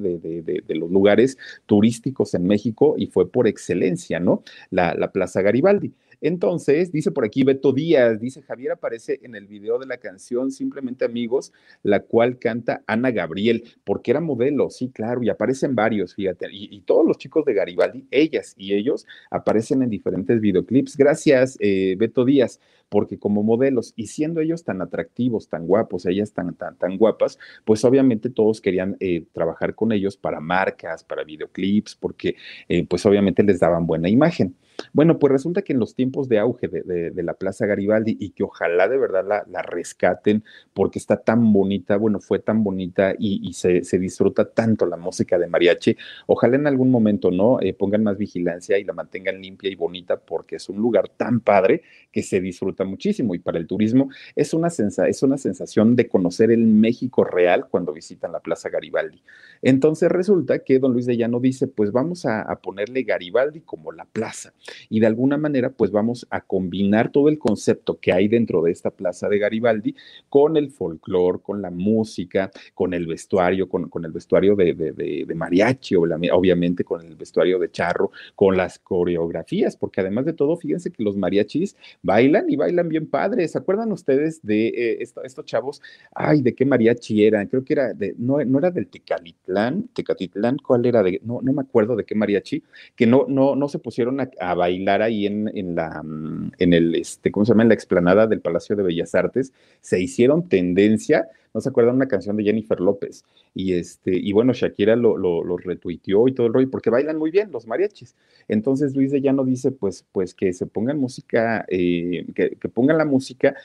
los 0.69 0.91
lugares 0.91 1.37
turísticos 1.65 2.33
en 2.33 2.45
México 2.45 2.95
y 2.97 3.07
fue 3.07 3.29
por 3.29 3.47
excelencia, 3.47 4.19
¿no? 4.19 4.43
La 4.69 5.11
Plaza 5.11 5.41
Garibaldi. 5.41 5.93
Entonces, 6.21 6.91
dice 6.91 7.11
por 7.11 7.25
aquí 7.25 7.43
Beto 7.43 7.71
Díaz, 7.71 8.19
dice 8.19 8.41
Javier 8.41 8.73
aparece 8.73 9.19
en 9.23 9.35
el 9.35 9.47
video 9.47 9.79
de 9.79 9.85
la 9.85 9.97
canción 9.97 10.51
Simplemente 10.51 11.05
Amigos, 11.05 11.53
la 11.83 12.01
cual 12.01 12.39
canta 12.39 12.83
Ana 12.87 13.11
Gabriel, 13.11 13.63
porque 13.83 14.11
era 14.11 14.19
modelo, 14.19 14.69
sí, 14.69 14.89
claro, 14.89 15.23
y 15.23 15.29
aparecen 15.29 15.75
varios, 15.75 16.15
fíjate, 16.15 16.47
y, 16.51 16.79
todos 16.81 17.05
los 17.05 17.17
chicos 17.17 17.45
de 17.45 17.53
Garibaldi, 17.53 18.07
ellas 18.09 18.55
y 18.57 18.73
ellos 18.73 19.05
aparecen 19.29 19.83
en 19.83 19.89
diferentes 19.89 20.39
videoclips. 20.41 20.97
Gracias, 20.97 21.57
eh, 21.59 21.95
Beto 21.97 22.25
Díaz 22.25 22.59
porque 22.89 23.17
como 23.19 23.43
modelos 23.43 23.93
y 23.95 24.07
siendo 24.07 24.41
ellos 24.41 24.63
tan 24.63 24.81
atractivos, 24.81 25.47
tan 25.47 25.67
guapos, 25.67 26.05
ellas 26.05 26.33
tan, 26.33 26.53
tan, 26.55 26.75
tan 26.75 26.97
guapas, 26.97 27.39
pues 27.65 27.85
obviamente 27.85 28.29
todos 28.29 28.61
querían 28.61 28.97
eh, 28.99 29.25
trabajar 29.31 29.75
con 29.75 29.91
ellos 29.91 30.17
para 30.17 30.39
marcas, 30.39 31.03
para 31.03 31.23
videoclips, 31.23 31.95
porque 31.95 32.35
eh, 32.67 32.85
pues 32.87 33.05
obviamente 33.05 33.43
les 33.43 33.59
daban 33.59 33.85
buena 33.85 34.09
imagen. 34.09 34.55
Bueno, 34.93 35.19
pues 35.19 35.31
resulta 35.31 35.61
que 35.61 35.73
en 35.73 35.79
los 35.79 35.95
tiempos 35.95 36.29
de 36.29 36.39
auge 36.39 36.67
de, 36.67 37.23
la 37.23 37.33
Plaza 37.33 37.65
Garibaldi 37.65 38.17
y 38.19 38.31
que 38.31 38.43
ojalá 38.43 38.87
de 38.87 38.97
verdad 38.97 39.25
la, 39.47 39.61
rescaten 39.61 40.43
porque 40.73 40.99
está 40.99 41.17
tan 41.17 41.51
bonita, 41.51 41.97
bueno, 41.97 42.19
fue 42.19 42.39
tan 42.39 42.63
bonita 42.63 43.13
y, 43.17 43.51
se, 43.53 43.81
disfruta 43.99 44.49
tanto 44.49 44.85
la 44.85 44.97
música 44.97 45.37
de 45.37 45.47
mariachi, 45.47 45.97
ojalá 46.27 46.55
en 46.55 46.67
algún 46.67 46.89
momento, 46.91 47.29
¿no? 47.29 47.59
Eh, 47.61 47.73
pongan 47.73 48.03
más 48.03 48.17
vigilancia 48.17 48.77
y 48.77 48.83
la 48.83 48.93
mantengan 48.93 49.41
limpia 49.41 49.69
y 49.69 49.75
bonita 49.75 50.17
porque 50.17 50.55
es 50.55 50.69
un 50.69 50.77
lugar 50.77 51.09
tan 51.09 51.41
padre 51.41 51.83
que 52.11 52.23
se 52.23 52.39
disfruta 52.39 52.78
muchísimo 52.85 53.35
y 53.35 53.39
para 53.39 53.57
el 53.57 53.67
turismo 53.67 54.09
es 54.35 54.53
una, 54.53 54.67
es 54.67 55.23
una 55.23 55.37
sensación 55.37 55.95
de 55.95 56.07
conocer 56.07 56.51
el 56.51 56.65
México 56.67 57.23
real 57.23 57.67
cuando 57.69 57.93
visitan 57.93 58.31
la 58.31 58.39
Plaza 58.39 58.69
Garibaldi. 58.69 59.21
Entonces 59.61 60.09
resulta 60.09 60.59
que 60.59 60.79
don 60.79 60.93
Luis 60.93 61.05
de 61.05 61.17
Llano 61.17 61.39
dice, 61.39 61.67
pues 61.67 61.91
vamos 61.91 62.25
a 62.25 62.59
ponerle 62.61 63.03
Garibaldi 63.03 63.61
como 63.61 63.91
la 63.91 64.05
plaza 64.05 64.53
y 64.89 64.99
de 64.99 65.07
alguna 65.07 65.37
manera 65.37 65.69
pues 65.69 65.91
vamos 65.91 66.27
a 66.29 66.41
combinar 66.41 67.11
todo 67.11 67.29
el 67.29 67.39
concepto 67.39 67.99
que 67.99 68.11
hay 68.11 68.27
dentro 68.27 68.61
de 68.61 68.71
esta 68.71 68.91
plaza 68.91 69.29
de 69.29 69.39
Garibaldi 69.39 69.95
con 70.29 70.57
el 70.57 70.71
folclore, 70.71 71.39
con 71.39 71.61
la 71.61 71.71
música, 71.71 72.51
con 72.73 72.93
el 72.93 73.07
vestuario, 73.07 73.69
con, 73.69 73.89
el 74.03 74.11
vestuario 74.11 74.55
de, 74.55 74.73
de, 74.73 75.35
mariachi, 75.35 75.95
obviamente 75.95 76.83
con 76.83 77.05
el 77.05 77.15
vestuario 77.15 77.59
de 77.59 77.71
charro, 77.71 78.11
con 78.35 78.57
las 78.57 78.79
coreografías, 78.79 79.75
porque 79.75 80.01
además 80.01 80.25
de 80.25 80.33
todo, 80.33 80.57
fíjense 80.57 80.91
que 80.91 81.03
los 81.03 81.15
mariachis 81.15 81.75
bailan 82.01 82.49
y 82.49 82.55
bailan 82.55 82.68
bailan 82.69 82.89
bien 82.89 83.07
padres. 83.07 83.51
¿Se 83.51 83.57
acuerdan 83.57 83.91
ustedes 83.91 84.41
de 84.43 84.67
eh, 84.67 85.03
estos 85.23 85.45
chavos? 85.45 85.81
Ay, 86.13 86.41
¿de 86.41 86.53
qué 86.53 86.65
mariachi 86.65 87.25
eran? 87.25 87.47
Creo 87.47 87.63
que 87.63 87.73
era 87.73 87.93
de, 87.93 88.15
no, 88.17 88.43
no 88.45 88.59
era 88.59 88.71
del 88.71 88.87
Tecalitlán, 88.87 89.89
Tecatitlán, 89.93 90.57
¿cuál 90.57 90.85
era? 90.85 91.03
De, 91.03 91.19
no, 91.23 91.41
no 91.41 91.53
me 91.53 91.61
acuerdo 91.61 91.95
de 91.95 92.05
qué 92.05 92.15
mariachi, 92.15 92.63
que 92.95 93.05
no, 93.05 93.25
no, 93.27 93.55
no 93.55 93.67
se 93.67 93.79
pusieron 93.79 94.19
a, 94.19 94.53
bailar 94.53 95.01
ahí 95.01 95.25
en, 95.25 95.49
en, 95.55 95.75
la, 95.75 96.01
mm, 96.03 96.51
en 96.57 96.73
el, 96.73 96.95
este, 96.95 97.31
¿cómo 97.31 97.45
se 97.45 97.51
llama? 97.51 97.63
En 97.63 97.69
la 97.69 97.75
explanada 97.75 98.27
del 98.27 98.41
Palacio 98.41 98.75
de 98.75 98.83
Bellas 98.83 99.15
Artes. 99.15 99.53
Se 99.81 99.99
hicieron 99.99 100.47
tendencia 100.47 101.27
¿no 101.53 101.61
se 101.61 101.69
acuerdan 101.69 101.95
una 101.95 102.07
canción 102.07 102.37
de 102.37 102.43
Jennifer 102.43 102.79
López? 102.79 103.23
Y 103.53 103.73
este, 103.73 104.11
y 104.15 104.31
bueno, 104.31 104.53
Shakira 104.53 104.95
lo, 104.95 105.17
lo, 105.17 105.57
retuiteó 105.57 106.27
y 106.27 106.33
todo 106.33 106.47
el 106.47 106.53
rollo, 106.53 106.69
porque 106.69 106.89
bailan 106.89 107.17
muy 107.17 107.31
bien 107.31 107.51
los 107.51 107.67
mariachis. 107.67 108.15
Entonces 108.47 108.95
Luis 108.95 109.11
de 109.11 109.21
Llano 109.21 109.43
dice, 109.43 109.71
pues, 109.71 110.05
pues 110.11 110.33
que 110.33 110.53
se 110.53 110.65
pongan 110.65 110.97
música, 110.97 111.65
eh, 111.67 112.25
que, 112.35 112.69
pongan 112.69 112.97
la 112.97 113.05
música 113.05 113.55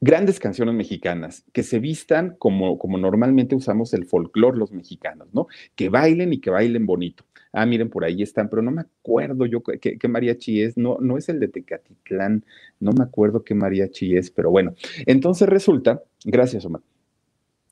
grandes 0.00 0.38
canciones 0.38 0.74
mexicanas, 0.74 1.44
que 1.52 1.62
se 1.62 1.78
vistan 1.78 2.36
como, 2.38 2.78
como 2.78 2.98
normalmente 2.98 3.54
usamos 3.54 3.94
el 3.94 4.06
folclore 4.06 4.58
los 4.58 4.72
mexicanos, 4.72 5.28
¿no? 5.32 5.46
Que 5.74 5.88
bailen 5.88 6.32
y 6.32 6.40
que 6.40 6.50
bailen 6.50 6.86
bonito. 6.86 7.24
Ah, 7.52 7.64
miren, 7.64 7.88
por 7.88 8.04
ahí 8.04 8.22
están, 8.22 8.50
pero 8.50 8.60
no 8.60 8.70
me 8.70 8.82
acuerdo 8.82 9.46
yo 9.46 9.62
qué, 9.62 10.08
mariachi 10.08 10.60
es, 10.60 10.76
no, 10.76 10.98
no 11.00 11.16
es 11.16 11.30
el 11.30 11.40
de 11.40 11.48
Tecatitlán, 11.48 12.44
no 12.80 12.92
me 12.92 13.02
acuerdo 13.02 13.44
qué 13.44 13.54
mariachi 13.54 14.16
es, 14.16 14.30
pero 14.30 14.50
bueno, 14.50 14.74
entonces 15.06 15.48
resulta, 15.48 16.02
gracias 16.24 16.66
Omar, 16.66 16.82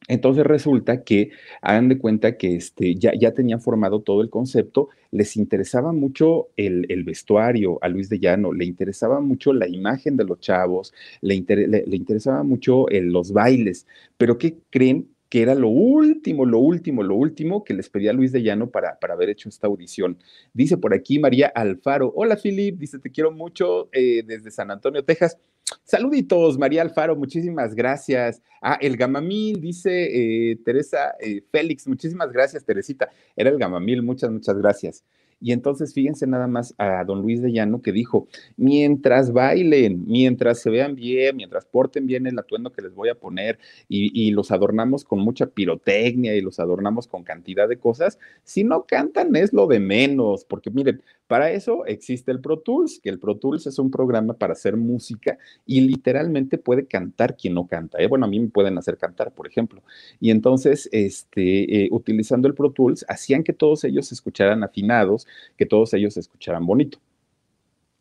entonces 0.09 0.45
resulta 0.45 1.03
que 1.03 1.31
hagan 1.63 1.89
de 1.89 1.99
cuenta 1.99 2.37
que 2.37 2.57
este, 2.57 2.95
ya, 2.97 3.13
ya 3.19 3.33
tenían 3.33 3.61
formado 3.61 4.01
todo 4.01 4.23
el 4.23 4.31
concepto, 4.31 4.89
les 5.11 5.37
interesaba 5.37 5.93
mucho 5.93 6.49
el, 6.57 7.05
vestuario 7.05 7.79
a 7.83 7.89
Luis 7.89 8.09
de 8.09 8.19
Llano, 8.19 8.53
le 8.53 8.65
interesaba 8.65 9.21
mucho 9.21 9.53
la 9.53 9.69
imagen 9.69 10.17
de 10.17 10.25
los 10.25 10.41
chavos, 10.41 10.93
le, 11.21 11.41
le, 11.47 11.97
interesaba 11.97 12.43
mucho 12.43 12.87
los 12.91 13.33
bailes, 13.33 13.87
pero 14.17 14.39
¿qué 14.39 14.57
creen? 14.71 15.14
Que 15.35 15.43
era 15.43 15.57
lo 15.57 15.67
último, 15.67 16.47
lo 16.47 16.61
último, 16.61 17.03
lo 17.03 17.17
último 17.17 17.65
que 17.65 17.75
les 17.75 17.89
pedía 17.91 18.13
Luis 18.13 18.31
de 18.31 18.41
Llano 18.41 18.71
para, 18.71 19.01
para 19.01 19.15
haber 19.15 19.31
hecho 19.31 19.49
esta 19.49 19.67
audición. 19.67 20.17
Dice 20.53 20.77
por 20.77 20.95
aquí 20.95 21.19
María 21.19 21.49
Alfaro, 21.49 22.13
hola 22.15 22.37
Filip, 22.37 22.79
dice, 22.79 23.01
te 23.01 23.11
quiero 23.11 23.33
mucho 23.33 23.89
eh, 23.91 24.23
desde 24.25 24.53
San 24.53 24.71
Antonio, 24.71 25.05
Texas. 25.05 25.37
Saluditos, 25.83 26.57
María 26.57 26.83
Alfaro, 26.83 27.17
muchísimas 27.17 27.75
gracias. 27.75 28.43
Ah, 28.63 28.79
el 28.81 28.97
Gamamil, 28.97 29.61
dice 29.61 30.53
eh, 30.53 30.57
Teresa 30.65 31.17
eh, 31.19 31.43
Félix, 31.51 31.89
muchísimas 31.89 32.31
gracias, 32.31 32.65
Teresita. 32.65 33.11
Era 33.35 33.51
el 33.51 33.59
Gamamil, 33.59 34.05
muchas, 34.05 34.31
muchas 34.31 34.57
gracias. 34.57 35.03
Y 35.41 35.53
entonces 35.53 35.95
fíjense 35.95 36.27
nada 36.27 36.47
más 36.47 36.75
a 36.79 37.05
don 37.05 37.23
Luis 37.23 37.43
de 37.43 37.53
Llano 37.53 37.83
que 37.83 37.93
dijo, 37.93 38.29
mientras 38.57 39.33
bailen, 39.33 40.05
mientras 40.07 40.61
se 40.61 40.71
vean 40.71 40.95
bien, 40.95 41.37
mientras 41.37 41.67
porten 41.67 42.07
bien 42.07 42.27
el 42.27 42.39
atuendo 42.39 42.73
que 42.73 42.83
les 42.83 42.95
voy 42.95 43.09
a 43.09 43.15
poner 43.15 43.59
y, 43.89 44.31
los 44.35 44.51
adornamos 44.51 45.05
con 45.05 45.21
mucha 45.21 45.47
pirotecnia 45.47 46.35
y 46.35 46.41
los 46.41 46.59
adornamos 46.59 47.07
con 47.07 47.23
cantidad 47.25 47.69
de 47.69 47.79
cosas, 47.79 48.19
si 48.43 48.65
no 48.65 48.85
cantan 48.85 49.37
es 49.37 49.53
lo 49.53 49.67
de 49.67 49.81
menos, 49.81 50.45
porque 50.45 50.71
miren, 50.71 51.03
para 51.27 51.51
eso 51.51 51.87
existe 51.87 52.31
el 52.31 52.41
Pro 52.41 52.59
Tools, 52.59 53.01
que 53.03 53.09
el 53.09 53.19
Pro 53.19 53.37
Tools 53.37 53.67
es 53.67 53.79
un 53.79 53.91
programa 53.91 54.35
para 54.35 54.53
hacer 54.53 54.77
música 54.77 55.39
y 55.65 55.81
literalmente 55.81 56.59
puede 56.59 56.87
cantar 56.87 57.37
quien 57.37 57.55
no 57.55 57.67
canta. 57.67 57.99
¿eh? 57.99 58.09
Bueno, 58.09 58.27
a 58.27 58.29
mí 58.29 58.39
me 58.41 58.49
pueden 58.49 58.77
hacer 58.77 58.99
cantar, 58.99 59.33
por 59.33 59.47
ejemplo. 59.47 59.83
Y 60.21 60.31
entonces, 60.31 60.89
este, 60.93 61.85
eh, 61.85 61.89
utilizando 61.91 62.47
el 62.47 62.55
Pro 62.55 62.73
Tools, 62.73 63.07
hacían 63.09 63.43
que 63.43 63.55
todos 63.55 63.85
ellos 63.85 64.09
se 64.09 64.15
escucharan 64.15 64.63
afinados, 64.63 65.27
que 65.57 65.67
todos 65.67 65.95
ellos 65.95 66.15
se 66.15 66.21
escucharan 66.21 66.67
bonito. 66.67 66.99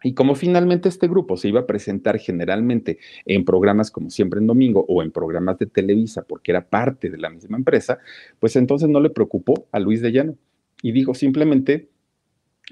Y 0.04 0.14
como 0.14 0.36
finalmente 0.36 0.90
este 0.90 1.08
grupo 1.08 1.38
se 1.38 1.48
iba 1.48 1.62
a 1.62 1.66
presentar 1.66 2.20
generalmente 2.20 3.00
en 3.26 3.46
programas 3.46 3.90
como 3.90 4.10
siempre 4.10 4.42
en 4.42 4.48
domingo 4.48 4.86
o 4.90 5.02
en 5.02 5.12
programas 5.12 5.58
de 5.60 5.66
Televisa 5.66 6.24
porque 6.24 6.52
era 6.52 6.68
parte 6.68 7.10
de 7.10 7.18
la 7.18 7.30
misma 7.30 7.58
empresa, 7.58 8.00
pues 8.40 8.58
entonces 8.58 8.90
no 8.90 9.00
le 9.00 9.10
preocupó 9.10 9.66
a 9.72 9.80
Luis 9.80 10.02
de 10.02 10.12
Llano 10.12 10.36
y 10.82 10.92
dijo 10.92 11.14
simplemente, 11.14 11.88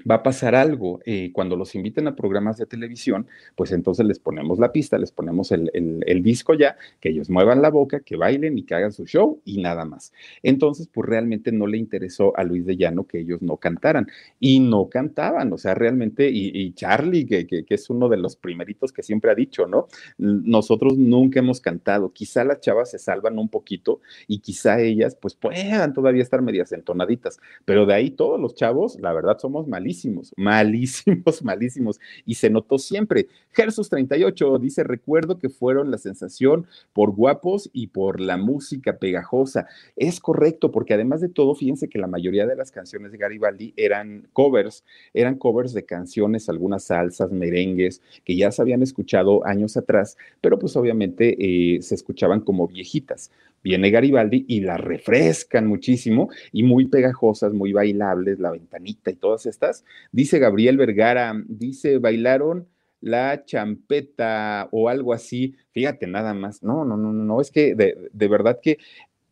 va 0.08 0.16
a 0.16 0.22
pasar 0.22 0.54
algo. 0.54 1.00
Eh, 1.04 1.30
cuando 1.32 1.56
los 1.56 1.74
inviten 1.74 2.06
a 2.08 2.16
programas 2.16 2.56
de 2.56 2.66
televisión, 2.66 3.26
pues 3.56 3.72
entonces 3.72 4.06
les 4.06 4.18
ponemos 4.18 4.58
la 4.58 4.72
pista, 4.72 4.98
les 4.98 5.12
ponemos 5.12 5.52
el, 5.52 6.22
disco 6.22 6.54
ya, 6.54 6.76
que 7.00 7.10
ellos 7.10 7.30
muevan 7.30 7.62
la 7.62 7.70
boca, 7.70 8.00
que 8.00 8.16
bailen 8.16 8.56
y 8.58 8.62
que 8.62 8.74
hagan 8.74 8.92
su 8.92 9.06
show 9.06 9.40
y 9.44 9.60
nada 9.60 9.84
más. 9.84 10.12
Entonces, 10.42 10.88
pues 10.92 11.08
realmente 11.08 11.52
no 11.52 11.66
le 11.66 11.78
interesó 11.78 12.36
a 12.36 12.44
Luis 12.44 12.64
de 12.64 12.76
Llano 12.76 13.06
que 13.06 13.20
ellos 13.20 13.42
no 13.42 13.56
cantaran 13.56 14.06
y 14.38 14.60
no 14.60 14.88
cantaban, 14.88 15.52
o 15.52 15.58
sea, 15.58 15.74
realmente, 15.74 16.30
y, 16.30 16.72
Charlie, 16.74 17.26
que, 17.26 17.64
es 17.68 17.90
uno 17.90 18.08
de 18.08 18.18
los 18.18 18.36
primeritos 18.36 18.92
que 18.92 19.02
siempre 19.02 19.30
ha 19.30 19.34
dicho, 19.34 19.66
¿no? 19.66 19.88
Nosotros 20.18 20.96
nunca 20.96 21.40
hemos 21.40 21.60
cantado, 21.60 22.12
quizá 22.12 22.44
las 22.44 22.60
chavas 22.60 22.90
se 22.90 22.98
salvan 22.98 23.38
un 23.38 23.48
poquito 23.48 24.00
y 24.28 24.38
quizá 24.38 24.80
ellas 24.80 25.16
pues 25.16 25.34
puedan 25.34 25.92
todavía 25.92 26.22
estar 26.22 26.42
medias 26.42 26.72
entonaditas, 26.72 27.40
pero 27.64 27.86
de 27.86 27.94
ahí 27.94 28.10
todos 28.10 28.38
los 28.38 28.54
chavos, 28.54 28.98
la 29.00 29.12
verdad, 29.12 29.38
somos 29.38 29.66
malísimos 29.66 29.81
malísimos, 29.82 30.32
malísimos, 30.36 31.42
malísimos. 31.42 32.00
Y 32.24 32.34
se 32.34 32.50
notó 32.50 32.78
siempre. 32.78 33.28
Gersus 33.52 33.88
38 33.90 34.58
dice, 34.58 34.84
recuerdo 34.84 35.38
que 35.38 35.48
fueron 35.48 35.90
la 35.90 35.98
sensación 35.98 36.66
por 36.92 37.10
guapos 37.14 37.68
y 37.72 37.88
por 37.88 38.20
la 38.20 38.36
música 38.36 38.98
pegajosa. 38.98 39.66
Es 39.96 40.20
correcto, 40.20 40.70
porque 40.70 40.94
además 40.94 41.20
de 41.20 41.28
todo, 41.28 41.54
fíjense 41.54 41.88
que 41.88 41.98
la 41.98 42.06
mayoría 42.06 42.46
de 42.46 42.56
las 42.56 42.70
canciones 42.70 43.12
de 43.12 43.18
Garibaldi 43.18 43.74
eran 43.76 44.28
covers, 44.32 44.84
eran 45.14 45.36
covers 45.36 45.72
de 45.72 45.84
canciones, 45.84 46.48
algunas 46.48 46.84
salsas, 46.84 47.30
merengues, 47.32 48.00
que 48.24 48.36
ya 48.36 48.52
se 48.52 48.62
habían 48.62 48.82
escuchado 48.82 49.44
años 49.46 49.76
atrás, 49.76 50.16
pero 50.40 50.58
pues 50.58 50.76
obviamente 50.76 51.36
eh, 51.38 51.82
se 51.82 51.94
escuchaban 51.94 52.40
como 52.40 52.68
viejitas 52.68 53.30
viene 53.62 53.90
Garibaldi 53.90 54.44
y 54.48 54.60
la 54.60 54.76
refrescan 54.76 55.66
muchísimo 55.66 56.28
y 56.52 56.62
muy 56.62 56.86
pegajosas, 56.86 57.52
muy 57.52 57.72
bailables, 57.72 58.38
la 58.38 58.50
ventanita 58.50 59.10
y 59.10 59.16
todas 59.16 59.46
estas. 59.46 59.84
Dice 60.10 60.38
Gabriel 60.38 60.76
Vergara, 60.76 61.34
dice, 61.46 61.98
bailaron 61.98 62.68
la 63.00 63.44
champeta 63.44 64.68
o 64.70 64.88
algo 64.88 65.12
así. 65.12 65.56
Fíjate 65.72 66.06
nada 66.06 66.34
más. 66.34 66.62
No, 66.62 66.84
no, 66.84 66.96
no, 66.96 67.12
no, 67.12 67.40
es 67.40 67.50
que 67.50 67.74
de, 67.74 68.10
de 68.12 68.28
verdad 68.28 68.60
que 68.62 68.78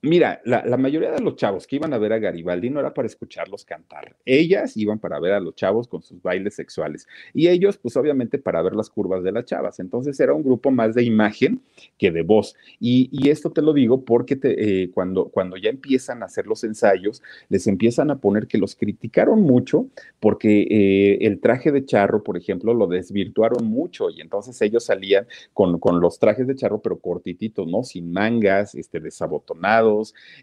Mira, 0.03 0.41
la, 0.47 0.79
mayoría 0.79 1.11
de 1.11 1.21
los 1.21 1.37
chavos 1.37 1.67
que 1.67 1.77
iban 1.77 1.93
a 1.93 1.99
ver 1.99 2.15
a 2.15 2.19
Garibaldi 2.19 2.71
no 2.71 2.81
era 2.81 2.95
para 2.95 3.05
escucharlos 3.05 3.67
cantar. 3.67 4.17
Ellas 4.25 4.75
iban 4.79 4.99
para 4.99 5.21
ver 5.21 5.35
a 5.35 5.41
los 5.41 5.55
chavos 5.55 5.89
con 5.89 6.03
sus 6.03 6.23
bailes 6.23 6.55
sexuales 6.55 7.07
y 7.35 7.49
ellos, 7.49 7.77
pues 7.77 7.99
obviamente, 7.99 8.39
para 8.39 8.63
ver 8.63 8.75
las 8.75 8.89
curvas 8.89 9.23
de 9.23 9.33
las 9.33 9.45
chavas. 9.45 9.79
Entonces 9.79 10.19
era 10.19 10.33
un 10.33 10.43
grupo 10.43 10.71
más 10.71 10.95
de 10.95 11.05
imagen 11.05 11.61
que 11.99 12.11
de 12.11 12.23
voz. 12.23 12.57
Y, 12.79 13.11
esto 13.31 13.51
te 13.51 13.63
lo 13.63 13.73
digo 13.75 14.05
porque 14.05 14.39
eh, 14.43 14.91
cuando, 14.93 15.27
cuando 15.27 15.57
ya 15.57 15.69
empiezan 15.69 16.23
a 16.23 16.27
hacer 16.27 16.47
los 16.47 16.65
ensayos, 16.65 17.23
les 17.49 17.67
empiezan 17.69 18.11
a 18.11 18.19
poner 18.19 18.49
que 18.49 18.59
los 18.59 18.75
criticaron 18.75 19.43
mucho 19.43 19.87
porque 20.19 20.63
eh, 20.63 21.19
el 21.21 21.41
traje 21.41 21.71
de 21.71 21.85
charro, 21.85 22.25
por 22.25 22.37
ejemplo, 22.37 22.75
lo 22.75 22.89
desvirtuaron 22.89 23.67
mucho 23.67 24.11
y 24.11 24.21
entonces 24.21 24.61
ellos 24.63 24.85
salían 24.85 25.27
con, 25.53 25.79
con 25.79 26.01
los 26.01 26.19
trajes 26.19 26.47
de 26.49 26.57
charro, 26.57 26.81
pero 26.81 26.99
cortititos, 26.99 27.69
¿no? 27.69 27.85
Sin 27.85 28.13
mangas, 28.13 28.75
este, 28.75 28.99
desabotonados 28.99 29.90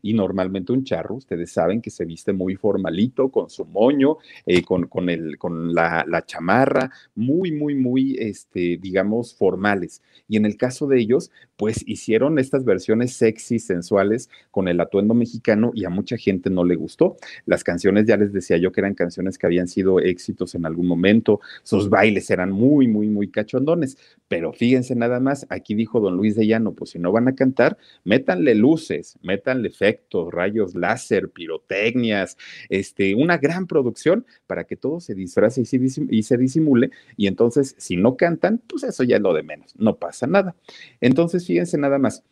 y 0.02 0.14
normalmente 0.14 0.74
un 0.74 0.84
charro, 0.84 1.16
ustedes 1.16 1.52
saben 1.52 1.82
que 1.82 1.90
se 1.90 2.06
viste 2.06 2.34
muy 2.34 2.56
formalito, 2.56 3.30
con 3.30 3.50
su 3.50 3.66
moño, 3.66 4.18
eh, 4.46 4.64
con, 4.64 4.88
con, 4.88 5.10
el, 5.10 5.38
con 5.38 5.74
la, 5.74 6.24
chamarra, 6.26 6.92
muy, 7.16 7.52
muy, 7.52 7.76
muy, 7.76 8.16
este, 8.20 8.78
digamos, 8.78 9.36
formales. 9.36 10.02
Y 10.28 10.38
en 10.38 10.46
el 10.46 10.58
caso 10.58 10.88
de 10.88 11.00
ellos, 11.00 11.32
pues 11.56 11.84
hicieron 11.88 12.40
estas 12.40 12.64
versiones 12.66 13.14
sexy, 13.14 13.60
sensuales, 13.60 14.30
con 14.52 14.68
el 14.68 14.80
atuendo 14.80 15.14
mexicano 15.14 15.72
y 15.74 15.86
a 15.86 15.90
mucha 15.90 16.18
gente 16.18 16.50
no 16.50 16.64
le 16.64 16.76
gustó. 16.76 17.18
Las 17.46 17.64
canciones, 17.64 18.06
ya 18.06 18.18
les 18.18 18.34
decía 18.34 18.58
yo 18.58 18.72
que 18.72 18.82
eran 18.82 18.94
canciones 18.94 19.38
que 19.38 19.48
habían 19.48 19.68
sido 19.68 20.00
éxitos 20.00 20.56
en 20.56 20.66
algún 20.66 20.88
momento, 20.88 21.40
sus 21.64 21.90
bailes 21.90 22.30
eran 22.30 22.52
muy, 22.52 22.88
muy, 22.88 23.08
muy 23.08 23.30
cachondones, 23.30 23.98
pero 24.28 24.54
fíjense 24.54 24.96
nada 24.96 25.20
más, 25.20 25.46
aquí 25.50 25.76
dijo 25.76 26.00
don 26.00 26.16
Luis 26.18 26.36
de 26.36 26.46
Llano, 26.48 26.74
pues 26.74 26.92
si 26.92 27.00
no 27.00 27.12
van 27.12 27.28
a 27.28 27.36
cantar, 27.36 27.78
métanle 28.04 28.56
luces, 28.56 29.18
métanle 29.22 29.37
métanle 29.38 29.68
efectos, 29.68 30.32
rayos 30.32 30.76
láser, 30.76 31.30
pirotecnias, 31.30 32.38
este, 32.70 33.16
una 33.16 33.38
gran 33.38 33.68
producción 33.68 34.26
para 34.48 34.66
que 34.66 34.76
todo 34.76 35.00
se 35.00 35.14
disfrace 35.14 35.62
y 35.62 35.66
se, 35.66 35.80
y 36.10 36.24
se 36.24 36.38
disimule. 36.38 36.92
Y 37.16 37.28
entonces, 37.28 37.76
si 37.78 37.98
no 37.98 38.18
cantan, 38.18 38.62
pues 38.68 38.84
eso 38.84 39.04
ya 39.04 39.18
es 39.18 39.22
lo 39.22 39.34
de 39.34 39.44
menos, 39.44 39.74
no 39.78 39.98
pasa 39.98 40.28
nada. 40.28 40.56
Entonces, 41.02 41.46
fíjense 41.46 41.78
nada 41.78 41.98
más 41.98 42.24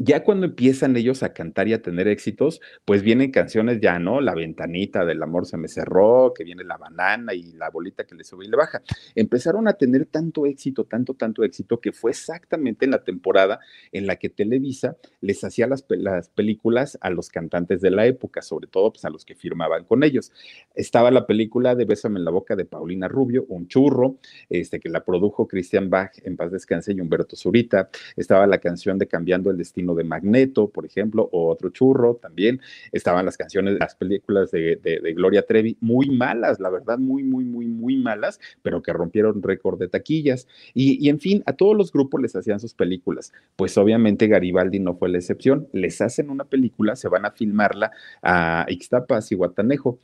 ya 0.00 0.22
cuando 0.22 0.46
empiezan 0.46 0.96
ellos 0.96 1.24
a 1.24 1.32
cantar 1.32 1.66
y 1.66 1.72
a 1.72 1.82
tener 1.82 2.06
éxitos, 2.06 2.60
pues 2.84 3.02
vienen 3.02 3.32
canciones 3.32 3.80
ya, 3.80 3.98
¿no? 3.98 4.20
La 4.20 4.32
ventanita 4.32 5.04
del 5.04 5.20
amor 5.20 5.44
se 5.44 5.56
me 5.56 5.66
cerró, 5.66 6.32
que 6.32 6.44
viene 6.44 6.62
la 6.62 6.76
banana 6.76 7.34
y 7.34 7.52
la 7.54 7.68
bolita 7.68 8.04
que 8.04 8.14
le 8.14 8.22
sube 8.22 8.44
y 8.44 8.48
le 8.48 8.56
baja. 8.56 8.80
Empezaron 9.16 9.66
a 9.66 9.72
tener 9.72 10.06
tanto 10.06 10.46
éxito, 10.46 10.84
tanto, 10.84 11.14
tanto 11.14 11.42
éxito, 11.42 11.80
que 11.80 11.90
fue 11.90 12.12
exactamente 12.12 12.84
en 12.84 12.92
la 12.92 13.02
temporada 13.02 13.58
en 13.90 14.06
la 14.06 14.14
que 14.16 14.28
Televisa 14.28 14.96
les 15.20 15.42
hacía 15.42 15.66
las, 15.66 15.84
las 15.88 16.28
películas 16.28 16.96
a 17.00 17.10
los 17.10 17.28
cantantes 17.28 17.80
de 17.80 17.90
la 17.90 18.06
época, 18.06 18.40
sobre 18.40 18.68
todo 18.68 18.92
pues, 18.92 19.04
a 19.04 19.10
los 19.10 19.24
que 19.24 19.34
firmaban 19.34 19.84
con 19.84 20.04
ellos. 20.04 20.30
Estaba 20.76 21.10
la 21.10 21.26
película 21.26 21.74
de 21.74 21.86
Bésame 21.86 22.20
en 22.20 22.24
la 22.24 22.30
boca 22.30 22.54
de 22.54 22.66
Paulina 22.66 23.08
Rubio, 23.08 23.46
un 23.48 23.66
churro, 23.66 24.18
este, 24.48 24.78
que 24.78 24.90
la 24.90 25.04
produjo 25.04 25.48
Christian 25.48 25.90
Bach, 25.90 26.12
en 26.22 26.36
paz 26.36 26.52
descanse, 26.52 26.92
y 26.92 27.00
Humberto 27.00 27.34
Zurita. 27.34 27.90
Estaba 28.16 28.46
la 28.46 28.58
canción 28.58 28.96
de 28.96 29.08
Cambiando 29.08 29.50
el 29.50 29.56
Destino 29.56 29.87
de 29.94 30.04
Magneto, 30.04 30.68
por 30.68 30.86
ejemplo, 30.86 31.28
o 31.32 31.48
otro 31.48 31.70
churro 31.70 32.16
también. 32.16 32.60
Estaban 32.92 33.24
las 33.24 33.36
canciones, 33.36 33.76
las 33.78 33.94
películas 33.94 34.50
de, 34.50 34.78
Gloria 35.14 35.42
Trevi, 35.42 35.76
muy 35.80 36.10
malas, 36.10 36.60
la 36.60 36.70
verdad, 36.70 36.98
muy, 36.98 37.22
muy, 37.22 37.44
muy, 37.44 37.66
muy 37.66 37.96
malas, 37.96 38.40
pero 38.62 38.82
que 38.82 38.92
rompieron 38.92 39.42
récord 39.42 39.78
de 39.78 39.88
taquillas. 39.88 40.46
Y, 40.74 41.04
y 41.04 41.08
en 41.08 41.20
fin, 41.20 41.42
a 41.46 41.52
todos 41.52 41.76
los 41.76 41.92
grupos 41.92 42.20
les 42.20 42.36
hacían 42.36 42.60
sus 42.60 42.74
películas. 42.74 43.32
Pues 43.56 43.76
obviamente 43.78 44.26
Garibaldi 44.26 44.80
no 44.80 44.94
fue 44.94 45.08
la 45.08 45.18
excepción. 45.18 45.68
Les 45.72 46.00
hacen 46.00 46.30
una 46.30 46.44
película, 46.44 46.96
se 46.96 47.08
van 47.08 47.24
a 47.26 47.32
filmarla 47.32 47.92
a 48.22 48.66
Ixtapas 48.68 49.30
y 49.32 49.34
Guatanejo. 49.34 49.98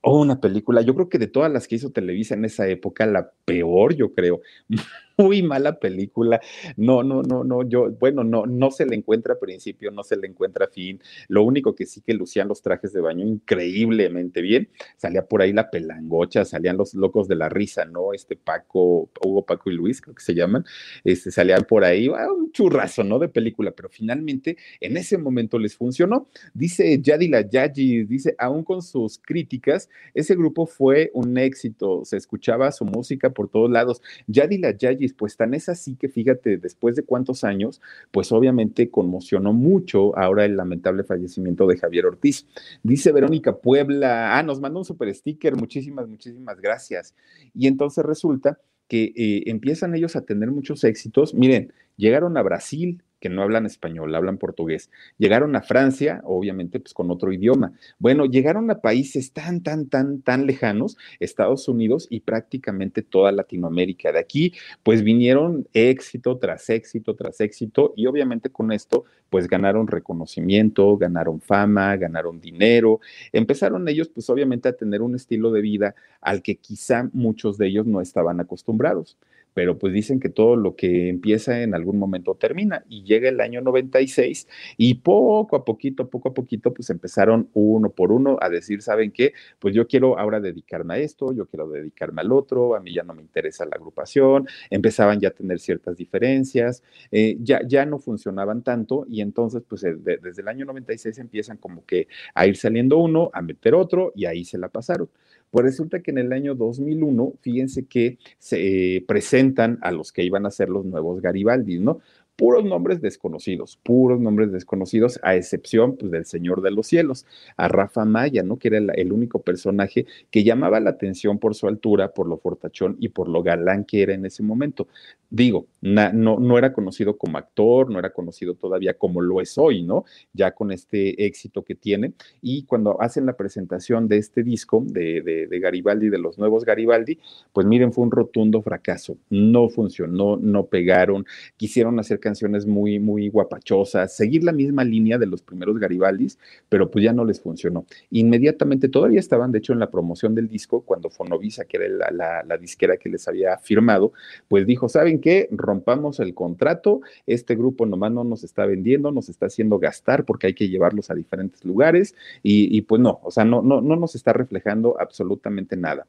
Oh, 0.00 0.20
una 0.20 0.40
película, 0.40 0.80
yo 0.82 0.94
creo 0.94 1.08
que 1.08 1.18
de 1.18 1.26
todas 1.26 1.50
las 1.52 1.66
que 1.66 1.74
hizo 1.74 1.90
Televisa 1.90 2.34
en 2.34 2.44
esa 2.44 2.68
época, 2.68 3.04
la 3.06 3.32
peor, 3.44 3.94
yo 3.94 4.14
creo. 4.14 4.40
muy 5.18 5.42
mala 5.42 5.78
película. 5.80 6.40
No, 6.76 7.02
no, 7.02 7.22
no, 7.22 7.42
no, 7.42 7.68
yo, 7.68 7.90
bueno, 7.90 8.22
no, 8.22 8.46
no 8.46 8.70
se 8.70 8.86
le 8.86 8.94
encuentra 8.94 9.38
principio, 9.38 9.90
no 9.90 10.04
se 10.04 10.16
le 10.16 10.28
encuentra 10.28 10.68
fin. 10.68 11.00
Lo 11.26 11.42
único 11.42 11.74
que 11.74 11.86
sí 11.86 12.00
que 12.00 12.14
lucían 12.14 12.46
los 12.48 12.62
trajes 12.62 12.92
de 12.92 13.00
baño 13.00 13.26
increíblemente 13.26 14.40
bien. 14.40 14.68
Salía 14.96 15.26
por 15.26 15.42
ahí 15.42 15.52
la 15.52 15.70
pelangocha, 15.70 16.44
salían 16.44 16.76
los 16.76 16.94
locos 16.94 17.26
de 17.26 17.34
la 17.34 17.48
risa, 17.48 17.84
¿no? 17.84 18.14
Este 18.14 18.36
Paco, 18.36 19.10
Hugo, 19.24 19.44
Paco 19.44 19.70
y 19.70 19.74
Luis, 19.74 20.00
creo 20.00 20.14
que 20.14 20.22
se 20.22 20.34
llaman. 20.34 20.64
Este, 21.02 21.32
salían 21.32 21.64
por 21.64 21.84
ahí, 21.84 22.08
ah, 22.16 22.32
un 22.32 22.52
churrazo, 22.52 23.02
¿no? 23.02 23.18
De 23.18 23.28
película, 23.28 23.72
pero 23.72 23.88
finalmente 23.88 24.56
en 24.80 24.96
ese 24.96 25.18
momento 25.18 25.58
les 25.58 25.74
funcionó. 25.76 26.28
Dice 26.54 27.00
Yadila 27.02 27.40
Yaji, 27.40 28.04
dice, 28.04 28.36
aún 28.38 28.62
con 28.62 28.82
sus 28.82 29.18
críticas, 29.18 29.90
ese 30.14 30.36
grupo 30.36 30.66
fue 30.66 31.10
un 31.12 31.36
éxito, 31.38 32.04
se 32.04 32.16
escuchaba 32.16 32.70
su 32.70 32.84
música 32.84 33.30
por 33.30 33.48
todos 33.48 33.70
lados. 33.70 34.00
Yadila 34.28 34.76
Pues 35.12 35.36
tan 35.36 35.54
es 35.54 35.68
así 35.68 35.96
que 35.96 36.08
fíjate, 36.08 36.58
después 36.58 36.96
de 36.96 37.04
cuántos 37.04 37.44
años, 37.44 37.80
pues 38.10 38.32
obviamente 38.32 38.90
conmocionó 38.90 39.52
mucho 39.52 40.16
ahora 40.18 40.44
el 40.44 40.56
lamentable 40.56 41.04
fallecimiento 41.04 41.66
de 41.66 41.78
Javier 41.78 42.06
Ortiz. 42.06 42.46
Dice 42.82 43.12
Verónica 43.12 43.56
Puebla, 43.56 44.38
ah, 44.38 44.42
nos 44.42 44.60
mandó 44.60 44.80
un 44.80 44.84
super 44.84 45.12
sticker, 45.14 45.56
muchísimas, 45.56 46.08
muchísimas 46.08 46.60
gracias. 46.60 47.14
Y 47.54 47.66
entonces 47.66 48.04
resulta 48.04 48.58
que 48.88 49.12
eh, 49.14 49.42
empiezan 49.46 49.94
ellos 49.94 50.16
a 50.16 50.22
tener 50.22 50.50
muchos 50.50 50.82
éxitos. 50.84 51.34
Miren, 51.34 51.72
llegaron 51.96 52.36
a 52.36 52.42
Brasil, 52.42 53.02
que 53.20 53.28
no 53.28 53.42
hablan 53.42 53.66
español, 53.66 54.14
hablan 54.14 54.38
portugués. 54.38 54.90
Llegaron 55.18 55.56
a 55.56 55.62
Francia, 55.62 56.20
obviamente, 56.24 56.80
pues 56.80 56.94
con 56.94 57.10
otro 57.10 57.32
idioma. 57.32 57.72
Bueno, 57.98 58.26
llegaron 58.26 58.70
a 58.70 58.80
países 58.80 59.32
tan, 59.32 59.62
tan, 59.62 59.88
tan, 59.88 60.22
tan 60.22 60.46
lejanos, 60.46 60.96
Estados 61.20 61.68
Unidos 61.68 62.06
y 62.10 62.20
prácticamente 62.20 63.02
toda 63.02 63.32
Latinoamérica. 63.32 64.12
De 64.12 64.18
aquí, 64.18 64.52
pues 64.82 65.02
vinieron 65.02 65.68
éxito 65.72 66.38
tras 66.38 66.70
éxito 66.70 67.14
tras 67.14 67.40
éxito 67.40 67.92
y 67.96 68.06
obviamente 68.06 68.50
con 68.50 68.72
esto, 68.72 69.04
pues 69.30 69.46
ganaron 69.46 69.86
reconocimiento, 69.86 70.96
ganaron 70.96 71.40
fama, 71.40 71.96
ganaron 71.96 72.40
dinero. 72.40 73.00
Empezaron 73.32 73.88
ellos, 73.88 74.08
pues 74.08 74.28
obviamente, 74.30 74.68
a 74.68 74.72
tener 74.76 75.02
un 75.02 75.14
estilo 75.14 75.50
de 75.50 75.60
vida 75.60 75.94
al 76.20 76.42
que 76.42 76.56
quizá 76.56 77.08
muchos 77.12 77.58
de 77.58 77.68
ellos 77.68 77.86
no 77.86 78.00
estaban 78.00 78.40
acostumbrados 78.40 79.16
pero 79.54 79.78
pues 79.78 79.92
dicen 79.92 80.20
que 80.20 80.28
todo 80.28 80.56
lo 80.56 80.76
que 80.76 81.08
empieza 81.08 81.62
en 81.62 81.74
algún 81.74 81.98
momento 81.98 82.34
termina 82.34 82.84
y 82.88 83.02
llega 83.04 83.28
el 83.28 83.40
año 83.40 83.60
96 83.60 84.48
y 84.76 84.94
poco 84.94 85.56
a 85.56 85.64
poquito, 85.64 86.08
poco 86.08 86.28
a 86.30 86.34
poquito, 86.34 86.72
pues 86.72 86.90
empezaron 86.90 87.48
uno 87.54 87.90
por 87.90 88.12
uno 88.12 88.38
a 88.40 88.48
decir, 88.48 88.82
¿saben 88.82 89.10
qué? 89.12 89.32
Pues 89.58 89.74
yo 89.74 89.86
quiero 89.86 90.18
ahora 90.18 90.40
dedicarme 90.40 90.94
a 90.94 90.98
esto, 90.98 91.32
yo 91.32 91.46
quiero 91.46 91.68
dedicarme 91.68 92.20
al 92.22 92.32
otro, 92.32 92.76
a 92.76 92.80
mí 92.80 92.94
ya 92.94 93.02
no 93.02 93.14
me 93.14 93.22
interesa 93.22 93.64
la 93.64 93.76
agrupación, 93.76 94.46
empezaban 94.70 95.20
ya 95.20 95.28
a 95.28 95.32
tener 95.32 95.58
ciertas 95.58 95.96
diferencias, 95.96 96.82
eh, 97.10 97.36
ya, 97.40 97.60
ya 97.66 97.84
no 97.84 97.98
funcionaban 97.98 98.62
tanto 98.62 99.06
y 99.08 99.20
entonces 99.20 99.62
pues 99.66 99.84
eh, 99.84 99.96
desde 99.96 100.42
el 100.42 100.48
año 100.48 100.64
96 100.66 101.18
empiezan 101.18 101.56
como 101.56 101.84
que 101.84 102.08
a 102.34 102.46
ir 102.46 102.56
saliendo 102.56 102.98
uno, 102.98 103.30
a 103.32 103.42
meter 103.42 103.74
otro 103.74 104.12
y 104.14 104.26
ahí 104.26 104.44
se 104.44 104.58
la 104.58 104.68
pasaron. 104.68 105.08
Pues 105.50 105.64
resulta 105.64 106.00
que 106.00 106.10
en 106.10 106.18
el 106.18 106.32
año 106.32 106.54
2001, 106.54 107.34
fíjense 107.40 107.86
que 107.86 108.18
se 108.38 108.96
eh, 108.96 109.04
presentan 109.06 109.78
a 109.82 109.90
los 109.90 110.12
que 110.12 110.22
iban 110.22 110.46
a 110.46 110.50
ser 110.50 110.68
los 110.68 110.84
nuevos 110.84 111.20
Garibaldi, 111.20 111.78
¿no? 111.78 112.00
Puros 112.38 112.64
nombres 112.64 113.00
desconocidos, 113.00 113.80
puros 113.82 114.20
nombres 114.20 114.52
desconocidos, 114.52 115.18
a 115.24 115.34
excepción 115.34 115.96
pues, 115.96 116.12
del 116.12 116.24
Señor 116.24 116.62
de 116.62 116.70
los 116.70 116.86
Cielos, 116.86 117.26
a 117.56 117.66
Rafa 117.66 118.04
Maya, 118.04 118.44
¿no? 118.44 118.60
Que 118.60 118.68
era 118.68 118.78
el, 118.78 119.12
único 119.12 119.42
personaje 119.42 120.06
que 120.30 120.44
llamaba 120.44 120.78
la 120.78 120.90
atención 120.90 121.40
por 121.40 121.56
su 121.56 121.66
altura, 121.66 122.12
por 122.12 122.28
lo 122.28 122.38
fortachón 122.38 122.96
y 123.00 123.08
por 123.08 123.28
lo 123.28 123.42
galán 123.42 123.84
que 123.84 124.02
era 124.02 124.14
en 124.14 124.24
ese 124.24 124.44
momento. 124.44 124.86
Digo, 125.30 125.66
no, 125.80 126.12
no 126.12 126.56
era 126.56 126.72
conocido 126.72 127.18
como 127.18 127.38
actor, 127.38 127.90
no 127.90 127.98
era 127.98 128.10
conocido 128.10 128.54
todavía 128.54 128.94
como 128.94 129.20
lo 129.20 129.40
es 129.40 129.58
hoy, 129.58 129.82
¿no? 129.82 130.04
Ya 130.32 130.52
con 130.52 130.70
este 130.70 131.26
éxito 131.26 131.64
que 131.64 131.74
tiene. 131.74 132.12
Y 132.40 132.62
cuando 132.66 133.02
hacen 133.02 133.26
la 133.26 133.36
presentación 133.36 134.06
de 134.06 134.18
este 134.18 134.44
disco 134.44 134.84
de, 134.86 135.22
de, 135.22 135.48
de 135.48 135.58
Garibaldi, 135.58 136.08
de 136.08 136.18
los 136.18 136.38
nuevos 136.38 136.64
Garibaldi, 136.64 137.18
pues 137.52 137.66
miren, 137.66 137.92
fue 137.92 138.04
un 138.04 138.12
rotundo 138.12 138.62
fracaso. 138.62 139.18
No 139.28 139.68
funcionó, 139.68 140.36
no 140.36 140.66
pegaron, 140.66 141.26
quisieron 141.56 141.98
hacer 141.98 142.20
canciones 142.28 142.66
muy, 142.66 142.98
muy 142.98 143.30
guapachosas, 143.30 144.14
seguir 144.14 144.44
la 144.44 144.52
misma 144.52 144.84
línea 144.84 145.16
de 145.16 145.26
los 145.26 145.40
primeros 145.42 145.78
Garibaldis, 145.78 146.38
pero 146.68 146.90
pues 146.90 147.02
ya 147.02 147.12
no 147.12 147.24
les 147.24 147.40
funcionó. 147.40 147.86
Inmediatamente, 148.10 148.88
todavía 148.88 149.18
estaban, 149.18 149.50
de 149.50 149.58
hecho, 149.58 149.72
en 149.72 149.78
la 149.78 149.90
promoción 149.90 150.34
del 150.34 150.46
disco, 150.46 150.82
cuando 150.82 151.08
Fonovisa, 151.08 151.64
que 151.64 151.78
era 151.78 152.10
la, 152.10 152.42
la 152.44 152.58
disquera 152.58 152.98
que 152.98 153.08
les 153.08 153.26
había 153.28 153.56
firmado, 153.58 154.12
pues 154.48 154.66
dijo, 154.66 154.88
¿saben 154.88 155.20
qué? 155.20 155.48
Rompamos 155.50 156.20
el 156.20 156.34
contrato, 156.34 157.00
este 157.26 157.54
grupo 157.56 157.86
nomás 157.86 158.12
no 158.12 158.24
nos 158.24 158.44
está 158.44 158.66
vendiendo, 158.66 159.10
nos 159.10 159.28
está 159.28 159.46
haciendo 159.46 159.78
gastar 159.78 160.24
porque 160.24 160.48
hay 160.48 160.54
que 160.54 160.68
llevarlos 160.68 161.10
a 161.10 161.14
diferentes 161.14 161.64
lugares 161.64 162.14
y, 162.42 162.82
pues 162.82 163.00
no, 163.00 163.20
o 163.22 163.30
sea, 163.30 163.44
no, 163.44 163.62
no, 163.62 163.80
no 163.80 163.96
nos 163.96 164.14
está 164.14 164.32
reflejando 164.32 164.96
absolutamente 165.00 165.76
nada. 165.76 166.06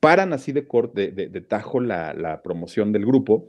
Paran 0.00 0.32
así 0.32 0.52
de, 0.52 0.66
corte, 0.66 1.12
de, 1.12 1.28
de 1.28 1.40
tajo 1.40 1.80
la, 1.80 2.12
la 2.14 2.42
promoción 2.42 2.92
del 2.92 3.06
grupo 3.06 3.48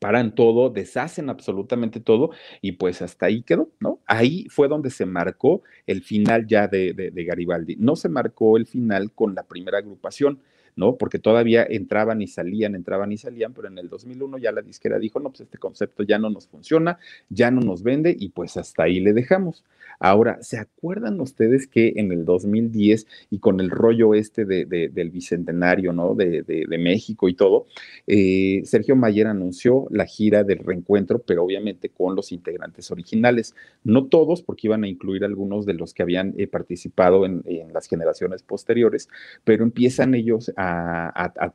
Paran 0.00 0.34
todo, 0.34 0.70
deshacen 0.70 1.30
absolutamente 1.30 2.00
todo 2.00 2.30
y 2.60 2.72
pues 2.72 3.02
hasta 3.02 3.26
ahí 3.26 3.42
quedó, 3.42 3.70
¿no? 3.78 4.00
Ahí 4.06 4.46
fue 4.48 4.66
donde 4.66 4.90
se 4.90 5.06
marcó 5.06 5.62
el 5.86 6.02
final 6.02 6.46
ya 6.46 6.66
de, 6.66 6.92
de, 6.92 7.24
Garibaldi. 7.24 7.76
No 7.76 7.94
se 7.94 8.08
marcó 8.08 8.56
el 8.56 8.66
final 8.66 9.12
con 9.12 9.34
la 9.34 9.44
primera 9.44 9.78
agrupación, 9.78 10.40
¿no? 10.74 10.96
Porque 10.96 11.18
todavía 11.18 11.66
entraban 11.68 12.22
y 12.22 12.26
salían, 12.26 12.74
entraban 12.74 13.12
y 13.12 13.18
salían, 13.18 13.52
pero 13.52 13.68
en 13.68 13.76
el 13.78 13.88
2001 13.90 14.38
ya 14.38 14.52
la 14.52 14.62
disquera 14.62 14.98
dijo, 14.98 15.20
no, 15.20 15.28
pues 15.28 15.42
este 15.42 15.58
concepto 15.58 16.02
ya 16.02 16.18
no 16.18 16.30
nos 16.30 16.48
funciona, 16.48 16.98
ya 17.28 17.50
no 17.50 17.60
nos 17.60 17.82
vende 17.82 18.16
y 18.18 18.30
pues 18.30 18.56
hasta 18.56 18.84
ahí 18.84 19.00
le 19.00 19.12
dejamos. 19.12 19.64
Ahora, 20.02 20.38
¿se 20.42 20.58
acuerdan 20.58 21.20
ustedes 21.20 21.66
que 21.66 21.92
en 21.96 22.10
el 22.10 22.24
2010 22.24 23.06
y 23.28 23.38
con 23.38 23.60
el 23.60 23.68
rollo 23.68 24.14
este 24.14 24.46
de, 24.46 24.64
del 24.64 25.10
bicentenario, 25.10 25.92
¿no? 25.92 26.14
De, 26.14 26.40
México 26.80 27.28
y 27.28 27.34
todo, 27.34 27.66
eh, 28.06 28.62
Sergio 28.64 28.96
Mayer 28.96 29.26
anunció 29.26 29.86
la 29.90 30.06
gira 30.06 30.42
del 30.44 30.60
reencuentro, 30.60 31.18
pero 31.18 31.44
obviamente 31.44 31.90
con 31.90 32.16
los 32.16 32.32
integrantes 32.32 32.90
originales. 32.90 33.54
No 33.84 34.06
todos, 34.06 34.42
porque 34.42 34.68
iban 34.68 34.84
a 34.84 34.88
incluir 34.88 35.24
algunos 35.24 35.66
de 35.66 35.74
los 35.74 35.92
que 35.92 36.02
habían 36.02 36.32
eh, 36.38 36.46
participado 36.46 37.26
en, 37.26 37.44
las 37.74 37.86
generaciones 37.86 38.42
posteriores, 38.42 39.08
pero 39.44 39.64
empiezan 39.64 40.14
ellos 40.14 40.50
a, 40.56 41.10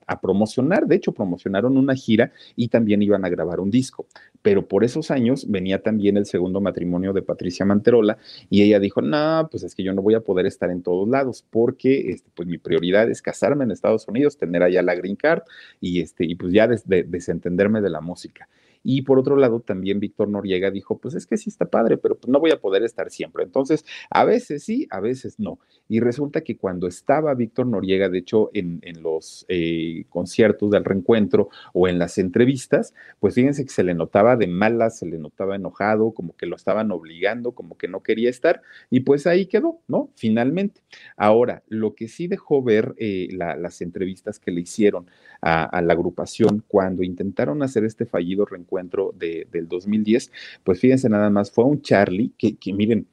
a 0.06 0.22
promocionar, 0.22 0.86
de 0.86 0.96
hecho 0.96 1.14
promocionaron 1.14 1.78
una 1.78 1.96
gira 1.96 2.32
y 2.56 2.68
también 2.68 3.02
iban 3.02 3.26
a 3.26 3.30
grabar 3.30 3.60
un 3.60 3.72
disco. 3.72 4.06
Pero 4.44 4.68
por 4.68 4.84
esos 4.84 5.10
años 5.10 5.50
venía 5.50 5.82
también 5.82 6.18
el 6.18 6.28
segundo 6.28 6.62
matrimonio 6.62 7.14
de 7.14 7.24
Patricia 7.24 7.66
Manterola 7.66 8.20
y 8.50 8.64
ella 8.64 8.80
dijo, 8.80 9.02
no, 9.02 9.48
pues 9.50 9.64
es 9.64 9.76
que 9.76 9.84
yo 9.84 9.94
no 9.94 10.02
voy 10.02 10.16
a 10.16 10.22
poder 10.22 10.46
estar 10.46 10.70
en 10.70 10.82
todos 10.82 11.08
lados 11.08 11.46
porque 11.50 12.12
este, 12.12 12.30
pues 12.34 12.48
mi 12.48 12.58
prioridad 12.58 13.10
es 13.10 13.22
casarme 13.22 13.64
en 13.64 13.72
Estados 13.72 14.08
Unidos, 14.08 14.38
tener 14.38 14.64
allá 14.64 14.82
la 14.82 14.96
green 14.96 15.16
card 15.16 15.44
y, 15.80 16.02
este, 16.02 16.26
y 16.26 16.36
pues 16.36 16.54
ya 16.54 16.68
desentenderme 16.68 17.82
de 17.82 17.90
la 17.90 18.02
música. 18.02 18.48
Y 18.88 19.02
por 19.02 19.18
otro 19.18 19.36
lado, 19.36 19.62
también 19.62 20.00
Víctor 20.00 20.30
Noriega 20.30 20.70
dijo, 20.70 21.00
pues 21.00 21.16
es 21.16 21.26
que 21.26 21.38
sí 21.38 21.50
está 21.50 21.66
padre, 21.66 21.98
pero 21.98 22.16
pues 22.20 22.30
no 22.30 22.40
voy 22.40 22.52
a 22.52 22.62
poder 22.62 22.84
estar 22.84 23.10
siempre. 23.10 23.44
Entonces, 23.44 23.84
a 24.12 24.26
veces 24.26 24.64
sí, 24.64 24.88
a 24.92 25.00
veces 25.00 25.40
no. 25.40 25.58
Y 25.90 26.02
resulta 26.02 26.42
que 26.42 26.56
cuando 26.56 26.86
estaba 26.86 27.34
Víctor 27.34 27.66
Noriega, 27.66 28.10
de 28.10 28.20
hecho, 28.20 28.52
en, 28.54 28.80
los 29.02 29.44
eh, 29.50 30.06
conciertos 30.10 30.70
del 30.70 30.86
reencuentro 30.86 31.50
o 31.74 31.88
en 31.88 31.98
las 31.98 32.20
entrevistas, 32.20 32.94
pues 33.20 33.34
fíjense 33.34 33.66
que 33.66 33.72
se 33.72 33.84
le 33.84 33.96
notaba 33.96 34.36
de 34.36 34.46
malas, 34.46 35.00
se 35.00 35.08
le 35.08 35.18
notaba 35.18 35.56
enojado, 35.56 36.12
como 36.12 36.38
que 36.38 36.46
lo 36.46 36.56
estaban 36.56 36.92
obligando, 36.92 37.54
como 37.54 37.80
que 37.80 37.88
no 37.88 38.04
quería 38.04 38.30
estar. 38.30 38.62
Y 38.92 39.00
pues 39.00 39.26
ahí 39.26 39.48
quedó, 39.48 39.80
¿no? 39.88 40.10
Finalmente. 40.16 40.82
Ahora, 41.18 41.64
lo 41.68 41.96
que 41.96 42.08
sí 42.08 42.28
dejó 42.28 42.62
ver 42.62 42.94
eh, 42.98 43.30
las 43.32 43.82
entrevistas 43.82 44.40
que 44.40 44.52
le 44.52 44.62
hicieron 44.62 45.08
a 45.42 45.82
la 45.84 45.94
agrupación 45.94 46.64
cuando 46.68 47.04
intentaron 47.04 47.62
hacer 47.62 47.84
este 47.86 48.06
fallido 48.06 48.46
reencuentro, 48.46 48.75
de, 49.16 49.48
del 49.52 49.68
2010, 49.68 50.32
pues 50.64 50.80
fíjense 50.80 51.10
nada 51.10 51.30
más, 51.30 51.52
fue 51.52 51.66
un 51.66 51.82
Charlie 51.82 52.34
que 52.38 52.74
miren, 52.74 53.08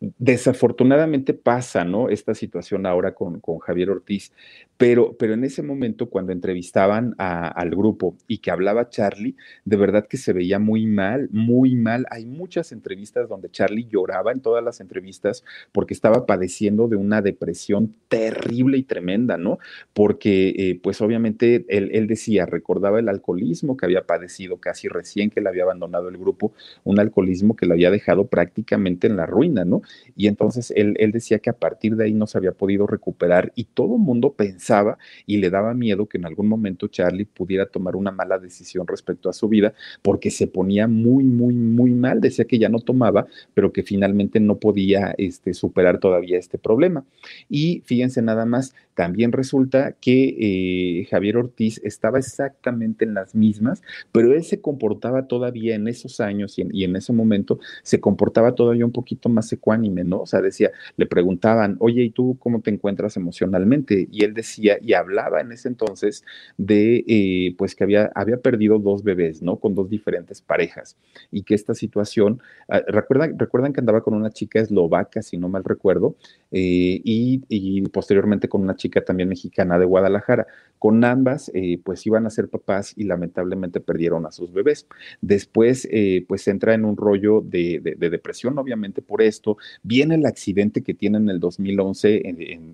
desafortunadamente 0.00 1.32
pasa, 1.32 1.84
¿no? 1.84 2.10
Esta 2.10 2.34
situación 2.34 2.84
ahora 2.84 3.14
con, 3.14 3.40
con 3.40 3.58
Javier 3.58 3.90
Ortiz, 3.90 4.32
pero, 4.76 5.16
pero 5.18 5.32
en 5.32 5.44
ese 5.44 5.62
momento 5.62 6.10
cuando 6.10 6.32
entrevistaban 6.32 7.14
al 7.18 7.70
grupo 7.70 8.14
y 8.28 8.38
que 8.38 8.50
hablaba 8.50 8.90
Charlie, 8.90 9.36
de 9.64 9.76
verdad 9.76 10.06
que 10.06 10.18
se 10.18 10.34
veía 10.34 10.58
muy 10.58 10.86
mal, 10.86 11.30
muy 11.32 11.74
mal. 11.76 12.06
Hay 12.10 12.26
muchas 12.26 12.72
entrevistas 12.72 13.28
donde 13.28 13.50
Charlie 13.50 13.88
lloraba 13.88 14.32
en 14.32 14.40
todas 14.40 14.62
las 14.62 14.80
entrevistas 14.80 15.44
porque 15.72 15.94
estaba 15.94 16.26
padeciendo 16.26 16.88
de 16.88 16.96
una 16.96 17.22
depresión 17.22 17.94
terrible 18.08 18.76
y 18.76 18.82
tremenda, 18.82 19.38
¿no? 19.38 19.58
Porque 19.94 20.48
eh, 20.50 20.80
pues 20.82 21.00
obviamente 21.00 21.64
él, 21.68 21.90
él 21.92 22.06
decía, 22.06 22.44
recordaba 22.44 22.98
el 22.98 23.08
alcoholismo 23.08 23.78
que 23.78 23.86
había 23.86 24.04
padecido 24.04 24.58
casi 24.58 24.88
recién 24.88 25.30
que 25.30 25.40
le 25.40 25.48
había 25.48 25.62
abandonado 25.62 26.10
el 26.10 26.18
grupo, 26.18 26.52
un 26.84 27.00
alcoholismo 27.00 27.56
que 27.56 27.64
lo 27.64 27.72
había 27.72 27.90
dejado 27.90 28.26
prácticamente 28.26 29.06
en 29.06 29.16
la 29.16 29.24
ruina, 29.24 29.64
¿no? 29.64 29.80
Y 30.16 30.26
entonces 30.26 30.72
él, 30.76 30.94
él 30.98 31.12
decía 31.12 31.38
que 31.38 31.50
a 31.50 31.54
partir 31.54 31.96
de 31.96 32.04
ahí 32.04 32.14
no 32.14 32.26
se 32.26 32.38
había 32.38 32.52
podido 32.52 32.86
recuperar 32.86 33.52
y 33.54 33.64
todo 33.64 33.96
el 33.96 34.00
mundo 34.00 34.32
pensaba 34.32 34.98
y 35.26 35.38
le 35.38 35.50
daba 35.50 35.74
miedo 35.74 36.06
que 36.06 36.18
en 36.18 36.26
algún 36.26 36.48
momento 36.48 36.88
Charlie 36.88 37.24
pudiera 37.26 37.66
tomar 37.66 37.96
una 37.96 38.10
mala 38.10 38.38
decisión 38.38 38.86
respecto 38.86 39.28
a 39.28 39.32
su 39.32 39.48
vida 39.48 39.74
porque 40.02 40.30
se 40.30 40.46
ponía 40.46 40.86
muy, 40.86 41.24
muy, 41.24 41.54
muy 41.54 41.90
mal. 41.90 42.20
Decía 42.20 42.44
que 42.44 42.58
ya 42.58 42.68
no 42.68 42.78
tomaba, 42.80 43.26
pero 43.54 43.72
que 43.72 43.82
finalmente 43.82 44.40
no 44.40 44.58
podía 44.58 45.14
este, 45.18 45.54
superar 45.54 45.98
todavía 45.98 46.38
este 46.38 46.58
problema. 46.58 47.04
Y 47.48 47.82
fíjense 47.84 48.22
nada 48.22 48.46
más, 48.46 48.74
también 48.94 49.32
resulta 49.32 49.92
que 49.92 50.36
eh, 50.38 51.06
Javier 51.10 51.36
Ortiz 51.36 51.80
estaba 51.84 52.18
exactamente 52.18 53.04
en 53.04 53.12
las 53.12 53.34
mismas, 53.34 53.82
pero 54.10 54.32
él 54.32 54.42
se 54.42 54.60
comportaba 54.60 55.26
todavía 55.28 55.74
en 55.74 55.86
esos 55.86 56.18
años 56.20 56.58
y 56.58 56.84
en, 56.84 56.96
ese 56.96 57.12
momento 57.12 57.58
se 57.82 58.00
comportaba 58.00 58.54
todavía 58.54 58.86
un 58.86 58.92
poquito 58.92 59.28
más 59.28 59.48
ecuánime 59.76 60.04
¿no? 60.04 60.20
O 60.20 60.26
sea, 60.26 60.40
decía, 60.40 60.70
le 60.96 61.06
preguntaban, 61.06 61.76
oye, 61.80 62.02
¿y 62.02 62.10
tú 62.10 62.36
cómo 62.38 62.60
te 62.60 62.70
encuentras 62.70 63.16
emocionalmente? 63.16 64.08
Y 64.10 64.24
él 64.24 64.34
decía, 64.34 64.78
y 64.80 64.94
hablaba 64.94 65.40
en 65.40 65.52
ese 65.52 65.68
entonces 65.68 66.24
de, 66.56 67.04
eh, 67.06 67.54
pues 67.58 67.74
que 67.74 67.84
había, 67.84 68.10
había 68.14 68.38
perdido 68.38 68.78
dos 68.78 69.02
bebés, 69.02 69.42
¿no? 69.42 69.56
Con 69.56 69.74
dos 69.74 69.88
diferentes 69.90 70.40
parejas 70.40 70.96
y 71.30 71.42
que 71.42 71.54
esta 71.54 71.74
situación, 71.74 72.40
ah, 72.68 72.80
recuerdan, 72.86 73.38
recuerdan 73.38 73.72
que 73.72 73.80
andaba 73.80 74.02
con 74.02 74.14
una 74.14 74.30
chica 74.30 74.60
eslovaca, 74.60 75.22
si 75.22 75.36
no 75.36 75.48
mal 75.48 75.64
recuerdo, 75.64 76.16
eh, 76.52 77.00
y, 77.04 77.42
y, 77.48 77.82
posteriormente 77.88 78.48
con 78.48 78.62
una 78.62 78.76
chica 78.76 79.02
también 79.04 79.28
mexicana 79.28 79.78
de 79.78 79.84
Guadalajara. 79.84 80.46
Con 80.78 81.04
ambas, 81.04 81.50
eh, 81.54 81.78
pues 81.82 82.06
iban 82.06 82.26
a 82.26 82.30
ser 82.30 82.48
papás 82.48 82.92
y 82.96 83.04
lamentablemente 83.04 83.80
perdieron 83.80 84.26
a 84.26 84.32
sus 84.32 84.52
bebés. 84.52 84.86
Después, 85.20 85.88
pues 86.28 86.48
entra 86.48 86.74
en 86.74 86.84
un 86.84 86.96
rollo 86.96 87.40
de, 87.40 87.80
de 87.80 88.10
depresión, 88.10 88.58
obviamente 88.58 89.02
por 89.02 89.22
esto, 89.22 89.56
Viene 89.82 90.16
el 90.16 90.26
accidente 90.26 90.82
que 90.82 90.94
tiene 90.94 91.18
en 91.18 91.28
el 91.28 91.40
2011 91.40 92.22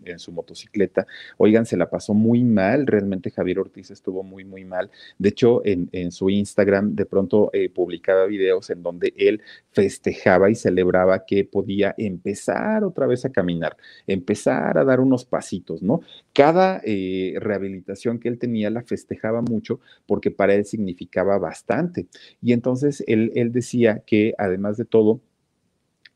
en, 0.05 0.19
su 0.19 0.33
motocicleta. 0.33 1.07
Oigan, 1.37 1.67
se 1.67 1.77
la 1.77 1.91
pasó 1.91 2.15
muy 2.15 2.45
mal. 2.45 2.87
Realmente 2.87 3.31
Javier 3.31 3.59
Ortiz 3.59 3.91
estuvo 3.91 4.23
muy, 4.23 4.45
muy 4.45 4.65
mal. 4.65 4.91
De 5.19 5.31
hecho, 5.31 5.63
en, 5.65 6.13
su 6.13 6.31
Instagram 6.31 6.95
de 6.95 7.07
pronto 7.07 7.51
eh, 7.53 7.69
publicaba 7.71 8.27
videos 8.27 8.71
en 8.71 8.83
donde 8.83 9.13
él 9.17 9.41
festejaba 9.73 10.51
y 10.51 10.55
celebraba 10.55 11.25
que 11.25 11.45
podía 11.45 11.95
empezar 11.97 12.85
otra 12.85 13.07
vez 13.07 13.25
a 13.25 13.33
caminar, 13.33 13.77
empezar 14.07 14.79
a 14.79 14.85
dar 14.85 15.01
unos 15.01 15.25
pasitos, 15.25 15.83
¿no? 15.83 16.01
Cada 16.35 16.81
eh, 16.85 17.35
rehabilitación 17.41 18.19
que 18.19 18.29
él 18.29 18.39
tenía 18.39 18.71
la 18.71 18.83
festejaba 18.83 19.43
mucho 19.43 19.81
porque 20.07 20.31
para 20.31 20.55
él 20.55 20.65
significaba 20.65 21.39
bastante. 21.39 22.07
Y 22.41 22.53
entonces 22.53 23.05
él, 23.07 23.33
él 23.35 23.53
decía 23.53 24.03
que 24.07 24.35
además 24.39 24.77
de 24.77 24.85
todo, 24.87 25.21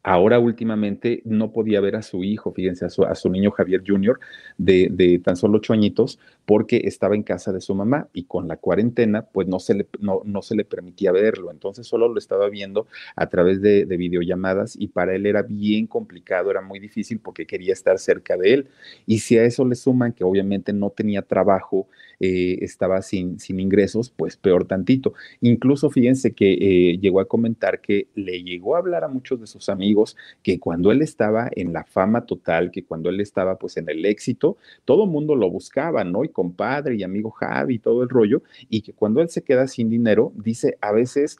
Ahora 0.08 0.38
últimamente 0.38 1.20
no 1.24 1.50
podía 1.50 1.80
ver 1.80 1.96
a 1.96 2.02
su 2.02 2.22
hijo, 2.22 2.52
fíjense, 2.52 2.84
a 2.84 3.14
su, 3.16 3.28
niño 3.28 3.50
Javier 3.50 3.82
Jr. 3.84 4.20
De, 4.56 4.86
de, 4.88 5.18
tan 5.18 5.34
solo 5.34 5.58
ocho 5.58 5.72
añitos, 5.72 6.20
porque 6.44 6.82
estaba 6.84 7.16
en 7.16 7.24
casa 7.24 7.52
de 7.52 7.60
su 7.60 7.74
mamá 7.74 8.06
y 8.12 8.22
con 8.22 8.46
la 8.46 8.56
cuarentena, 8.56 9.22
pues 9.22 9.48
no 9.48 9.58
se 9.58 9.74
le, 9.74 9.88
no, 9.98 10.20
no 10.24 10.42
se 10.42 10.54
le 10.54 10.64
permitía 10.64 11.10
verlo. 11.10 11.50
Entonces 11.50 11.88
solo 11.88 12.08
lo 12.08 12.20
estaba 12.20 12.48
viendo 12.48 12.86
a 13.16 13.26
través 13.26 13.60
de, 13.60 13.84
de, 13.84 13.96
videollamadas 13.96 14.76
y 14.78 14.86
para 14.86 15.12
él 15.12 15.26
era 15.26 15.42
bien 15.42 15.88
complicado, 15.88 16.52
era 16.52 16.60
muy 16.62 16.78
difícil 16.78 17.18
porque 17.18 17.44
quería 17.44 17.72
estar 17.72 17.98
cerca 17.98 18.36
de 18.36 18.54
él. 18.54 18.68
Y 19.06 19.18
si 19.18 19.36
a 19.38 19.42
eso 19.42 19.64
le 19.64 19.74
suman 19.74 20.12
que 20.12 20.22
obviamente 20.22 20.72
no 20.72 20.90
tenía 20.90 21.22
trabajo, 21.22 21.88
eh, 22.20 22.58
estaba 22.62 23.02
sin, 23.02 23.38
sin 23.38 23.60
ingresos, 23.60 24.10
pues 24.10 24.36
peor 24.36 24.66
tantito. 24.66 25.14
Incluso 25.40 25.90
fíjense 25.90 26.32
que 26.32 26.52
eh, 26.52 26.98
llegó 26.98 27.20
a 27.20 27.28
comentar 27.28 27.80
que 27.80 28.08
le 28.14 28.42
llegó 28.42 28.76
a 28.76 28.78
hablar 28.78 29.04
a 29.04 29.08
muchos 29.08 29.40
de 29.40 29.46
sus 29.46 29.68
amigos 29.68 30.16
que 30.42 30.58
cuando 30.58 30.92
él 30.92 31.02
estaba 31.02 31.48
en 31.54 31.72
la 31.72 31.84
fama 31.84 32.26
total, 32.26 32.70
que 32.70 32.84
cuando 32.84 33.10
él 33.10 33.20
estaba 33.20 33.58
pues 33.58 33.76
en 33.76 33.88
el 33.88 34.04
éxito, 34.06 34.56
todo 34.84 35.06
mundo 35.06 35.34
lo 35.34 35.50
buscaba, 35.50 36.04
¿no? 36.04 36.24
Y 36.24 36.28
compadre 36.28 36.96
y 36.96 37.02
amigo 37.02 37.30
Javi 37.30 37.74
y 37.74 37.78
todo 37.78 38.02
el 38.02 38.08
rollo, 38.08 38.42
y 38.68 38.82
que 38.82 38.92
cuando 38.92 39.20
él 39.20 39.28
se 39.28 39.42
queda 39.42 39.66
sin 39.66 39.90
dinero, 39.90 40.32
dice, 40.36 40.78
a 40.80 40.92
veces 40.92 41.38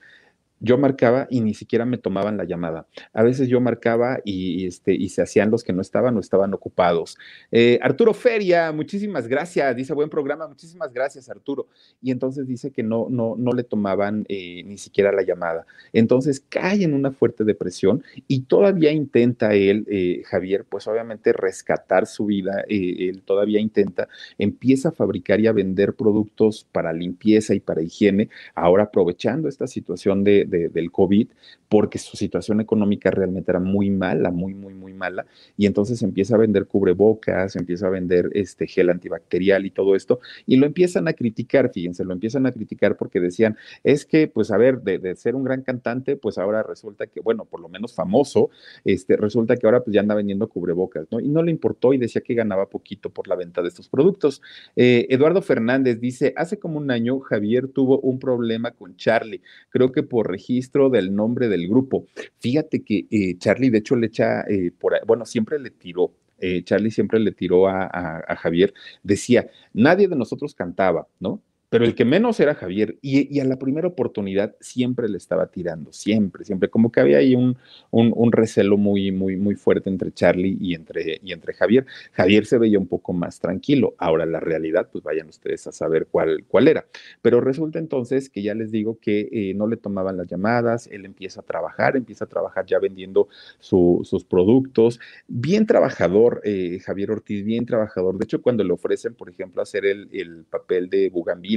yo 0.61 0.79
marcaba 0.79 1.27
y 1.31 1.41
ni 1.41 1.55
siquiera 1.55 1.85
me 1.85 1.99
tomaban 1.99 2.37
la 2.37 2.45
llamada. 2.45 2.87
A 3.13 3.23
veces 3.23 3.49
yo 3.49 3.61
marcaba 3.61 4.19
y, 4.25 4.67
este, 4.67 4.95
y 4.95 5.11
se 5.11 5.23
hacían 5.23 5.51
los 5.51 5.63
que 5.63 5.73
no 5.73 5.83
estaban 5.83 6.17
o 6.17 6.21
estaban 6.21 6.55
ocupados. 6.55 7.19
Eh, 7.53 7.79
Arturo 7.83 8.15
Feria, 8.15 8.73
muchísimas 8.73 9.29
gracias. 9.29 9.77
Dice, 9.77 9.93
buen 9.93 10.09
programa, 10.09 10.49
muchísimas 10.49 10.93
gracias, 10.93 11.29
Arturo. 11.29 11.67
Y 12.01 12.11
entonces 12.11 12.47
dice 12.47 12.71
que 12.71 12.83
no, 12.83 13.09
no, 13.11 13.35
no 13.37 13.53
le 13.53 13.65
tomaban 13.65 14.25
eh, 14.29 14.63
ni 14.65 14.79
siquiera 14.79 15.13
la 15.13 15.23
llamada. 15.23 15.67
Entonces 15.93 16.43
cae 16.49 16.85
en 16.85 16.95
una 16.95 17.13
fuerte 17.13 17.45
depresión 17.45 18.03
y 18.27 18.43
todavía 18.43 18.93
intenta 18.93 19.55
él, 19.55 19.87
eh, 19.91 20.23
Javier, 20.25 20.65
pues 20.69 20.87
obviamente 20.87 21.33
rescatar 21.33 22.07
su 22.07 22.27
vida. 22.27 22.65
él 22.69 23.23
todavía 23.25 23.61
intenta, 23.61 24.09
empieza 24.39 24.89
a 24.89 24.93
fabricar 24.93 25.41
y 25.41 25.47
a 25.47 25.53
vender 25.53 25.95
productos 25.95 26.67
para 26.73 26.93
limpieza 26.93 27.55
y 27.55 27.61
para 27.61 27.83
higiene, 27.83 28.31
ahora 28.55 28.85
aprovechando 28.85 29.49
esta 29.49 29.67
situación 29.67 30.25
de 30.25 30.46
del 30.47 30.91
COVID, 30.91 31.29
porque 31.69 31.99
su 31.99 32.17
situación 32.17 32.61
económica 32.61 33.11
realmente 33.11 33.51
era 33.51 33.61
muy 33.61 33.91
mala, 33.91 34.31
muy, 34.31 34.55
muy, 34.55 34.75
muy 34.75 34.95
mala, 34.95 35.27
y 35.57 35.67
entonces 35.67 36.03
empieza 36.03 36.37
a 36.37 36.39
vender 36.39 36.67
cubrebocas, 36.67 37.57
empieza 37.57 37.87
a 37.87 37.91
vender 37.91 38.31
este 38.35 38.67
gel 38.67 38.91
antibacterial 38.91 39.67
y 39.67 39.71
todo 39.71 39.97
esto, 39.97 40.21
y 40.47 40.57
lo 40.57 40.67
empiezan 40.67 41.09
a 41.09 41.13
criticar, 41.13 41.71
fíjense, 41.73 42.05
lo 42.05 42.13
empiezan 42.13 42.47
a 42.47 42.53
criticar 42.53 42.97
porque 42.97 43.21
decían, 43.21 43.57
es 43.85 44.07
que, 44.07 44.29
pues, 44.29 44.51
a 44.51 44.57
ver, 44.57 44.81
de, 44.83 45.17
ser 45.17 45.35
un 45.35 45.45
gran 45.45 45.63
cantante, 45.63 46.17
pues 46.17 46.39
ahora 46.39 46.63
resulta 46.63 47.07
que, 47.07 47.21
bueno, 47.21 47.45
por 47.45 47.61
lo 47.61 47.69
menos 47.69 47.95
famoso, 47.95 48.51
este, 48.85 49.17
resulta 49.17 49.57
que 49.57 49.67
ahora 49.67 49.83
pues 49.83 49.95
ya 49.95 50.01
anda 50.01 50.15
vendiendo 50.15 50.49
cubrebocas, 50.49 51.07
¿no? 51.11 51.21
Y 51.21 51.29
no 51.29 51.43
le 51.43 51.51
importó 51.51 51.93
y 51.93 51.99
decía 51.99 52.21
que 52.21 52.35
ganaba 52.35 52.69
poquito 52.69 53.11
por 53.11 53.29
la 53.29 53.37
venta 53.37 53.63
de 53.63 53.69
estos 53.69 53.89
productos. 53.89 54.43
Eh, 54.75 55.07
Eduardo 55.11 55.43
Fernández 55.43 56.01
dice, 56.01 56.33
hace 56.37 56.59
como 56.59 56.79
un 56.79 56.91
año 56.91 57.19
Javier 57.21 57.69
tuvo 57.69 58.01
un 58.01 58.19
problema 58.19 58.73
con 58.73 58.97
Charlie, 58.97 59.43
creo 59.71 59.93
que 59.93 60.03
por 60.03 60.31
registro 60.37 60.91
del 60.91 61.15
nombre 61.15 61.49
del 61.49 61.67
grupo. 61.69 62.07
Fíjate 62.39 62.83
que 62.85 63.07
eh, 63.11 63.37
Charlie, 63.39 63.71
de 63.71 63.79
hecho, 63.79 63.97
le 63.97 64.07
echa, 64.09 64.43
eh, 64.43 64.71
por, 64.79 64.93
bueno, 65.07 65.25
siempre 65.25 65.59
le 65.59 65.71
tiró 65.71 66.13
eh, 66.39 66.63
Charlie 66.65 66.91
siempre 66.91 67.19
le 67.19 67.33
tiró 67.33 67.67
a, 67.67 67.87
a, 67.87 68.37
Javier, 68.37 68.75
decía, 69.03 69.49
nadie 69.73 70.07
de 70.07 70.17
nosotros 70.17 70.55
cantaba, 70.55 71.09
¿no? 71.19 71.41
Pero 71.69 71.85
el 71.85 71.95
que 71.95 72.05
menos 72.05 72.39
era 72.41 72.55
Javier 72.55 72.97
y, 73.03 73.41
a 73.41 73.45
la 73.45 73.59
primera 73.59 73.89
oportunidad 73.89 74.55
siempre 74.61 75.09
le 75.09 75.19
estaba 75.19 75.49
tirando, 75.49 75.93
siempre, 75.93 76.45
siempre, 76.45 76.69
como 76.69 76.93
que 76.93 77.01
había 77.01 77.19
ahí 77.19 77.35
un, 77.35 77.57
un, 77.91 78.33
recelo 78.33 78.77
muy, 78.77 79.11
muy, 79.11 79.37
muy 79.37 79.57
fuerte 79.57 79.91
entre 79.91 80.13
Charlie 80.13 80.57
y 80.61 80.75
entre, 80.75 81.21
y 81.23 81.33
entre 81.33 81.55
Javier. 81.55 81.87
Javier 82.13 82.47
se 82.47 82.59
veía 82.59 82.79
un 82.79 82.87
poco 82.87 83.13
más 83.13 83.41
tranquilo, 83.41 83.95
ahora 83.99 84.27
la 84.27 84.41
realidad, 84.41 84.89
pues 84.91 85.03
vayan 85.03 85.29
ustedes 85.29 85.67
a 85.67 85.73
saber 85.73 86.07
cuál, 86.11 86.45
cuál 86.47 86.69
era, 86.69 86.87
pero 87.23 87.41
resulta 87.41 87.79
entonces 87.79 88.31
que 88.31 88.43
ya 88.43 88.55
les 88.55 88.71
digo 88.71 88.99
que 89.01 89.29
eh, 89.33 89.55
no 89.55 89.67
le 89.67 89.77
tomaban 89.77 90.17
las 90.17 90.29
llamadas, 90.29 90.87
él 90.87 91.05
empieza 91.05 91.41
a 91.41 91.45
trabajar, 91.45 91.97
empieza 91.97 92.27
a 92.27 92.29
trabajar 92.29 92.67
ya 92.67 92.79
vendiendo 92.79 93.29
sus 93.59 94.25
productos, 94.25 95.01
bien 95.27 95.67
trabajador, 95.67 96.41
eh, 96.45 96.79
Javier 96.85 97.11
Ortiz, 97.11 97.45
bien 97.45 97.67
trabajador, 97.67 98.19
de 98.19 98.25
hecho 98.25 98.41
cuando 98.41 98.63
le 98.63 98.73
ofrecen, 98.73 99.15
por 99.15 99.31
ejemplo, 99.31 99.63
hacer 99.63 99.85
el, 99.85 100.09
el 100.13 100.45
papel 100.45 100.89
de 100.89 101.11
Bugambil, 101.11 101.56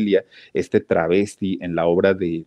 este 0.53 0.79
travesti 0.79 1.57
en 1.61 1.75
la 1.75 1.87
obra 1.87 2.13
de, 2.13 2.45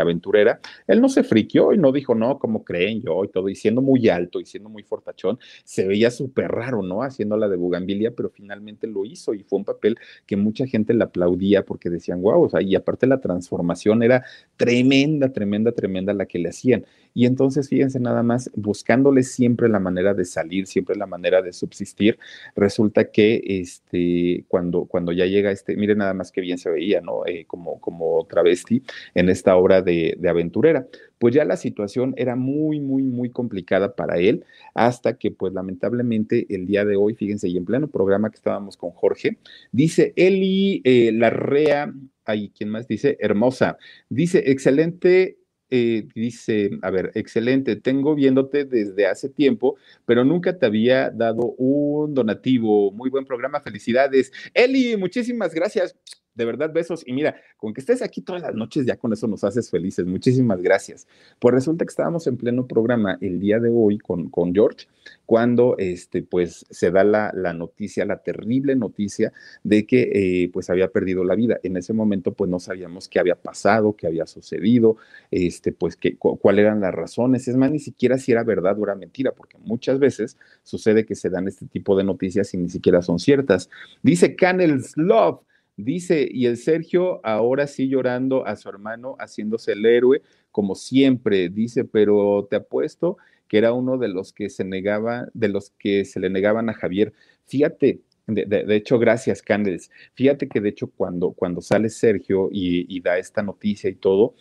aventurera, 0.00 0.60
él 0.86 1.00
no 1.00 1.08
se 1.08 1.24
friqueó 1.24 1.72
y 1.72 1.78
no 1.78 1.92
dijo, 1.92 2.14
no, 2.14 2.38
como 2.38 2.64
creen 2.64 3.02
yo 3.02 3.24
y 3.24 3.28
todo, 3.28 3.48
y 3.48 3.54
siendo 3.54 3.82
muy 3.82 4.08
alto 4.08 4.40
y 4.40 4.46
siendo 4.46 4.68
muy 4.68 4.82
fortachón, 4.82 5.38
se 5.64 5.86
veía 5.86 6.10
súper 6.10 6.50
raro, 6.50 6.82
¿no? 6.82 7.02
Haciendo 7.02 7.36
la 7.36 7.48
de 7.48 7.56
Bugambilia, 7.56 8.10
pero 8.12 8.30
finalmente 8.30 8.86
lo 8.86 9.04
hizo 9.04 9.34
y 9.34 9.42
fue 9.42 9.58
un 9.58 9.64
papel 9.64 9.96
que 10.26 10.36
mucha 10.36 10.66
gente 10.66 10.94
le 10.94 11.04
aplaudía 11.04 11.64
porque 11.64 11.90
decían, 11.90 12.22
wow, 12.22 12.42
o 12.42 12.48
sea, 12.48 12.62
y 12.62 12.74
aparte 12.74 13.06
la 13.06 13.20
transformación 13.20 14.02
era 14.02 14.24
tremenda, 14.56 15.32
tremenda, 15.32 15.72
tremenda 15.72 16.12
la 16.14 16.26
que 16.26 16.38
le 16.38 16.48
hacían. 16.48 16.84
Y 17.14 17.26
entonces, 17.26 17.68
fíjense 17.68 18.00
nada 18.00 18.22
más, 18.22 18.50
buscándole 18.54 19.22
siempre 19.22 19.68
la 19.68 19.78
manera 19.78 20.14
de 20.14 20.24
salir, 20.24 20.66
siempre 20.66 20.96
la 20.96 21.06
manera 21.06 21.40
de 21.42 21.52
subsistir, 21.52 22.18
resulta 22.56 23.10
que 23.10 23.42
este, 23.46 24.44
cuando, 24.48 24.84
cuando 24.84 25.12
ya 25.12 25.26
llega 25.26 25.50
este, 25.50 25.76
miren 25.76 25.98
nada 25.98 26.14
más 26.14 26.32
que 26.32 26.40
bien 26.40 26.58
se 26.58 26.70
veía, 26.70 27.00
¿no? 27.00 27.24
Eh, 27.26 27.44
como, 27.46 27.80
como 27.80 28.26
travesti 28.28 28.82
en 29.14 29.28
esta 29.28 29.56
obra 29.56 29.80
de, 29.80 30.16
de 30.18 30.28
aventurera 30.28 30.86
pues 31.24 31.34
ya 31.34 31.46
la 31.46 31.56
situación 31.56 32.12
era 32.18 32.36
muy, 32.36 32.80
muy, 32.80 33.02
muy 33.02 33.30
complicada 33.30 33.94
para 33.94 34.18
él, 34.18 34.44
hasta 34.74 35.16
que 35.16 35.30
pues 35.30 35.54
lamentablemente 35.54 36.46
el 36.50 36.66
día 36.66 36.84
de 36.84 36.96
hoy, 36.96 37.14
fíjense, 37.14 37.48
y 37.48 37.56
en 37.56 37.64
pleno 37.64 37.88
programa 37.88 38.28
que 38.28 38.36
estábamos 38.36 38.76
con 38.76 38.90
Jorge, 38.90 39.38
dice 39.72 40.12
Eli 40.16 40.82
eh, 40.84 41.12
Larrea, 41.12 41.94
ahí, 42.26 42.52
¿quién 42.54 42.68
más 42.68 42.88
dice? 42.88 43.16
Hermosa, 43.20 43.78
dice, 44.10 44.50
excelente 44.50 45.38
eh, 45.76 46.06
dice, 46.14 46.70
a 46.82 46.90
ver, 46.90 47.10
excelente, 47.14 47.74
tengo 47.74 48.14
viéndote 48.14 48.64
desde 48.64 49.06
hace 49.06 49.28
tiempo, 49.28 49.76
pero 50.06 50.24
nunca 50.24 50.56
te 50.56 50.66
había 50.66 51.10
dado 51.10 51.54
un 51.58 52.14
donativo. 52.14 52.92
Muy 52.92 53.10
buen 53.10 53.24
programa, 53.24 53.60
felicidades. 53.60 54.30
Eli, 54.54 54.96
muchísimas 54.96 55.52
gracias 55.52 55.96
de 56.34 56.44
verdad, 56.44 56.72
besos. 56.72 57.02
Y 57.06 57.12
mira, 57.12 57.36
con 57.56 57.72
que 57.72 57.80
estés 57.80 58.02
aquí 58.02 58.20
todas 58.20 58.42
las 58.42 58.54
noches, 58.54 58.86
ya 58.86 58.96
con 58.96 59.12
eso 59.12 59.26
nos 59.26 59.44
haces 59.44 59.70
felices. 59.70 60.04
Muchísimas 60.06 60.60
gracias. 60.60 61.06
Pues 61.38 61.54
resulta 61.54 61.84
que 61.84 61.90
estábamos 61.90 62.26
en 62.26 62.36
pleno 62.36 62.66
programa 62.66 63.18
el 63.20 63.38
día 63.40 63.60
de 63.60 63.70
hoy 63.72 63.98
con, 63.98 64.28
con 64.30 64.52
George, 64.54 64.86
cuando 65.26 65.76
este, 65.78 66.22
pues, 66.22 66.66
se 66.70 66.90
da 66.90 67.04
la, 67.04 67.32
la 67.34 67.52
noticia, 67.52 68.04
la 68.04 68.22
terrible 68.22 68.74
noticia 68.76 69.32
de 69.62 69.86
que 69.86 70.10
eh, 70.12 70.50
pues 70.52 70.70
había 70.70 70.88
perdido 70.88 71.24
la 71.24 71.34
vida. 71.34 71.60
En 71.62 71.76
ese 71.76 71.92
momento, 71.92 72.32
pues 72.32 72.50
no 72.50 72.58
sabíamos 72.58 73.08
qué 73.08 73.18
había 73.18 73.36
pasado, 73.36 73.94
qué 73.96 74.06
había 74.06 74.26
sucedido, 74.26 74.96
este, 75.30 75.72
pues 75.72 75.96
qué, 75.96 76.16
cuáles 76.16 76.64
eran 76.64 76.80
las 76.80 76.94
razones. 76.94 77.46
Es 77.48 77.56
más, 77.56 77.70
ni 77.70 77.78
siquiera 77.78 78.18
si 78.18 78.32
era 78.32 78.42
verdad 78.42 78.78
o 78.78 78.84
era 78.84 78.94
mentira, 78.94 79.32
porque 79.32 79.58
muchas 79.58 79.98
veces 79.98 80.36
sucede 80.62 81.06
que 81.06 81.14
se 81.14 81.30
dan 81.30 81.48
este 81.48 81.66
tipo 81.66 81.96
de 81.96 82.04
noticias 82.04 82.52
y 82.54 82.58
ni 82.58 82.68
siquiera 82.68 83.02
son 83.02 83.18
ciertas. 83.18 83.70
Dice 84.02 84.34
Canels 84.36 84.96
Love. 84.96 85.40
Dice, 85.76 86.28
y 86.30 86.46
el 86.46 86.56
Sergio 86.56 87.20
ahora 87.24 87.66
sí 87.66 87.88
llorando 87.88 88.46
a 88.46 88.56
su 88.56 88.68
hermano, 88.68 89.16
haciéndose 89.18 89.72
el 89.72 89.84
héroe, 89.84 90.22
como 90.52 90.76
siempre, 90.76 91.48
dice, 91.48 91.84
pero 91.84 92.46
te 92.48 92.56
apuesto 92.56 93.16
que 93.48 93.58
era 93.58 93.72
uno 93.72 93.98
de 93.98 94.08
los 94.08 94.32
que 94.32 94.50
se 94.50 94.64
negaba, 94.64 95.28
de 95.34 95.48
los 95.48 95.70
que 95.78 96.04
se 96.04 96.20
le 96.20 96.30
negaban 96.30 96.68
a 96.68 96.74
Javier. 96.74 97.12
Fíjate, 97.46 98.00
de, 98.26 98.76
hecho, 98.76 98.98
gracias, 98.98 99.42
Candes. 99.42 99.90
Fíjate 100.14 100.48
que 100.48 100.60
de 100.60 100.70
hecho 100.70 100.88
cuando, 100.88 101.32
cuando 101.32 101.60
sale 101.60 101.90
Sergio 101.90 102.48
y, 102.50 102.86
y, 102.88 103.00
da 103.00 103.18
esta 103.18 103.42
noticia 103.42 103.90
y 103.90 103.96
todo, 103.96 104.34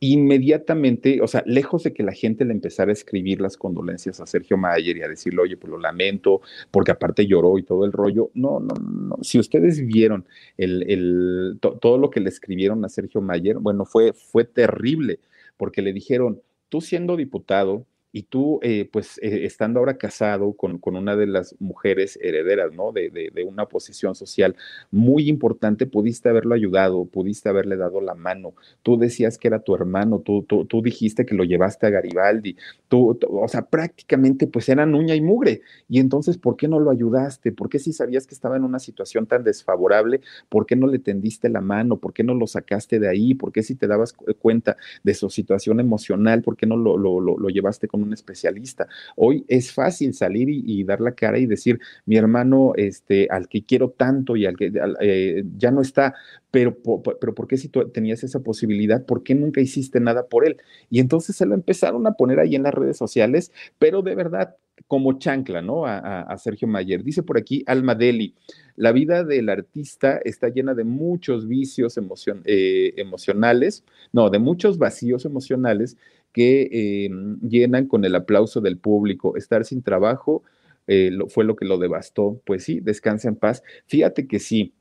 inmediatamente, 0.00 1.20
o 1.22 1.28
sea, 1.28 1.42
lejos 1.46 1.84
de 1.84 1.92
que 1.92 2.02
la 2.02 2.12
gente 2.12 2.44
le 2.44 2.52
empezara 2.52 2.90
a 2.90 2.92
escribir 2.92 3.40
las 3.40 3.56
condolencias 3.56 4.20
a 4.20 4.26
Sergio 4.26 4.56
Mayer 4.56 4.96
y 4.96 5.02
a 5.02 5.08
decirle, 5.08 5.42
oye, 5.42 5.56
pues 5.56 5.70
lo 5.70 5.78
lamento, 5.78 6.40
porque 6.70 6.90
aparte 6.90 7.26
lloró 7.26 7.58
y 7.58 7.62
todo 7.62 7.84
el 7.84 7.92
rollo. 7.92 8.30
No, 8.34 8.60
no, 8.60 8.74
no. 8.74 9.16
Si 9.22 9.38
ustedes 9.38 9.86
vieron 9.86 10.26
el, 10.56 11.58
todo 11.60 11.98
lo 11.98 12.10
que 12.10 12.20
le 12.20 12.28
escribieron 12.28 12.84
a 12.84 12.88
Sergio 12.88 13.20
Mayer, 13.20 13.58
bueno, 13.58 13.84
fue, 13.84 14.12
fue 14.12 14.44
terrible, 14.44 15.20
porque 15.56 15.82
le 15.82 15.92
dijeron, 15.92 16.42
tú 16.68 16.80
siendo 16.80 17.16
diputado, 17.16 17.86
y 18.16 18.22
tú, 18.22 18.60
eh, 18.62 18.88
pues, 18.90 19.18
eh, 19.18 19.44
estando 19.44 19.78
ahora 19.78 19.98
casado 19.98 20.54
con, 20.54 20.78
con, 20.78 20.96
una 20.96 21.16
de 21.16 21.26
las 21.26 21.54
mujeres 21.58 22.18
herederas, 22.22 22.72
¿no? 22.72 22.90
De, 22.90 23.10
de, 23.10 23.44
una 23.44 23.66
posición 23.66 24.14
social 24.14 24.56
muy 24.90 25.28
importante, 25.28 25.84
pudiste 25.84 26.30
haberlo 26.30 26.54
ayudado, 26.54 27.04
pudiste 27.04 27.50
haberle 27.50 27.76
dado 27.76 28.00
la 28.00 28.14
mano. 28.14 28.54
Tú 28.82 28.96
decías 28.96 29.36
que 29.36 29.48
era 29.48 29.58
tu 29.58 29.74
hermano, 29.74 30.20
tú, 30.20 30.44
tú, 30.44 30.64
tú 30.64 30.80
dijiste 30.80 31.26
que 31.26 31.34
lo 31.34 31.44
llevaste 31.44 31.86
a 31.86 31.90
Garibaldi, 31.90 32.56
tú, 32.88 33.18
o 33.28 33.48
sea, 33.48 33.66
prácticamente, 33.66 34.46
pues, 34.46 34.70
eran 34.70 34.94
uña 34.94 35.14
y 35.14 35.20
mugre. 35.20 35.60
Y 35.86 36.00
entonces, 36.00 36.38
¿por 36.38 36.56
qué 36.56 36.68
no 36.68 36.80
lo 36.80 36.90
ayudaste? 36.90 37.52
¿Por 37.52 37.68
qué 37.68 37.78
si 37.78 37.92
sabías 37.92 38.26
que 38.26 38.34
estaba 38.34 38.56
en 38.56 38.64
una 38.64 38.78
situación 38.78 39.26
tan 39.26 39.44
desfavorable, 39.44 40.22
por 40.48 40.64
qué 40.64 40.74
no 40.74 40.86
le 40.86 41.00
tendiste 41.00 41.50
la 41.50 41.60
mano? 41.60 41.98
¿Por 41.98 42.14
qué 42.14 42.24
no 42.24 42.32
lo 42.32 42.46
sacaste 42.46 42.98
de 42.98 43.10
ahí? 43.10 43.34
¿Por 43.34 43.52
qué 43.52 43.62
si 43.62 43.74
te 43.74 43.86
dabas 43.86 44.14
cuenta 44.40 44.78
de 45.02 45.12
su 45.12 45.28
situación 45.28 45.80
emocional, 45.80 46.40
por 46.40 46.56
qué 46.56 46.64
no 46.64 46.78
lo, 46.78 46.96
lo, 46.96 47.20
lo, 47.20 47.36
lo 47.36 47.48
llevaste 47.50 47.88
con 47.88 48.05
un 48.06 48.14
especialista. 48.14 48.88
Hoy 49.16 49.44
es 49.48 49.72
fácil 49.72 50.14
salir 50.14 50.48
y, 50.48 50.84
dar 50.84 51.00
la 51.00 51.12
cara 51.12 51.38
y 51.38 51.46
decir, 51.46 51.80
mi 52.04 52.16
hermano, 52.16 52.72
este, 52.76 53.28
al 53.30 53.48
que 53.48 53.64
quiero 53.64 53.90
tanto 53.90 54.36
y 54.36 54.46
al 54.46 54.56
que 54.56 54.72
eh, 55.00 55.44
ya 55.56 55.70
no 55.70 55.80
está, 55.80 56.14
pero, 56.50 56.76
pero 57.20 57.34
¿por 57.34 57.46
qué 57.48 57.56
si 57.56 57.68
tú 57.68 57.88
tenías 57.90 58.24
esa 58.24 58.40
posibilidad? 58.40 59.04
¿Por 59.04 59.22
qué 59.22 59.34
nunca 59.34 59.60
hiciste 59.60 60.00
nada 60.00 60.26
por 60.26 60.46
él? 60.46 60.56
Y 60.90 61.00
entonces 61.00 61.36
se 61.36 61.46
lo 61.46 61.54
empezaron 61.54 62.06
a 62.06 62.12
poner 62.12 62.40
ahí 62.40 62.54
en 62.54 62.62
las 62.62 62.74
redes 62.74 62.96
sociales, 62.96 63.52
pero 63.78 64.02
de 64.02 64.14
verdad, 64.14 64.56
como 64.86 65.18
chancla, 65.18 65.62
¿no? 65.62 65.86
A, 65.86 66.36
Sergio 66.38 66.68
Mayer. 66.68 67.02
Dice 67.02 67.22
por 67.22 67.38
aquí 67.38 67.64
Alma 67.66 67.94
Deli, 67.94 68.34
la 68.76 68.92
vida 68.92 69.24
del 69.24 69.48
artista 69.48 70.20
está 70.24 70.48
llena 70.48 70.74
de 70.74 70.84
muchos 70.84 71.48
vicios 71.48 71.98
eh, 72.44 72.92
emocionales, 72.96 73.84
no, 74.12 74.30
de 74.30 74.38
muchos 74.38 74.78
vacíos 74.78 75.24
emocionales 75.24 75.96
que 76.36 76.68
eh, 76.70 77.10
llenan 77.48 77.86
con 77.86 78.04
el 78.04 78.14
aplauso 78.14 78.60
del 78.60 78.76
público. 78.76 79.38
Estar 79.38 79.64
sin 79.64 79.82
trabajo 79.82 80.42
eh, 80.86 81.10
fue 81.30 81.44
lo 81.44 81.56
que 81.56 81.64
lo 81.64 81.78
devastó. 81.78 82.42
Pues 82.44 82.62
sí, 82.62 82.80
descansa 82.80 83.28
en 83.28 83.36
paz. 83.36 83.62
Fíjate 83.86 84.28
que 84.28 84.38
sí. 84.38 84.74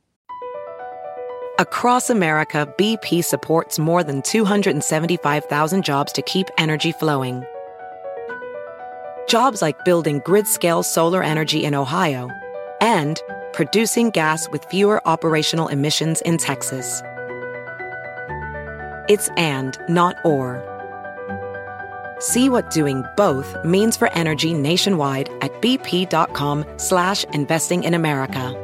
Across 1.57 2.09
America, 2.09 2.67
BP 2.77 3.23
supports 3.23 3.79
more 3.79 4.03
than 4.03 4.21
275,000 4.21 5.81
jobs 5.81 6.11
to 6.11 6.21
keep 6.23 6.47
energy 6.57 6.91
flowing. 6.91 7.41
Jobs 9.29 9.61
like 9.61 9.85
building 9.85 10.21
grid-scale 10.25 10.83
solar 10.83 11.23
energy 11.23 11.63
in 11.63 11.73
Ohio 11.73 12.29
and 12.81 13.21
producing 13.53 14.09
gas 14.09 14.49
with 14.51 14.65
fewer 14.65 15.01
operational 15.07 15.69
emissions 15.69 16.19
in 16.23 16.37
Texas. 16.37 17.01
It's 19.07 19.29
and, 19.37 19.77
not 19.87 20.17
or. 20.25 20.74
See 22.19 22.49
what 22.49 22.71
doing 22.71 23.03
both 23.17 23.55
means 23.65 23.97
for 23.97 24.09
energy 24.13 24.53
nationwide 24.53 25.29
at 25.41 25.51
bp.com 25.61 26.65
slash 26.77 27.23
investing 27.33 27.83
in 27.83 27.93
America. 27.93 28.55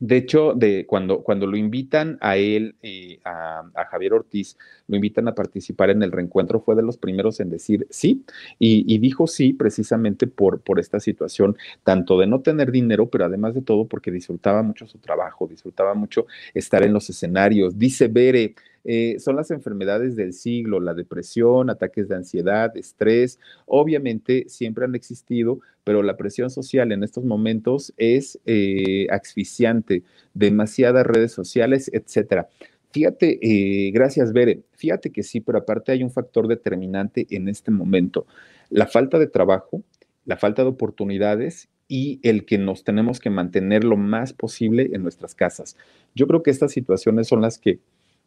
De 0.00 0.18
hecho, 0.18 0.52
de 0.54 0.84
cuando, 0.86 1.22
cuando 1.22 1.46
lo 1.46 1.56
invitan 1.56 2.18
a 2.20 2.36
él, 2.36 2.76
eh, 2.82 3.20
a, 3.24 3.64
Javier 3.90 4.12
Ortiz, 4.12 4.58
lo 4.86 4.96
invitan 4.96 5.28
a 5.28 5.34
participar 5.34 5.88
en 5.88 6.02
el 6.02 6.12
reencuentro, 6.12 6.60
fue 6.60 6.74
de 6.74 6.82
los 6.82 6.98
primeros 6.98 7.40
en 7.40 7.48
decir 7.48 7.86
sí, 7.88 8.22
y, 8.58 8.84
y, 8.86 8.98
dijo 8.98 9.26
sí 9.26 9.54
precisamente 9.54 10.26
por, 10.26 10.60
por 10.60 10.78
esta 10.78 11.00
situación, 11.00 11.56
tanto 11.84 12.18
de 12.18 12.26
no 12.26 12.40
tener 12.42 12.70
dinero, 12.70 13.08
pero 13.08 13.24
además 13.24 13.54
de 13.54 13.62
todo 13.62 13.86
porque 13.86 14.10
disfrutaba 14.10 14.62
mucho 14.62 14.86
su 14.86 14.98
trabajo, 14.98 15.46
disfrutaba 15.46 15.94
mucho 15.94 16.26
estar 16.52 16.82
en 16.82 16.92
los 16.92 17.08
escenarios. 17.08 17.78
Dice 17.78 18.08
Bere, 18.08 18.54
eh, 18.84 19.16
son 19.18 19.36
las 19.36 19.50
enfermedades 19.50 20.14
del 20.16 20.32
siglo, 20.32 20.80
la 20.80 20.94
depresión, 20.94 21.70
ataques 21.70 22.08
de 22.08 22.16
ansiedad, 22.16 22.76
estrés, 22.76 23.38
obviamente 23.66 24.44
siempre 24.48 24.84
han 24.84 24.94
existido, 24.94 25.60
pero 25.84 26.02
la 26.02 26.16
presión 26.16 26.50
social 26.50 26.92
en 26.92 27.02
estos 27.02 27.24
momentos 27.24 27.92
es 27.96 28.38
eh, 28.46 29.06
asfixiante, 29.10 30.02
demasiadas 30.34 31.06
redes 31.06 31.32
sociales, 31.32 31.90
etcétera. 31.92 32.48
Fíjate, 32.92 33.38
eh, 33.42 33.90
gracias, 33.90 34.32
Bere. 34.32 34.62
Fíjate 34.72 35.10
que 35.10 35.24
sí, 35.24 35.40
pero 35.40 35.58
aparte 35.58 35.90
hay 35.90 36.04
un 36.04 36.12
factor 36.12 36.46
determinante 36.46 37.26
en 37.30 37.48
este 37.48 37.70
momento. 37.70 38.26
La 38.70 38.86
falta 38.86 39.18
de 39.18 39.26
trabajo, 39.26 39.82
la 40.24 40.36
falta 40.36 40.62
de 40.62 40.68
oportunidades 40.68 41.68
y 41.88 42.20
el 42.22 42.44
que 42.44 42.56
nos 42.56 42.84
tenemos 42.84 43.20
que 43.20 43.30
mantener 43.30 43.84
lo 43.84 43.96
más 43.96 44.32
posible 44.32 44.90
en 44.92 45.02
nuestras 45.02 45.34
casas. 45.34 45.76
Yo 46.14 46.26
creo 46.26 46.42
que 46.42 46.50
estas 46.50 46.72
situaciones 46.72 47.28
son 47.28 47.42
las 47.42 47.58
que 47.58 47.80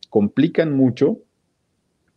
complican 0.09 0.75
mucho 0.75 1.19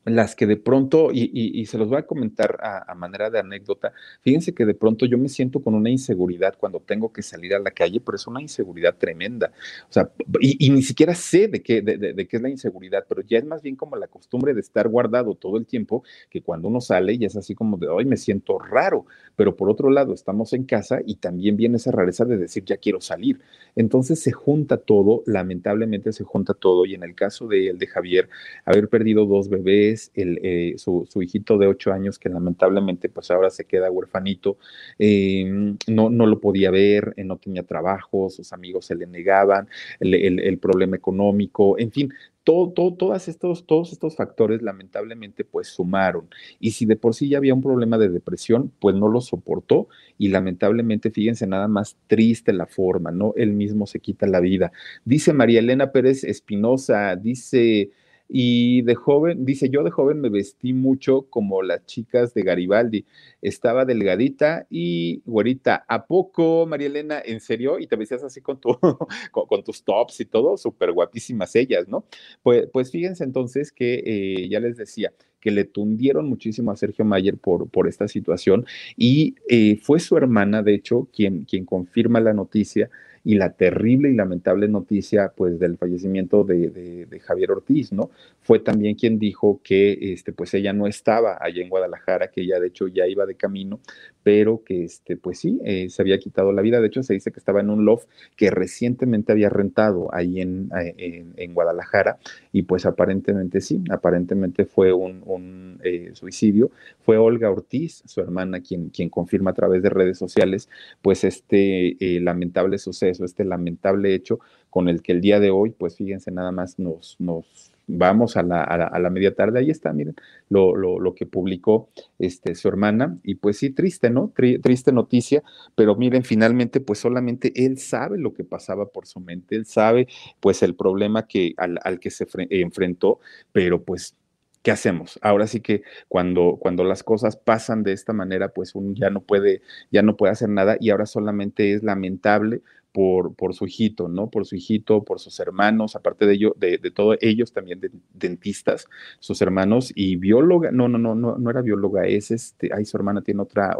las 0.05 0.34
que 0.34 0.46
de 0.46 0.57
pronto, 0.57 1.11
y, 1.12 1.66
se 1.66 1.76
los 1.78 1.88
voy 1.88 1.98
a 1.98 2.07
comentar 2.07 2.59
a, 2.62 2.94
manera 2.94 3.30
de 3.30 3.38
anécdota, 3.38 3.92
fíjense 4.22 4.55
que 4.55 4.64
de 4.64 4.74
pronto 4.74 5.07
yo 5.07 5.18
me 5.18 5.28
siento 5.28 5.61
con 5.61 5.74
una 5.74 5.90
inseguridad 5.90 6.55
cuando 6.59 6.80
tengo 6.80 7.12
que 7.12 7.22
salir 7.22 7.55
a 7.55 7.59
la 7.59 7.70
calle, 7.70 8.01
pero 8.01 8.16
es 8.16 8.26
una 8.26 8.40
inseguridad 8.40 8.96
tremenda. 8.96 9.53
O 9.88 9.92
sea, 9.92 10.11
y, 10.40 10.70
ni 10.70 10.82
siquiera 10.82 11.14
sé 11.14 11.48
de 11.48 11.62
qué, 11.62 11.82
de, 11.82 12.26
qué 12.26 12.36
es 12.36 12.42
la 12.42 12.48
inseguridad, 12.48 13.05
pero 13.09 13.22
ya 13.22 13.38
es 13.38 13.44
más 13.44 13.62
bien 13.62 13.76
como 13.76 13.96
la 13.96 14.09
costumbre 14.09 14.55
de 14.55 14.61
estar 14.61 14.88
guardado 14.88 15.34
todo 15.34 15.59
el 15.59 15.66
tiempo, 15.66 16.03
que 16.30 16.42
cuando 16.42 16.68
uno 16.68 16.80
sale 16.80 17.18
ya 17.18 17.26
es 17.26 17.36
así 17.36 17.55
como 17.55 17.76
de 17.76 17.88
hoy 17.88 18.05
me 18.05 18.16
siento 18.16 18.59
raro, 18.59 19.07
pero 19.36 19.57
por 19.57 19.70
otro 19.70 19.90
lado 19.90 20.14
estamos 20.14 20.53
en 20.53 20.64
casa 20.64 21.01
y 21.05 21.16
también 21.16 21.57
viene 21.57 21.76
esa 21.76 21.90
rareza 21.90 22.24
de 22.24 22.38
decir 22.38 22.64
ya 22.64 22.78
quiero 22.78 23.01
salir. 23.01 23.40
Entonces 23.76 24.20
se 24.20 24.32
junta 24.32 24.78
todo, 24.78 25.22
lamentablemente 25.26 26.12
se 26.12 26.24
junta 26.24 26.55
todo, 26.55 26.86
y 26.86 26.94
en 26.94 27.03
el 27.03 27.14
caso 27.14 27.46
de 27.46 27.68
él, 27.68 27.78
de 27.78 27.86
Javier, 27.86 28.28
haber 28.64 28.88
perdido 28.88 29.26
dos 29.26 29.48
bebés, 29.48 29.89
eh, 30.14 30.74
su, 30.76 31.07
hijito 31.22 31.59
de 31.59 31.66
ocho 31.66 31.93
años 31.93 32.18
que 32.18 32.28
lamentablemente 32.28 33.09
pues 33.09 33.30
ahora 33.30 33.51
se 33.51 33.64
queda 33.64 33.91
huerfanito, 33.91 34.59
em, 34.99 35.76
no, 35.86 36.11
no 36.11 36.26
lo 36.26 36.41
podía 36.41 36.70
ver, 36.70 37.14
eh, 37.16 37.24
no 37.24 37.36
tenía 37.36 37.62
trabajo, 37.62 38.30
sus 38.30 38.53
amigos 38.53 38.86
se 38.86 38.95
le 38.95 39.07
negaban, 39.07 39.68
el, 40.01 40.59
problema 40.59 40.97
económico, 40.97 41.78
en 41.78 41.91
fin, 41.91 42.12
todo, 42.45 42.95
todo, 42.95 43.14
estos, 43.14 43.66
todos 43.66 43.93
estos 43.93 44.16
factores 44.16 44.62
lamentablemente 44.62 45.45
pues 45.45 45.68
sumaron. 45.68 46.28
Y 46.59 46.72
si 46.72 46.86
de 46.86 46.97
por 46.97 47.14
sí 47.14 47.28
ya 47.28 47.38
había 47.38 47.55
un 47.55 47.62
problema 47.62 47.99
de 47.99 48.09
depresión, 48.09 48.72
pues 48.80 48.97
no 48.97 49.09
lo 49.09 49.20
soportó 49.20 49.88
y 50.18 50.28
lamentablemente, 50.28 51.11
fíjense 51.11 51.47
nada 51.47 51.68
más 51.68 51.97
triste 52.07 52.53
la 52.53 52.66
forma, 52.66 53.11
¿no? 53.11 53.34
Él 53.36 53.53
mismo 53.53 53.86
se 53.86 54.01
quita 54.01 54.26
la 54.26 54.41
vida. 54.41 54.72
Dice 55.05 55.32
María 55.32 55.61
Elena 55.61 55.93
Pérez 55.93 56.24
Espinosa, 56.24 57.16
dice 57.16 57.91
y 58.32 58.82
de 58.82 58.94
joven, 58.94 59.44
dice, 59.44 59.70
yo 59.70 59.82
de 59.82 59.90
joven 59.90 60.20
me 60.20 60.28
vestí 60.28 60.72
mucho 60.72 61.22
como 61.22 61.62
las 61.62 61.84
chicas 61.86 62.32
de 62.32 62.42
Garibaldi. 62.42 63.04
Estaba 63.42 63.84
delgadita 63.84 64.68
y 64.70 65.20
güerita. 65.26 65.84
¿A 65.88 66.06
poco, 66.06 66.64
María 66.64 66.86
Elena? 66.86 67.20
¿En 67.24 67.40
serio? 67.40 67.80
Y 67.80 67.88
te 67.88 67.96
vestías 67.96 68.22
así 68.22 68.40
con, 68.40 68.60
tu, 68.60 68.78
con, 69.32 69.64
tus 69.64 69.82
tops 69.82 70.20
y 70.20 70.26
todo, 70.26 70.56
súper 70.56 70.92
guapísimas 70.92 71.56
ellas, 71.56 71.88
¿no? 71.88 72.04
Pues, 72.42 72.68
pues 72.72 72.92
fíjense 72.92 73.24
entonces 73.24 73.72
que 73.72 74.02
eh, 74.06 74.48
ya 74.48 74.60
les 74.60 74.76
decía, 74.76 75.12
que 75.40 75.50
le 75.50 75.64
tundieron 75.64 76.28
muchísimo 76.28 76.70
a 76.70 76.76
Sergio 76.76 77.04
Mayer 77.04 77.36
por, 77.36 77.68
por 77.68 77.88
esta 77.88 78.06
situación 78.06 78.66
y 78.96 79.34
eh, 79.48 79.76
fue 79.82 79.98
su 79.98 80.16
hermana, 80.16 80.62
de 80.62 80.74
hecho, 80.74 81.08
quien, 81.12 81.44
quien 81.44 81.64
confirma 81.64 82.20
la 82.20 82.34
noticia 82.34 82.90
y 83.22 83.34
la 83.34 83.52
terrible 83.52 84.10
y 84.10 84.14
lamentable 84.14 84.66
noticia 84.68 85.32
pues 85.36 85.58
del 85.58 85.76
fallecimiento 85.76 86.42
de, 86.42 86.68
de, 86.70 87.20
Javier 87.20 87.50
Ortiz, 87.50 87.92
¿no? 87.92 88.10
Fue 88.40 88.60
también 88.60 88.94
quien 88.94 89.18
dijo 89.18 89.60
que 89.62 90.12
este, 90.12 90.32
pues 90.32 90.54
ella 90.54 90.72
no 90.72 90.86
estaba 90.86 91.36
allá 91.38 91.62
en 91.62 91.68
Guadalajara, 91.68 92.30
que 92.30 92.40
ella 92.40 92.58
de 92.58 92.68
hecho 92.68 92.88
ya 92.88 93.06
iba 93.06 93.26
de 93.26 93.34
camino, 93.34 93.80
pero 94.22 94.62
que 94.64 94.84
este, 94.84 95.18
pues 95.18 95.38
sí, 95.38 95.60
eh, 95.64 95.90
se 95.90 96.00
había 96.00 96.18
quitado 96.18 96.52
la 96.52 96.62
vida. 96.62 96.80
De 96.80 96.86
hecho, 96.86 97.02
se 97.02 97.12
dice 97.12 97.30
que 97.30 97.38
estaba 97.38 97.60
en 97.60 97.68
un 97.68 97.84
loft 97.84 98.08
que 98.36 98.50
recientemente 98.50 99.32
había 99.32 99.50
rentado 99.50 100.12
ahí 100.14 100.40
en, 100.40 100.70
eh, 100.80 101.26
en, 101.36 101.54
Guadalajara 101.54 102.18
y 102.52 102.62
pues 102.62 102.86
aparentemente 102.86 103.60
sí, 103.60 103.82
aparentemente 103.90 104.64
fue 104.64 104.94
un, 104.94 105.22
un 105.26 105.78
eh, 105.84 106.10
suicidio. 106.14 106.70
Fue 107.00 107.18
Olga 107.18 107.50
Ortiz, 107.50 108.02
su 108.06 108.20
hermana, 108.22 108.60
quien, 108.60 108.88
quien 108.88 109.10
confirma 109.10 109.50
a 109.50 109.54
través 109.54 109.82
de 109.82 109.90
redes 109.90 110.16
sociales 110.16 110.70
pues 111.02 111.24
este 111.24 111.96
lamentable 112.00 112.78
suceso 112.78 113.09
eso, 113.11 113.24
este 113.24 113.44
lamentable 113.44 114.14
hecho 114.14 114.40
con 114.70 114.88
el 114.88 115.02
que 115.02 115.12
el 115.12 115.20
día 115.20 115.40
de 115.40 115.50
hoy, 115.50 115.70
pues 115.70 115.96
fíjense, 115.96 116.30
nada 116.30 116.52
más 116.52 116.78
nos, 116.78 117.16
nos 117.18 117.70
vamos 117.98 118.36
a 118.36 118.42
la, 118.42 118.62
a 118.62 118.98
la, 118.98 119.11
media 119.11 119.34
tarde. 119.34 119.58
Ahí 119.58 119.70
está, 119.70 119.92
miren, 119.92 120.14
lo, 120.48 120.76
lo, 120.76 121.14
que 121.14 121.26
publicó 121.26 121.88
este, 122.18 122.54
su 122.54 122.68
hermana. 122.68 123.18
Y 123.24 123.36
pues 123.36 123.58
sí, 123.58 123.70
triste, 123.70 124.11
¿no? 124.11 124.32
triste 124.34 124.92
noticia, 124.92 125.42
pero 125.74 125.96
miren, 125.96 126.22
finalmente, 126.24 126.80
pues 126.80 127.00
solamente 127.00 127.52
él 127.64 127.78
sabe 127.78 128.18
lo 128.18 128.32
que 128.32 128.44
pasaba 128.44 128.86
por 128.86 129.06
su 129.06 129.20
mente, 129.20 129.56
él 129.56 129.66
sabe 129.66 130.08
pues 130.40 130.62
el 130.62 130.74
problema 130.74 131.26
que, 131.26 131.54
al, 131.56 131.78
al 131.82 131.98
que 132.00 132.11
se 132.11 132.26
enfrentó, 132.50 133.20
pero 133.52 133.82
pues 133.82 134.14
¿qué 134.62 134.70
hacemos? 134.70 135.18
Ahora 135.22 135.46
sí 135.46 135.61
que 135.61 135.82
cuando, 136.08 136.58
cuando 136.61 136.84
las 136.84 137.02
cosas 137.02 137.36
pasan 137.36 137.82
de 137.82 137.92
esta 137.92 138.12
manera, 138.12 138.48
pues 138.48 138.74
uno 138.74 138.92
ya 138.94 139.11
no 139.11 139.22
puede, 139.22 139.62
ya 139.90 140.02
no 140.02 140.16
puede 140.16 140.32
hacer 140.32 140.48
nada 140.48 140.76
y 140.80 140.90
ahora 140.90 141.06
solamente 141.06 141.72
es 141.72 141.82
lamentable 141.82 142.61
por, 142.93 143.55
su 143.55 143.66
hijito, 143.66 144.09
¿no? 144.09 144.30
Por 144.30 144.47
su 144.47 144.57
hijito, 144.57 145.05
por 145.05 145.20
sus 145.20 145.38
hermanos, 145.41 145.95
aparte 145.97 146.26
de 146.26 146.34
ello, 146.34 146.55
de, 146.59 146.78
de 146.78 146.91
todos 146.91 147.16
ellos 147.20 147.53
también 147.53 147.80
dentistas, 148.14 148.86
sus 149.20 149.41
hermanos 149.43 149.93
y 149.95 150.16
bióloga, 150.16 150.70
no, 150.72 150.88
no, 150.88 150.99
no, 150.99 151.14
no, 151.14 151.51
era 151.51 151.62
bióloga, 151.62 152.07
es 152.07 152.30
este, 152.30 152.70
ay, 152.74 152.84
su 152.84 152.97
hermana 152.97 153.22
tiene 153.22 153.43
otra, 153.43 153.76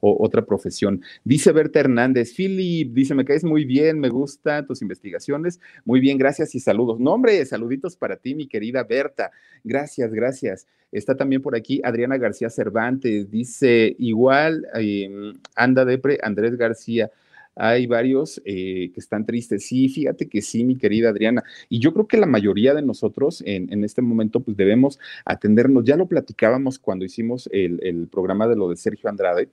otra 0.00 0.44
profesión. 0.44 1.02
Dice 1.24 1.52
Berta 1.52 1.80
Hernández, 1.80 2.34
Philip, 2.34 2.92
dice, 2.92 3.14
me 3.14 3.24
caes 3.24 3.44
muy 3.44 3.64
bien, 3.64 3.98
me 3.98 4.08
gustan 4.08 4.66
tus 4.66 4.80
investigaciones, 4.82 5.60
muy 5.84 6.00
bien, 6.00 6.18
gracias 6.18 6.54
y 6.54 6.60
saludos. 6.60 7.00
No, 7.00 7.12
hombre, 7.14 7.44
saluditos 7.44 7.96
para 7.96 8.16
ti, 8.16 8.34
mi 8.34 8.46
querida 8.46 8.84
Berta. 8.84 9.32
Gracias, 9.64 10.12
gracias. 10.12 10.66
Está 10.92 11.16
también 11.16 11.40
por 11.40 11.56
aquí 11.56 11.80
Adriana 11.84 12.18
García 12.18 12.50
Cervantes, 12.50 13.30
dice, 13.30 13.96
igual, 13.98 14.66
eh, 14.74 15.10
anda 15.56 15.84
depre, 15.84 16.18
Andrés 16.22 16.56
García 16.56 17.10
hay 17.54 17.86
varios 17.86 18.40
eh, 18.44 18.90
que 18.92 19.00
están 19.00 19.26
tristes. 19.26 19.66
Sí, 19.66 19.88
fíjate 19.88 20.28
que 20.28 20.42
sí, 20.42 20.64
mi 20.64 20.76
querida 20.76 21.10
Adriana. 21.10 21.42
Y 21.68 21.78
yo 21.78 21.92
creo 21.92 22.06
que 22.06 22.16
la 22.16 22.26
mayoría 22.26 22.74
de 22.74 22.82
nosotros 22.82 23.42
en, 23.46 23.72
en 23.72 23.84
este 23.84 24.02
momento, 24.02 24.40
pues 24.40 24.56
debemos 24.56 24.98
atendernos. 25.24 25.84
Ya 25.84 25.96
lo 25.96 26.06
platicábamos 26.06 26.78
cuando 26.78 27.04
hicimos 27.04 27.48
el, 27.52 27.80
el 27.82 28.08
programa 28.08 28.48
de 28.48 28.56
lo 28.56 28.68
de 28.68 28.76
Sergio 28.76 29.08
Andrade 29.08 29.48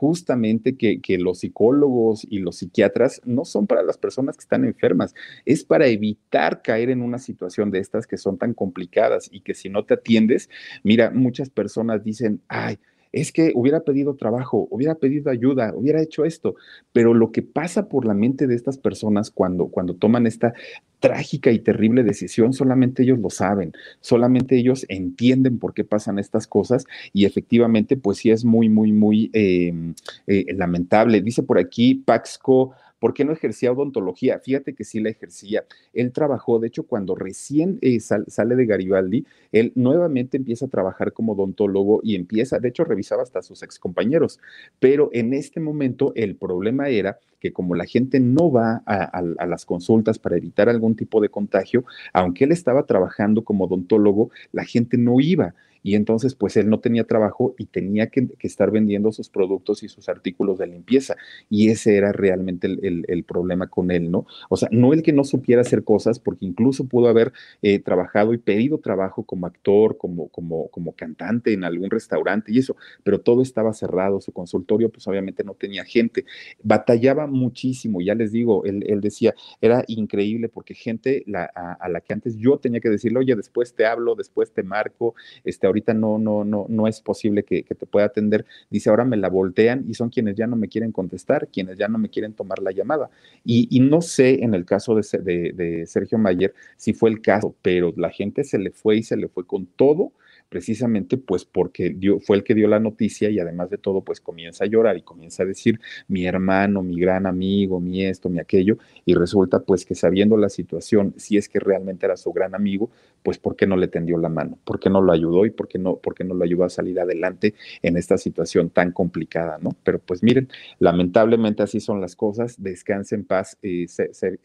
justamente 0.00 0.78
que, 0.78 1.02
que, 1.02 1.18
los 1.18 1.40
psicólogos 1.40 2.26
y 2.26 2.38
los 2.38 2.56
psiquiatras 2.56 3.20
no 3.26 3.44
son 3.44 3.66
para 3.66 3.82
las 3.82 3.98
personas 3.98 4.34
que 4.34 4.40
están 4.40 4.64
enfermas, 4.64 5.14
es 5.44 5.62
para 5.62 5.88
evitar 5.88 6.62
caer 6.62 6.88
en 6.88 7.02
una 7.02 7.18
situación 7.18 7.70
de 7.70 7.80
estas 7.80 8.06
que 8.06 8.16
son 8.16 8.38
tan 8.38 8.54
complicadas 8.54 9.28
y 9.30 9.42
que 9.42 9.52
si 9.52 9.68
no 9.68 9.84
te 9.84 9.92
atiendes, 9.92 10.48
mira, 10.84 11.10
muchas 11.10 11.50
personas 11.50 12.02
dicen, 12.02 12.40
ay, 12.48 12.78
es 13.12 13.32
que 13.32 13.52
hubiera 13.54 13.80
pedido 13.80 14.14
trabajo, 14.14 14.68
hubiera 14.70 14.94
pedido 14.94 15.30
ayuda, 15.30 15.72
hubiera 15.74 16.00
hecho 16.00 16.24
esto, 16.24 16.54
pero 16.92 17.14
lo 17.14 17.32
que 17.32 17.42
pasa 17.42 17.88
por 17.88 18.04
la 18.04 18.14
mente 18.14 18.46
de 18.46 18.54
estas 18.54 18.78
personas 18.78 19.30
cuando, 19.30 19.68
cuando 19.68 19.94
toman 19.94 20.26
esta 20.26 20.54
trágica 21.00 21.50
y 21.50 21.58
terrible 21.58 22.02
decisión, 22.04 22.52
solamente 22.52 23.02
ellos 23.02 23.18
lo 23.18 23.30
saben, 23.30 23.72
solamente 24.00 24.56
ellos 24.56 24.84
entienden 24.88 25.58
por 25.58 25.74
qué 25.74 25.82
pasan 25.82 26.18
estas 26.18 26.46
cosas 26.46 26.84
y 27.12 27.24
efectivamente 27.24 27.96
pues 27.96 28.18
sí 28.18 28.30
es 28.30 28.44
muy, 28.44 28.68
muy, 28.68 28.92
muy 28.92 29.30
em, 29.32 29.94
eh, 30.26 30.44
lamentable. 30.54 31.22
Dice 31.22 31.42
por 31.42 31.58
aquí 31.58 31.94
Paxco 31.94 32.72
¿Por 33.00 33.14
qué 33.14 33.24
no 33.24 33.32
ejercía 33.32 33.72
odontología? 33.72 34.38
Fíjate 34.38 34.74
que 34.74 34.84
sí 34.84 35.00
la 35.00 35.08
ejercía. 35.08 35.64
Él 35.92 36.12
trabajó, 36.12 36.60
de 36.60 36.68
hecho, 36.68 36.84
cuando 36.84 37.16
recién 37.16 37.78
eh, 37.80 37.98
sale 37.98 38.54
de 38.54 38.66
Garibaldi, 38.66 39.26
él 39.50 39.72
nuevamente 39.74 40.36
empieza 40.36 40.66
a 40.66 40.68
trabajar 40.68 41.12
como 41.12 41.32
odontólogo 41.32 42.00
y 42.04 42.14
empieza, 42.14 42.58
de 42.58 42.68
hecho, 42.68 42.84
revisaba 42.84 43.22
hasta 43.22 43.40
a 43.40 43.42
sus 43.42 43.62
excompañeros. 43.62 44.38
Pero 44.78 45.08
en 45.12 45.32
este 45.32 45.60
momento 45.60 46.12
el 46.14 46.36
problema 46.36 46.88
era 46.90 47.18
que 47.40 47.52
como 47.52 47.74
la 47.74 47.86
gente 47.86 48.20
no 48.20 48.52
va 48.52 48.82
a, 48.84 49.46
las 49.46 49.64
consultas 49.64 50.18
para 50.18 50.36
evitar 50.36 50.68
algún 50.68 50.94
tipo 50.94 51.22
de 51.22 51.30
contagio, 51.30 51.84
aunque 52.12 52.44
él 52.44 52.52
estaba 52.52 52.84
trabajando 52.84 53.42
como 53.42 53.64
odontólogo, 53.64 54.30
la 54.52 54.64
gente 54.64 54.98
no 54.98 55.20
iba 55.20 55.54
y 55.82 55.94
entonces 55.94 56.34
pues 56.34 56.56
él 56.56 56.68
no 56.68 56.80
tenía 56.80 57.04
trabajo 57.04 57.54
y 57.58 57.66
tenía 57.66 58.08
que, 58.08 58.28
estar 58.40 58.70
vendiendo 58.70 59.12
sus 59.12 59.28
productos 59.28 59.82
y 59.82 59.88
sus 59.88 60.08
artículos 60.08 60.58
de 60.58 60.66
limpieza 60.66 61.16
y 61.48 61.68
ese 61.68 61.96
era 61.96 62.12
realmente 62.12 62.66
el, 62.66 63.24
problema 63.24 63.68
con 63.68 63.90
él, 63.90 64.10
¿no? 64.10 64.26
O 64.48 64.56
sea, 64.56 64.68
no 64.72 64.92
el 64.92 65.02
que 65.02 65.12
no 65.12 65.24
supiera 65.24 65.60
hacer 65.60 65.84
cosas, 65.84 66.18
porque 66.18 66.46
incluso 66.46 66.86
pudo 66.86 67.08
haber 67.08 67.32
eh, 67.62 67.78
trabajado 67.78 68.32
y 68.32 68.38
pedido 68.38 68.78
trabajo 68.78 69.22
como 69.24 69.46
actor, 69.46 69.98
como, 69.98 70.28
como, 70.28 70.68
como 70.68 70.92
cantante 70.92 71.52
en 71.52 71.64
algún 71.64 71.90
restaurante 71.90 72.52
y 72.52 72.58
eso, 72.58 72.76
pero 73.04 73.20
todo 73.20 73.42
estaba 73.42 73.72
cerrado, 73.72 74.20
su 74.20 74.32
consultorio 74.32 74.88
pues 74.88 75.06
obviamente 75.06 75.44
no 75.44 75.54
tenía 75.54 75.84
gente, 75.84 76.24
batallaba 76.62 77.26
muchísimo, 77.26 78.00
ya 78.00 78.14
les 78.14 78.32
digo, 78.32 78.64
él, 78.64 79.00
decía, 79.00 79.34
era 79.60 79.84
increíble 79.86 80.48
porque 80.48 80.74
gente 80.74 81.24
a, 81.34 81.88
la 81.88 82.00
que 82.00 82.12
antes 82.12 82.36
yo 82.36 82.58
tenía 82.58 82.80
que 82.80 82.90
decirle, 82.90 83.18
oye, 83.18 83.36
después 83.36 83.74
te 83.74 83.86
hablo, 83.86 84.14
después 84.14 84.52
te 84.52 84.62
marco, 84.62 85.14
este, 85.44 85.66
ahorita 85.70 85.94
no, 85.94 86.18
no, 86.18 86.44
no, 86.44 86.66
no 86.68 86.86
es 86.86 87.00
posible 87.00 87.44
que, 87.44 87.62
te 87.62 87.86
pueda 87.86 88.06
atender. 88.06 88.44
Dice, 88.68 88.90
ahora 88.90 89.04
me 89.04 89.16
la 89.16 89.28
voltean 89.28 89.84
y 89.88 89.94
son 89.94 90.10
quienes 90.10 90.36
ya 90.36 90.46
no 90.46 90.56
me 90.56 90.68
quieren 90.68 90.92
contestar, 90.92 91.48
quienes 91.48 91.78
ya 91.78 91.88
no 91.88 91.98
me 91.98 92.10
quieren 92.10 92.34
tomar 92.34 92.58
la 92.60 92.72
llamada. 92.72 93.10
Y, 93.44 93.80
no 93.80 94.02
sé 94.02 94.44
en 94.44 94.54
el 94.54 94.64
caso 94.64 94.94
de, 94.94 95.02
de, 95.22 95.52
de 95.52 95.86
Sergio 95.86 96.18
Mayer 96.18 96.54
si 96.76 96.92
fue 96.92 97.10
el 97.10 97.22
caso, 97.22 97.54
pero 97.62 97.92
la 97.96 98.10
gente 98.10 98.44
se 98.44 98.58
le 98.58 98.70
fue 98.70 98.98
y 98.98 99.02
se 99.02 99.16
le 99.16 99.28
fue 99.28 99.46
con 99.46 99.66
todo 99.66 100.12
precisamente 100.50 101.16
pues 101.16 101.46
porque 101.46 101.90
dio, 101.90 102.20
fue 102.20 102.36
el 102.36 102.44
que 102.44 102.54
dio 102.54 102.68
la 102.68 102.80
noticia 102.80 103.30
y 103.30 103.38
además 103.38 103.70
de 103.70 103.78
todo 103.78 104.02
pues 104.02 104.20
comienza 104.20 104.64
a 104.64 104.66
llorar 104.66 104.98
y 104.98 105.02
comienza 105.02 105.44
a 105.44 105.46
decir 105.46 105.80
mi 106.08 106.26
hermano, 106.26 106.82
mi 106.82 107.00
gran 107.00 107.26
amigo, 107.26 107.80
mi 107.80 108.04
esto, 108.04 108.28
mi 108.28 108.40
aquello 108.40 108.76
y 109.06 109.14
resulta 109.14 109.60
pues 109.60 109.86
que 109.86 109.94
sabiendo 109.94 110.36
la 110.36 110.48
situación, 110.50 111.14
si 111.16 111.38
es 111.38 111.48
que 111.48 111.60
realmente 111.60 112.04
era 112.04 112.16
su 112.16 112.32
gran 112.32 112.54
amigo, 112.54 112.90
pues 113.22 113.38
¿por 113.38 113.56
qué 113.56 113.66
no 113.66 113.76
le 113.76 113.88
tendió 113.88 114.18
la 114.18 114.28
mano? 114.28 114.58
¿Por 114.64 114.80
qué 114.80 114.90
no 114.90 115.00
lo 115.00 115.12
ayudó 115.12 115.46
y 115.46 115.50
por 115.50 115.68
qué 115.68 115.78
no, 115.78 115.96
por 115.96 116.14
qué 116.14 116.24
no 116.24 116.34
lo 116.34 116.44
ayudó 116.44 116.64
a 116.64 116.68
salir 116.68 116.98
adelante 116.98 117.54
en 117.82 117.96
esta 117.96 118.18
situación 118.18 118.70
tan 118.70 118.92
complicada, 118.92 119.58
¿no? 119.60 119.70
Pero 119.84 120.00
pues 120.00 120.22
miren, 120.22 120.48
lamentablemente 120.80 121.62
así 121.62 121.78
son 121.80 122.00
las 122.00 122.16
cosas, 122.16 122.60
descanse 122.60 123.14
en 123.14 123.24
paz 123.24 123.56
eh, 123.62 123.86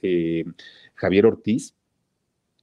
eh, 0.04 0.46
Javier 0.94 1.26
Ortiz, 1.26 1.74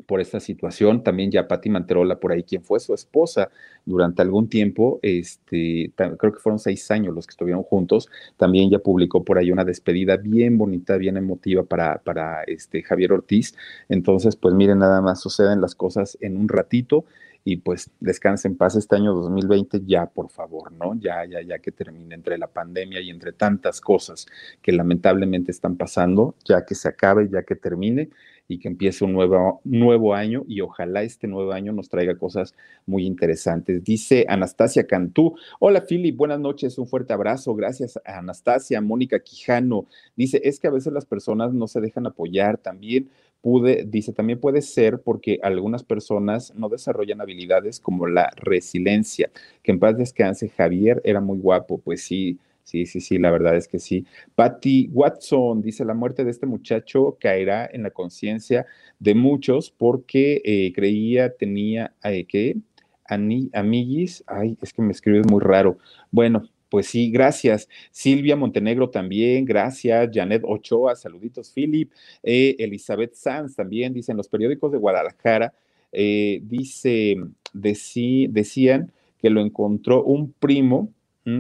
por 0.06 0.20
esta 0.20 0.40
situación. 0.40 1.02
También 1.02 1.30
ya 1.30 1.48
Patti 1.48 1.70
Manterola 1.70 2.18
por 2.18 2.32
ahí, 2.32 2.42
quien 2.42 2.62
fue 2.62 2.80
su 2.80 2.94
esposa 2.94 3.50
durante 3.84 4.22
algún 4.22 4.48
tiempo, 4.48 5.00
este, 5.02 5.92
creo 5.96 6.32
que 6.32 6.38
fueron 6.38 6.58
seis 6.58 6.90
años 6.90 7.14
los 7.14 7.26
que 7.26 7.32
estuvieron 7.32 7.62
juntos, 7.62 8.08
también 8.36 8.70
ya 8.70 8.78
publicó 8.78 9.24
por 9.24 9.38
ahí 9.38 9.50
una 9.50 9.64
despedida 9.64 10.16
bien 10.16 10.58
bonita, 10.58 10.96
bien 10.96 11.16
emotiva 11.16 11.64
para, 11.64 11.98
para 11.98 12.42
este 12.44 12.82
Javier 12.82 13.12
Ortiz. 13.12 13.54
Entonces, 13.88 14.36
pues 14.36 14.54
miren, 14.54 14.78
nada 14.78 15.00
más 15.00 15.20
suceden 15.20 15.60
las 15.60 15.74
cosas 15.74 16.16
en 16.20 16.36
un 16.36 16.48
ratito 16.48 17.04
y 17.44 17.56
pues 17.56 17.90
descanse 18.00 18.48
en 18.48 18.56
paz 18.56 18.76
este 18.76 18.96
año 18.96 19.14
2020 19.14 19.82
ya, 19.84 20.06
por 20.06 20.30
favor, 20.30 20.72
¿no? 20.72 20.94
Ya, 20.94 21.24
ya, 21.24 21.42
ya 21.42 21.58
que 21.58 21.72
termine 21.72 22.14
entre 22.14 22.38
la 22.38 22.46
pandemia 22.46 23.00
y 23.00 23.10
entre 23.10 23.32
tantas 23.32 23.80
cosas 23.80 24.26
que 24.60 24.72
lamentablemente 24.72 25.50
están 25.50 25.76
pasando, 25.76 26.36
ya 26.44 26.64
que 26.64 26.74
se 26.74 26.88
acabe, 26.88 27.28
ya 27.28 27.42
que 27.42 27.56
termine 27.56 28.10
y 28.48 28.58
que 28.58 28.68
empiece 28.68 29.04
un 29.04 29.12
nuevo, 29.12 29.60
nuevo 29.64 30.14
año 30.14 30.44
y 30.46 30.60
ojalá 30.60 31.02
este 31.02 31.26
nuevo 31.26 31.52
año 31.52 31.72
nos 31.72 31.88
traiga 31.88 32.16
cosas 32.16 32.54
muy 32.86 33.06
interesantes. 33.06 33.82
Dice 33.84 34.26
Anastasia 34.28 34.86
Cantú, 34.86 35.36
hola 35.58 35.84
Philip, 35.86 36.16
buenas 36.16 36.40
noches, 36.40 36.78
un 36.78 36.86
fuerte 36.86 37.12
abrazo, 37.12 37.54
gracias 37.54 37.98
a 38.04 38.18
Anastasia, 38.18 38.80
Mónica 38.80 39.20
Quijano, 39.20 39.86
dice, 40.16 40.40
es 40.44 40.60
que 40.60 40.68
a 40.68 40.72
veces 40.72 40.92
las 40.92 41.06
personas 41.06 41.52
no 41.54 41.66
se 41.66 41.80
dejan 41.80 42.06
apoyar 42.06 42.58
también. 42.58 43.10
Pude, 43.40 43.84
dice, 43.88 44.12
también 44.12 44.38
puede 44.38 44.62
ser 44.62 45.00
porque 45.00 45.40
algunas 45.42 45.82
personas 45.82 46.54
no 46.54 46.68
desarrollan 46.68 47.20
habilidades 47.20 47.80
como 47.80 48.06
la 48.06 48.30
resiliencia. 48.36 49.32
Que 49.64 49.72
en 49.72 49.80
paz 49.80 49.96
descanse, 49.98 50.48
Javier 50.48 51.02
era 51.04 51.20
muy 51.20 51.38
guapo, 51.38 51.78
pues 51.78 52.04
sí, 52.04 52.38
Sí, 52.64 52.86
sí, 52.86 53.00
sí, 53.00 53.18
la 53.18 53.30
verdad 53.30 53.56
es 53.56 53.68
que 53.68 53.78
sí. 53.78 54.06
Patty 54.34 54.88
Watson 54.92 55.62
dice, 55.62 55.84
la 55.84 55.94
muerte 55.94 56.24
de 56.24 56.30
este 56.30 56.46
muchacho 56.46 57.18
caerá 57.20 57.68
en 57.70 57.82
la 57.82 57.90
conciencia 57.90 58.66
de 58.98 59.14
muchos 59.14 59.70
porque 59.70 60.40
eh, 60.44 60.72
creía, 60.74 61.34
tenía, 61.34 61.94
eh, 62.04 62.24
¿qué? 62.26 62.56
amiguis, 63.04 64.24
ay, 64.26 64.56
es 64.62 64.72
que 64.72 64.82
me 64.82 64.92
escribes 64.92 65.26
muy 65.26 65.40
raro. 65.40 65.78
Bueno, 66.10 66.48
pues 66.72 66.86
sí, 66.86 67.10
gracias. 67.10 67.68
Silvia 67.90 68.36
Montenegro 68.36 68.88
también, 68.88 69.44
gracias. 69.44 70.08
Janet 70.10 70.42
Ochoa, 70.46 70.96
saluditos. 70.96 71.50
Philip, 71.50 71.92
eh, 72.22 72.56
Elizabeth 72.58 73.14
Sanz 73.14 73.54
también, 73.54 73.92
dicen 73.92 74.16
los 74.16 74.28
periódicos 74.28 74.72
de 74.72 74.78
Guadalajara, 74.78 75.52
eh, 75.92 76.40
dice, 76.44 77.16
decían 77.52 78.90
que 79.18 79.28
lo 79.28 79.42
encontró 79.42 80.02
un 80.02 80.32
primo 80.32 80.88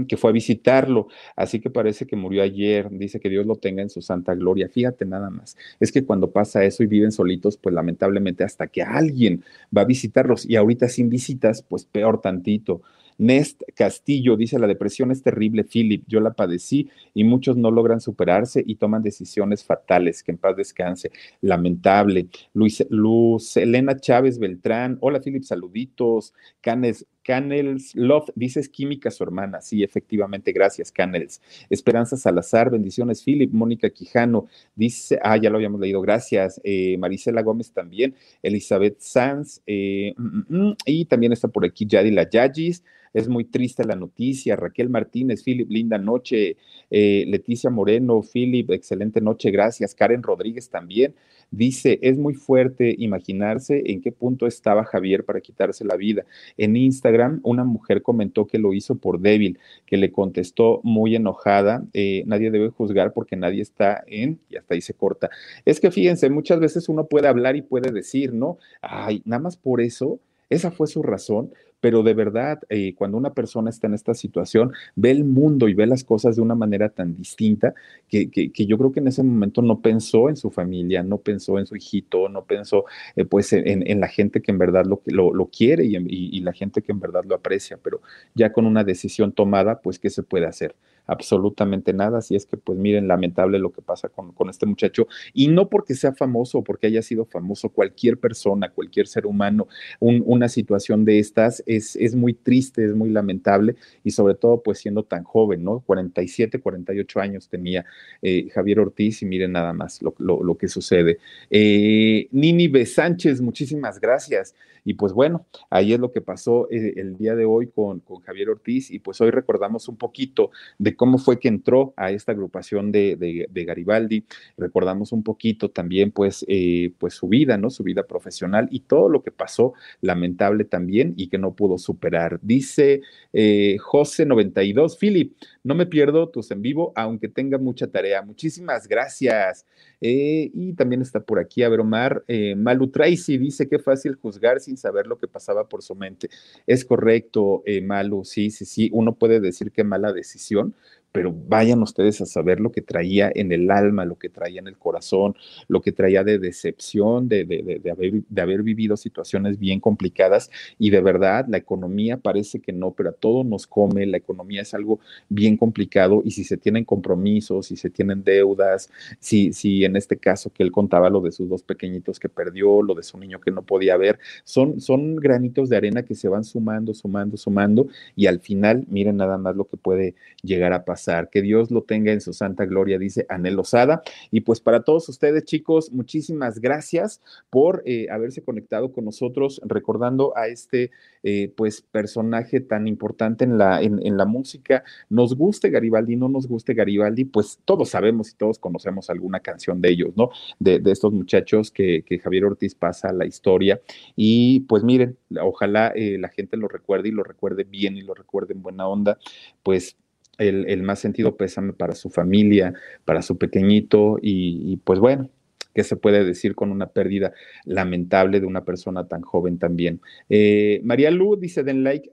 que 0.06 0.16
fue 0.16 0.30
a 0.30 0.32
visitarlo, 0.32 1.08
así 1.36 1.60
que 1.60 1.70
parece 1.70 2.06
que 2.06 2.16
murió 2.16 2.42
ayer, 2.42 2.88
dice 2.90 3.20
que 3.20 3.28
Dios 3.28 3.46
lo 3.46 3.56
tenga 3.56 3.82
en 3.82 3.90
su 3.90 4.00
santa 4.00 4.34
gloria. 4.34 4.68
Fíjate 4.68 5.04
nada 5.04 5.30
más, 5.30 5.56
es 5.80 5.90
que 5.90 6.04
cuando 6.04 6.30
pasa 6.30 6.64
eso 6.64 6.82
y 6.82 6.86
viven 6.86 7.12
solitos, 7.12 7.56
pues 7.56 7.74
lamentablemente 7.74 8.44
hasta 8.44 8.66
que 8.68 8.82
alguien 8.82 9.44
va 9.76 9.82
a 9.82 9.86
visitarlos 9.86 10.48
y 10.48 10.56
ahorita 10.56 10.88
sin 10.88 11.08
visitas, 11.08 11.62
pues 11.62 11.84
peor 11.84 12.20
tantito. 12.20 12.82
Nest 13.18 13.62
Castillo 13.74 14.36
dice, 14.36 14.58
la 14.58 14.66
depresión 14.66 15.10
es 15.10 15.22
terrible, 15.22 15.64
Philip, 15.64 16.02
yo 16.06 16.20
la 16.20 16.32
padecí 16.32 16.90
y 17.14 17.24
muchos 17.24 17.56
no 17.56 17.70
logran 17.70 18.00
superarse 18.00 18.62
y 18.66 18.76
toman 18.76 19.02
decisiones 19.02 19.64
fatales, 19.64 20.22
que 20.22 20.32
en 20.32 20.38
paz 20.38 20.56
descanse, 20.56 21.10
lamentable. 21.40 22.28
Luis, 22.54 22.84
Luz 22.90 23.56
Elena 23.56 23.96
Chávez 23.96 24.38
Beltrán, 24.38 24.98
hola 25.00 25.20
Philip, 25.20 25.44
saluditos. 25.44 26.34
Canes, 26.60 27.06
Canels 27.22 27.94
Love, 27.94 28.30
dices 28.34 28.68
química 28.68 29.10
su 29.10 29.22
hermana, 29.24 29.60
sí, 29.60 29.82
efectivamente, 29.82 30.52
gracias 30.52 30.90
Canels. 30.90 31.40
Esperanza 31.70 32.16
Salazar, 32.16 32.70
bendiciones 32.70 33.22
Philip, 33.22 33.52
Mónica 33.52 33.90
Quijano, 33.90 34.48
dice, 34.74 35.18
ah, 35.22 35.36
ya 35.36 35.50
lo 35.50 35.56
habíamos 35.56 35.80
leído, 35.80 36.00
gracias. 36.00 36.60
Eh, 36.64 36.96
Marisela 36.98 37.42
Gómez 37.42 37.72
también, 37.72 38.14
Elizabeth 38.42 39.00
Sanz, 39.00 39.62
eh, 39.66 40.14
mm, 40.16 40.26
mm, 40.26 40.44
mm, 40.48 40.76
y 40.86 41.04
también 41.04 41.32
está 41.32 41.48
por 41.48 41.64
aquí 41.64 41.86
Yadila 41.86 42.28
Yagis, 42.28 42.82
es 43.14 43.28
muy 43.28 43.44
triste 43.44 43.84
la 43.84 43.96
noticia. 43.96 44.56
Raquel 44.56 44.88
Martínez, 44.88 45.42
Philip, 45.44 45.70
linda 45.70 45.98
noche. 45.98 46.56
Eh, 46.90 47.24
Leticia 47.28 47.70
Moreno, 47.70 48.22
Philip, 48.22 48.70
excelente 48.70 49.20
noche, 49.20 49.50
gracias. 49.50 49.94
Karen 49.94 50.22
Rodríguez 50.22 50.70
también. 50.70 51.14
Dice, 51.50 51.98
es 52.00 52.16
muy 52.16 52.32
fuerte 52.34 52.94
imaginarse 52.98 53.82
en 53.84 54.00
qué 54.00 54.10
punto 54.10 54.46
estaba 54.46 54.84
Javier 54.84 55.24
para 55.24 55.42
quitarse 55.42 55.84
la 55.84 55.96
vida. 55.96 56.24
En 56.56 56.76
Instagram, 56.76 57.11
una 57.42 57.64
mujer 57.64 58.02
comentó 58.02 58.46
que 58.46 58.58
lo 58.58 58.72
hizo 58.72 58.96
por 58.96 59.20
débil, 59.20 59.58
que 59.86 59.96
le 59.96 60.12
contestó 60.12 60.80
muy 60.82 61.14
enojada, 61.16 61.84
eh, 61.92 62.24
nadie 62.26 62.50
debe 62.50 62.70
juzgar 62.70 63.12
porque 63.12 63.36
nadie 63.36 63.62
está 63.62 64.02
en, 64.06 64.38
y 64.48 64.56
hasta 64.56 64.74
ahí 64.74 64.80
se 64.80 64.94
corta. 64.94 65.30
Es 65.64 65.80
que 65.80 65.90
fíjense, 65.90 66.30
muchas 66.30 66.60
veces 66.60 66.88
uno 66.88 67.06
puede 67.06 67.28
hablar 67.28 67.56
y 67.56 67.62
puede 67.62 67.92
decir, 67.92 68.32
¿no? 68.32 68.58
Ay, 68.80 69.22
nada 69.24 69.42
más 69.42 69.56
por 69.56 69.80
eso, 69.80 70.18
esa 70.52 70.70
fue 70.70 70.86
su 70.86 71.02
razón, 71.02 71.50
pero 71.80 72.04
de 72.04 72.14
verdad, 72.14 72.60
eh, 72.68 72.94
cuando 72.94 73.18
una 73.18 73.34
persona 73.34 73.68
está 73.68 73.88
en 73.88 73.94
esta 73.94 74.14
situación, 74.14 74.72
ve 74.94 75.10
el 75.10 75.24
mundo 75.24 75.68
y 75.68 75.74
ve 75.74 75.86
las 75.86 76.04
cosas 76.04 76.36
de 76.36 76.42
una 76.42 76.54
manera 76.54 76.90
tan 76.90 77.16
distinta 77.16 77.74
que, 78.08 78.30
yo 78.54 78.78
creo 78.78 78.92
que 78.92 79.00
en 79.00 79.08
ese 79.08 79.24
momento 79.24 79.62
no 79.62 79.80
pensó 79.80 80.28
en 80.28 80.36
su 80.36 80.50
familia, 80.50 81.02
no 81.02 81.18
pensó 81.18 81.58
en 81.58 81.66
su 81.66 81.74
hijito, 81.74 82.28
no 82.28 82.44
pensó 82.44 82.84
eh, 83.16 83.24
pues 83.24 83.52
en, 83.52 84.00
la 84.00 84.06
gente 84.08 84.40
que 84.42 84.52
en 84.52 84.58
verdad 84.58 84.84
lo, 84.86 85.02
lo, 85.32 85.46
quiere 85.46 85.84
y, 85.84 85.96
y 85.96 86.40
la 86.40 86.52
gente 86.52 86.82
que 86.82 86.92
en 86.92 87.00
verdad 87.00 87.24
lo 87.24 87.34
aprecia, 87.34 87.78
pero 87.82 88.00
ya 88.34 88.52
con 88.52 88.66
una 88.66 88.84
decisión 88.84 89.32
tomada, 89.32 89.80
pues, 89.80 89.98
¿qué 89.98 90.10
se 90.10 90.22
puede 90.22 90.46
hacer? 90.46 90.76
Absolutamente 91.06 91.92
nada. 91.92 92.18
Así 92.18 92.34
es 92.36 92.46
que, 92.46 92.56
pues 92.56 92.78
miren, 92.78 93.08
lamentable 93.08 93.58
lo 93.58 93.72
que 93.72 93.82
pasa 93.82 94.08
con, 94.08 94.32
este 94.48 94.66
muchacho. 94.66 95.06
Y 95.32 95.48
no 95.48 95.68
porque 95.68 95.94
sea 95.94 96.12
famoso 96.12 96.58
o 96.58 96.64
porque 96.64 96.86
haya 96.86 97.02
sido 97.02 97.24
famoso, 97.24 97.68
cualquier 97.68 98.18
persona, 98.18 98.70
cualquier 98.70 99.06
ser 99.06 99.26
humano, 99.26 99.68
una 100.00 100.48
situación 100.48 101.04
de 101.04 101.18
estas 101.18 101.62
es, 101.66 101.96
es 101.96 102.14
muy 102.14 102.34
triste, 102.34 102.84
es 102.84 102.94
muy 102.94 103.10
lamentable 103.10 103.76
y 104.04 104.10
sobre 104.10 104.34
todo, 104.34 104.62
pues 104.62 104.78
siendo 104.78 105.04
tan 105.04 105.24
joven, 105.24 105.64
¿no? 105.64 105.80
47, 105.80 106.60
48 106.60 107.20
años 107.20 107.48
tenía 107.48 107.84
eh, 108.20 108.48
Javier 108.52 108.80
Ortiz 108.80 109.22
y 109.22 109.26
miren 109.26 109.52
nada 109.52 109.72
más 109.72 110.00
lo, 110.02 110.56
que 110.56 110.68
sucede. 110.68 111.18
Eh, 111.50 112.28
Nini 112.30 112.68
B. 112.68 112.84
Sánchez, 112.86 113.40
muchísimas 113.40 114.00
gracias. 114.00 114.54
Y 114.84 114.94
pues 114.94 115.12
bueno, 115.12 115.46
ahí 115.70 115.92
es 115.92 116.00
lo 116.00 116.12
que 116.12 116.20
pasó 116.20 116.68
eh, 116.70 116.94
el 116.96 117.16
día 117.16 117.34
de 117.34 117.44
hoy 117.44 117.68
con, 117.68 118.00
con 118.00 118.20
Javier 118.20 118.50
Ortiz 118.50 118.90
y 118.90 118.98
pues 118.98 119.20
hoy 119.20 119.30
recordamos 119.30 119.88
un 119.88 119.96
poquito 119.96 120.50
de 120.78 120.96
cómo 120.96 121.18
fue 121.18 121.38
que 121.38 121.48
entró 121.48 121.94
a 121.96 122.10
esta 122.10 122.32
agrupación 122.32 122.92
de, 122.92 123.48
Garibaldi. 123.52 124.24
Recordamos 124.56 125.12
un 125.12 125.22
poquito 125.22 125.70
también, 125.70 126.10
pues, 126.10 126.44
eh, 126.48 126.92
pues 126.98 127.14
su 127.14 127.28
vida, 127.28 127.56
¿no? 127.56 127.70
Su 127.70 127.82
vida 127.84 128.02
profesional 128.04 128.68
y 128.70 128.80
todo 128.80 129.08
lo 129.08 129.22
que 129.22 129.30
pasó, 129.30 129.74
lamentable 130.00 130.64
también, 130.64 131.14
y 131.16 131.28
que 131.28 131.38
no 131.38 131.54
pudo 131.54 131.78
superar. 131.78 132.40
Dice 132.42 133.02
eh, 133.32 133.76
José 133.78 134.26
92, 134.26 134.96
Philip, 134.98 135.34
no 135.64 135.74
me 135.74 135.86
pierdo 135.86 136.28
tus 136.28 136.50
en 136.50 136.62
vivo, 136.62 136.92
aunque 136.96 137.28
tenga 137.28 137.58
mucha 137.58 137.86
tarea. 137.86 138.22
Muchísimas 138.22 138.88
gracias. 138.88 139.66
Eh, 140.00 140.50
y 140.52 140.72
también 140.74 141.02
está 141.02 141.20
por 141.20 141.38
aquí, 141.38 141.62
a 141.62 141.68
ver, 141.68 141.80
Omar, 141.80 142.24
Malu 142.56 142.88
Tracy 142.88 143.38
dice 143.38 143.68
que 143.68 143.78
fácil 143.78 144.16
juzgar 144.16 144.60
sin 144.60 144.76
saber 144.76 145.06
lo 145.06 145.18
que 145.18 145.28
pasaba 145.28 145.68
por 145.68 145.82
su 145.82 145.94
mente. 145.94 146.28
Es 146.66 146.84
correcto, 146.84 147.62
Malu, 147.82 148.24
sí, 148.24 148.50
sí, 148.50 148.64
sí, 148.64 148.90
uno 148.92 149.14
puede 149.14 149.40
decir 149.40 149.70
que 149.70 149.84
mala 149.84 150.12
decisión, 150.12 150.74
pero 151.12 151.32
vayan 151.32 151.82
ustedes 151.82 152.20
a 152.22 152.26
saber 152.26 152.58
lo 152.58 152.72
que 152.72 152.80
traía 152.80 153.30
en 153.34 153.52
el 153.52 153.70
alma, 153.70 154.04
lo 154.06 154.18
que 154.18 154.30
traía 154.30 154.60
en 154.60 154.66
el 154.66 154.78
corazón, 154.78 155.36
lo 155.68 155.82
que 155.82 155.92
traía 155.92 156.24
de 156.24 156.38
decepción, 156.38 157.28
de, 157.28 157.44
de, 157.44 157.90
haber, 157.90 158.22
de 158.28 158.42
haber 158.42 158.62
vivido 158.62 158.96
situaciones 158.96 159.58
bien 159.58 159.78
complicadas. 159.78 160.50
Y 160.78 160.90
de 160.90 161.02
verdad 161.02 161.44
la 161.48 161.58
economía 161.58 162.16
parece 162.16 162.60
que 162.60 162.72
no, 162.72 162.92
pero 162.92 163.10
a 163.10 163.12
todo 163.12 163.44
nos 163.44 163.66
come, 163.66 164.06
la 164.06 164.16
economía 164.16 164.62
es 164.62 164.72
algo 164.72 165.00
bien 165.28 165.56
complicado. 165.58 166.22
Y 166.24 166.30
si 166.30 166.44
se 166.44 166.56
tienen 166.56 166.84
compromisos, 166.84 167.66
si 167.66 167.76
se 167.76 167.90
tienen 167.90 168.24
deudas, 168.24 168.90
si, 169.20 169.52
si 169.52 169.84
en 169.84 169.96
este 169.96 170.16
caso 170.16 170.50
que 170.50 170.62
él 170.62 170.72
contaba 170.72 171.10
lo 171.10 171.20
de 171.20 171.32
sus 171.32 171.48
dos 171.48 171.62
pequeñitos 171.62 172.18
que 172.18 172.30
perdió, 172.30 172.82
lo 172.82 172.94
de 172.94 173.02
su 173.02 173.18
niño 173.18 173.38
que 173.38 173.50
no 173.50 173.62
podía 173.62 173.98
ver, 173.98 174.18
son, 174.44 174.80
son 174.80 175.16
granitos 175.16 175.68
de 175.68 175.76
arena 175.76 176.04
que 176.04 176.14
se 176.14 176.28
van 176.28 176.44
sumando, 176.44 176.94
sumando, 176.94 177.36
sumando. 177.36 177.88
Y 178.16 178.26
al 178.26 178.40
final 178.40 178.86
miren 178.88 179.18
nada 179.18 179.36
más 179.36 179.54
lo 179.56 179.66
que 179.66 179.76
puede 179.76 180.14
llegar 180.42 180.72
a 180.72 180.84
pasar. 180.86 181.01
Que 181.30 181.42
Dios 181.42 181.70
lo 181.70 181.82
tenga 181.82 182.12
en 182.12 182.20
su 182.20 182.32
santa 182.32 182.64
gloria, 182.64 182.98
dice 182.98 183.26
Anel 183.28 183.58
Osada. 183.58 184.02
Y 184.30 184.42
pues 184.42 184.60
para 184.60 184.82
todos 184.82 185.08
ustedes, 185.08 185.44
chicos, 185.44 185.92
muchísimas 185.92 186.60
gracias 186.60 187.20
por 187.50 187.82
eh, 187.86 188.06
haberse 188.10 188.42
conectado 188.42 188.92
con 188.92 189.04
nosotros, 189.04 189.60
recordando 189.64 190.36
a 190.36 190.46
este 190.46 190.90
eh, 191.24 191.52
pues 191.56 191.82
personaje 191.82 192.60
tan 192.60 192.88
importante 192.88 193.44
en 193.44 193.58
la, 193.58 193.80
en, 193.80 194.16
la 194.16 194.24
música. 194.24 194.82
Nos 195.08 195.36
guste 195.36 195.70
Garibaldi, 195.70 196.16
no 196.16 196.28
nos 196.28 196.48
guste 196.48 196.74
Garibaldi, 196.74 197.24
pues 197.24 197.60
todos 197.64 197.90
sabemos 197.90 198.30
y 198.30 198.34
todos 198.34 198.58
conocemos 198.58 199.08
alguna 199.08 199.40
canción 199.40 199.80
de 199.80 199.90
ellos, 199.90 200.16
¿no? 200.16 200.30
De, 200.58 200.82
estos 200.86 201.12
muchachos 201.12 201.70
que, 201.70 202.04
Javier 202.22 202.44
Ortiz 202.44 202.74
pasa 202.74 203.08
a 203.08 203.12
la 203.12 203.24
historia. 203.24 203.80
Y 204.16 204.60
pues 204.60 204.82
miren, 204.82 205.16
ojalá 205.40 205.92
eh, 205.94 206.18
la 206.18 206.28
gente 206.28 206.56
lo 206.56 206.68
recuerde 206.68 207.08
y 207.08 207.12
lo 207.12 207.22
recuerde 207.22 207.64
bien 207.64 207.96
y 207.96 208.02
lo 208.02 208.14
recuerde 208.14 208.54
en 208.54 208.62
buena 208.62 208.86
onda, 208.88 209.18
pues 209.62 209.96
el, 210.38 210.82
más 210.82 210.98
sentido 210.98 211.36
pésame 211.36 211.72
para 211.72 211.94
su 211.94 212.10
familia, 212.10 212.74
para 213.04 213.22
su 213.22 213.38
pequeñito 213.38 214.18
y, 214.20 214.76
pues 214.78 214.98
bueno, 214.98 215.30
¿qué 215.74 215.84
se 215.84 215.96
puede 215.96 216.24
decir 216.24 216.54
con 216.54 216.70
una 216.70 216.88
pérdida 216.88 217.32
lamentable 217.64 218.40
de 218.40 218.46
una 218.46 218.64
persona 218.64 219.06
tan 219.08 219.22
joven 219.22 219.58
también? 219.58 220.00
Eh, 220.28 220.80
María 220.84 221.10
Lu 221.10 221.36
dice, 221.36 221.62
den 221.62 221.84
like, 221.84 222.12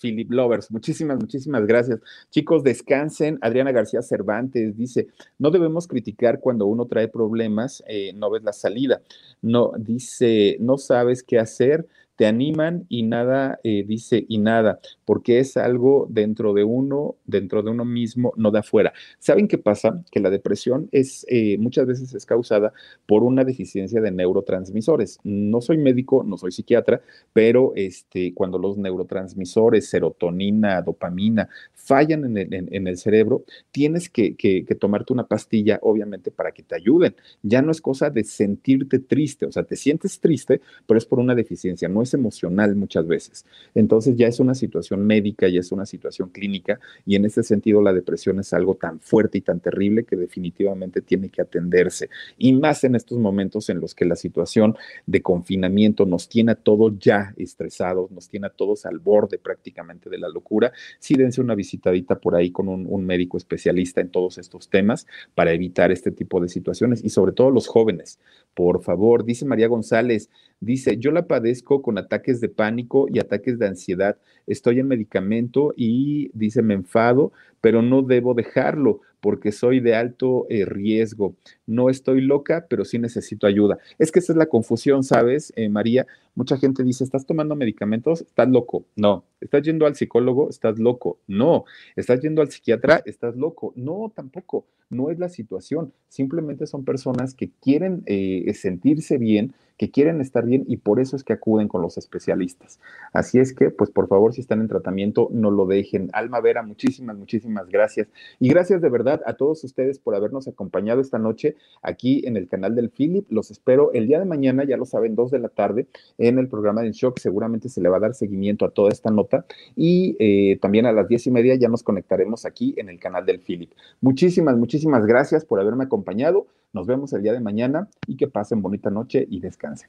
Philip 0.00 0.30
Lovers. 0.30 0.70
Muchísimas, 0.70 1.18
muchísimas 1.18 1.66
gracias. 1.66 2.00
Chicos, 2.30 2.62
descansen. 2.62 3.38
Adriana 3.40 3.72
García 3.72 4.02
Cervantes 4.02 4.76
dice, 4.76 5.08
no 5.38 5.50
debemos 5.50 5.86
criticar 5.86 6.40
cuando 6.40 6.66
uno 6.66 6.86
trae 6.86 7.08
problemas, 7.08 7.82
eh, 7.88 8.12
no 8.14 8.30
ves 8.30 8.42
la 8.42 8.52
salida. 8.52 9.02
No, 9.42 9.72
dice, 9.78 10.56
no 10.60 10.78
sabes 10.78 11.22
qué 11.22 11.38
hacer, 11.38 11.86
te 12.16 12.26
animan 12.26 12.84
y 12.88 13.04
nada 13.04 13.60
eh, 13.62 13.84
dice 13.86 14.24
y 14.28 14.38
nada, 14.38 14.80
porque 15.08 15.38
es 15.38 15.56
algo 15.56 16.06
dentro 16.10 16.52
de 16.52 16.64
uno, 16.64 17.16
dentro 17.24 17.62
de 17.62 17.70
uno 17.70 17.86
mismo, 17.86 18.34
no 18.36 18.50
de 18.50 18.58
afuera. 18.58 18.92
¿Saben 19.18 19.48
qué 19.48 19.56
pasa? 19.56 20.04
Que 20.10 20.20
la 20.20 20.28
depresión 20.28 20.90
es 20.92 21.24
eh, 21.30 21.56
muchas 21.56 21.86
veces 21.86 22.12
es 22.12 22.26
causada 22.26 22.74
por 23.06 23.22
una 23.22 23.42
deficiencia 23.42 24.02
de 24.02 24.10
neurotransmisores. 24.10 25.18
No 25.24 25.62
soy 25.62 25.78
médico, 25.78 26.24
no 26.24 26.36
soy 26.36 26.52
psiquiatra, 26.52 27.00
pero 27.32 27.72
este, 27.74 28.34
cuando 28.34 28.58
los 28.58 28.76
neurotransmisores, 28.76 29.88
serotonina, 29.88 30.82
dopamina, 30.82 31.48
fallan 31.72 32.36
en 32.36 32.86
el, 32.86 32.98
cerebro, 32.98 33.44
tienes 33.70 34.10
que 34.10 34.76
tomarte 34.78 35.14
una 35.14 35.26
pastilla, 35.26 35.78
obviamente, 35.80 36.30
para 36.30 36.52
que 36.52 36.62
te 36.62 36.74
ayuden. 36.74 37.16
Ya 37.42 37.62
no 37.62 37.70
es 37.70 37.80
cosa 37.80 38.10
de 38.10 38.24
sentirte 38.24 38.98
triste, 38.98 39.46
o 39.46 39.52
sea, 39.52 39.62
te 39.62 39.74
sientes 39.74 40.20
triste, 40.20 40.60
pero 40.86 40.98
es 40.98 41.06
por 41.06 41.18
una 41.18 41.34
deficiencia, 41.34 41.88
no 41.88 42.02
es 42.02 42.12
emocional 42.12 42.76
muchas 42.76 43.06
veces. 43.06 43.46
Entonces 43.74 44.14
ya 44.14 44.26
es 44.26 44.38
una 44.38 44.54
situación 44.54 44.97
médica, 45.06 45.48
ya 45.48 45.60
es 45.60 45.72
una 45.72 45.86
situación 45.86 46.30
clínica 46.30 46.80
y 47.06 47.16
en 47.16 47.24
ese 47.24 47.42
sentido 47.42 47.82
la 47.82 47.92
depresión 47.92 48.38
es 48.40 48.52
algo 48.52 48.74
tan 48.74 49.00
fuerte 49.00 49.38
y 49.38 49.40
tan 49.40 49.60
terrible 49.60 50.04
que 50.04 50.16
definitivamente 50.16 51.00
tiene 51.00 51.28
que 51.28 51.42
atenderse. 51.42 52.10
Y 52.36 52.52
más 52.52 52.84
en 52.84 52.94
estos 52.94 53.18
momentos 53.18 53.68
en 53.70 53.80
los 53.80 53.94
que 53.94 54.04
la 54.04 54.16
situación 54.16 54.76
de 55.06 55.22
confinamiento 55.22 56.06
nos 56.06 56.28
tiene 56.28 56.52
a 56.52 56.54
todos 56.54 56.98
ya 56.98 57.34
estresados, 57.36 58.10
nos 58.10 58.28
tiene 58.28 58.48
a 58.48 58.50
todos 58.50 58.86
al 58.86 58.98
borde 58.98 59.38
prácticamente 59.38 60.10
de 60.10 60.18
la 60.18 60.28
locura, 60.28 60.72
sí 60.98 61.14
dense 61.14 61.40
una 61.40 61.54
visitadita 61.54 62.18
por 62.18 62.34
ahí 62.34 62.50
con 62.50 62.68
un 62.68 63.06
médico 63.06 63.36
especialista 63.36 64.00
en 64.00 64.10
todos 64.10 64.38
estos 64.38 64.68
temas 64.68 65.06
para 65.34 65.52
evitar 65.52 65.92
este 65.92 66.10
tipo 66.10 66.40
de 66.40 66.48
situaciones 66.48 67.04
y 67.04 67.10
sobre 67.10 67.32
todo 67.32 67.50
los 67.50 67.66
jóvenes. 67.66 68.18
Por 68.54 68.82
favor, 68.82 69.24
dice 69.24 69.44
María 69.44 69.68
González, 69.68 70.30
Dice, 70.60 70.96
yo 70.98 71.12
la 71.12 71.26
padezco 71.28 71.82
con 71.82 71.98
ataques 71.98 72.40
de 72.40 72.48
pánico 72.48 73.06
y 73.08 73.20
ataques 73.20 73.58
de 73.58 73.68
ansiedad. 73.68 74.18
Estoy 74.46 74.80
en 74.80 74.88
medicamento 74.88 75.72
y 75.76 76.30
dice, 76.34 76.62
me 76.62 76.74
enfado, 76.74 77.32
pero 77.60 77.82
no 77.82 78.02
debo 78.02 78.34
dejarlo 78.34 79.00
porque 79.20 79.52
soy 79.52 79.80
de 79.80 79.94
alto 79.94 80.46
eh, 80.48 80.64
riesgo. 80.64 81.34
No 81.66 81.90
estoy 81.90 82.20
loca, 82.20 82.66
pero 82.68 82.84
sí 82.84 82.98
necesito 82.98 83.46
ayuda. 83.46 83.78
Es 83.98 84.12
que 84.12 84.20
esa 84.20 84.32
es 84.32 84.36
la 84.36 84.46
confusión, 84.46 85.02
¿sabes, 85.02 85.52
eh, 85.56 85.68
María? 85.68 86.06
Mucha 86.34 86.56
gente 86.56 86.84
dice, 86.84 87.04
¿estás 87.04 87.26
tomando 87.26 87.56
medicamentos? 87.56 88.20
Estás 88.20 88.48
loco. 88.48 88.84
No. 88.94 89.24
¿Estás 89.40 89.62
yendo 89.62 89.86
al 89.86 89.96
psicólogo? 89.96 90.48
Estás 90.50 90.78
loco. 90.78 91.18
No. 91.26 91.64
¿Estás 91.96 92.20
yendo 92.20 92.42
al 92.42 92.50
psiquiatra? 92.50 93.02
Estás 93.04 93.36
loco. 93.36 93.72
No, 93.74 94.12
tampoco. 94.14 94.66
No 94.88 95.10
es 95.10 95.18
la 95.18 95.28
situación. 95.28 95.92
Simplemente 96.08 96.66
son 96.66 96.84
personas 96.84 97.34
que 97.34 97.50
quieren 97.60 98.02
eh, 98.06 98.52
sentirse 98.54 99.18
bien 99.18 99.52
que 99.78 99.90
quieren 99.90 100.20
estar 100.20 100.44
bien 100.44 100.64
y 100.66 100.78
por 100.78 101.00
eso 101.00 101.16
es 101.16 101.22
que 101.22 101.32
acuden 101.32 101.68
con 101.68 101.80
los 101.80 101.96
especialistas. 101.96 102.80
Así 103.12 103.38
es 103.38 103.54
que, 103.54 103.70
pues 103.70 103.90
por 103.90 104.08
favor, 104.08 104.34
si 104.34 104.40
están 104.40 104.60
en 104.60 104.68
tratamiento, 104.68 105.28
no 105.32 105.50
lo 105.50 105.66
dejen. 105.66 106.10
Alma 106.12 106.40
Vera, 106.40 106.62
muchísimas, 106.62 107.16
muchísimas 107.16 107.47
gracias. 107.68 108.08
Y 108.40 108.48
gracias 108.48 108.80
de 108.80 108.88
verdad 108.88 109.22
a 109.26 109.34
todos 109.34 109.62
ustedes 109.64 109.98
por 109.98 110.14
habernos 110.14 110.48
acompañado 110.48 111.00
esta 111.00 111.18
noche 111.18 111.56
aquí 111.82 112.22
en 112.26 112.36
el 112.36 112.48
canal 112.48 112.74
del 112.74 112.90
Philip. 112.90 113.26
Los 113.30 113.50
espero 113.50 113.92
el 113.92 114.06
día 114.06 114.18
de 114.18 114.24
mañana, 114.24 114.64
ya 114.64 114.76
lo 114.76 114.84
saben, 114.84 115.14
dos 115.14 115.30
de 115.30 115.38
la 115.38 115.48
tarde, 115.48 115.86
en 116.18 116.38
el 116.38 116.48
programa 116.48 116.82
de 116.82 116.92
Shock. 116.92 117.18
Seguramente 117.18 117.68
se 117.68 117.80
le 117.80 117.88
va 117.88 117.98
a 117.98 118.00
dar 118.00 118.14
seguimiento 118.14 118.64
a 118.64 118.70
toda 118.70 118.90
esta 118.90 119.10
nota. 119.10 119.44
Y 119.76 120.16
eh, 120.18 120.58
también 120.60 120.86
a 120.86 120.92
las 120.92 121.08
diez 121.08 121.26
y 121.26 121.30
media 121.30 121.54
ya 121.54 121.68
nos 121.68 121.82
conectaremos 121.82 122.44
aquí 122.44 122.74
en 122.76 122.88
el 122.88 122.98
canal 122.98 123.26
del 123.26 123.40
Philip. 123.40 123.72
Muchísimas, 124.00 124.56
muchísimas 124.56 125.06
gracias 125.06 125.44
por 125.44 125.60
haberme 125.60 125.84
acompañado. 125.84 126.46
Nos 126.72 126.86
vemos 126.86 127.12
el 127.12 127.22
día 127.22 127.32
de 127.32 127.40
mañana 127.40 127.88
y 128.06 128.16
que 128.16 128.28
pasen 128.28 128.62
bonita 128.62 128.90
noche 128.90 129.26
y 129.28 129.40
descansen. 129.40 129.88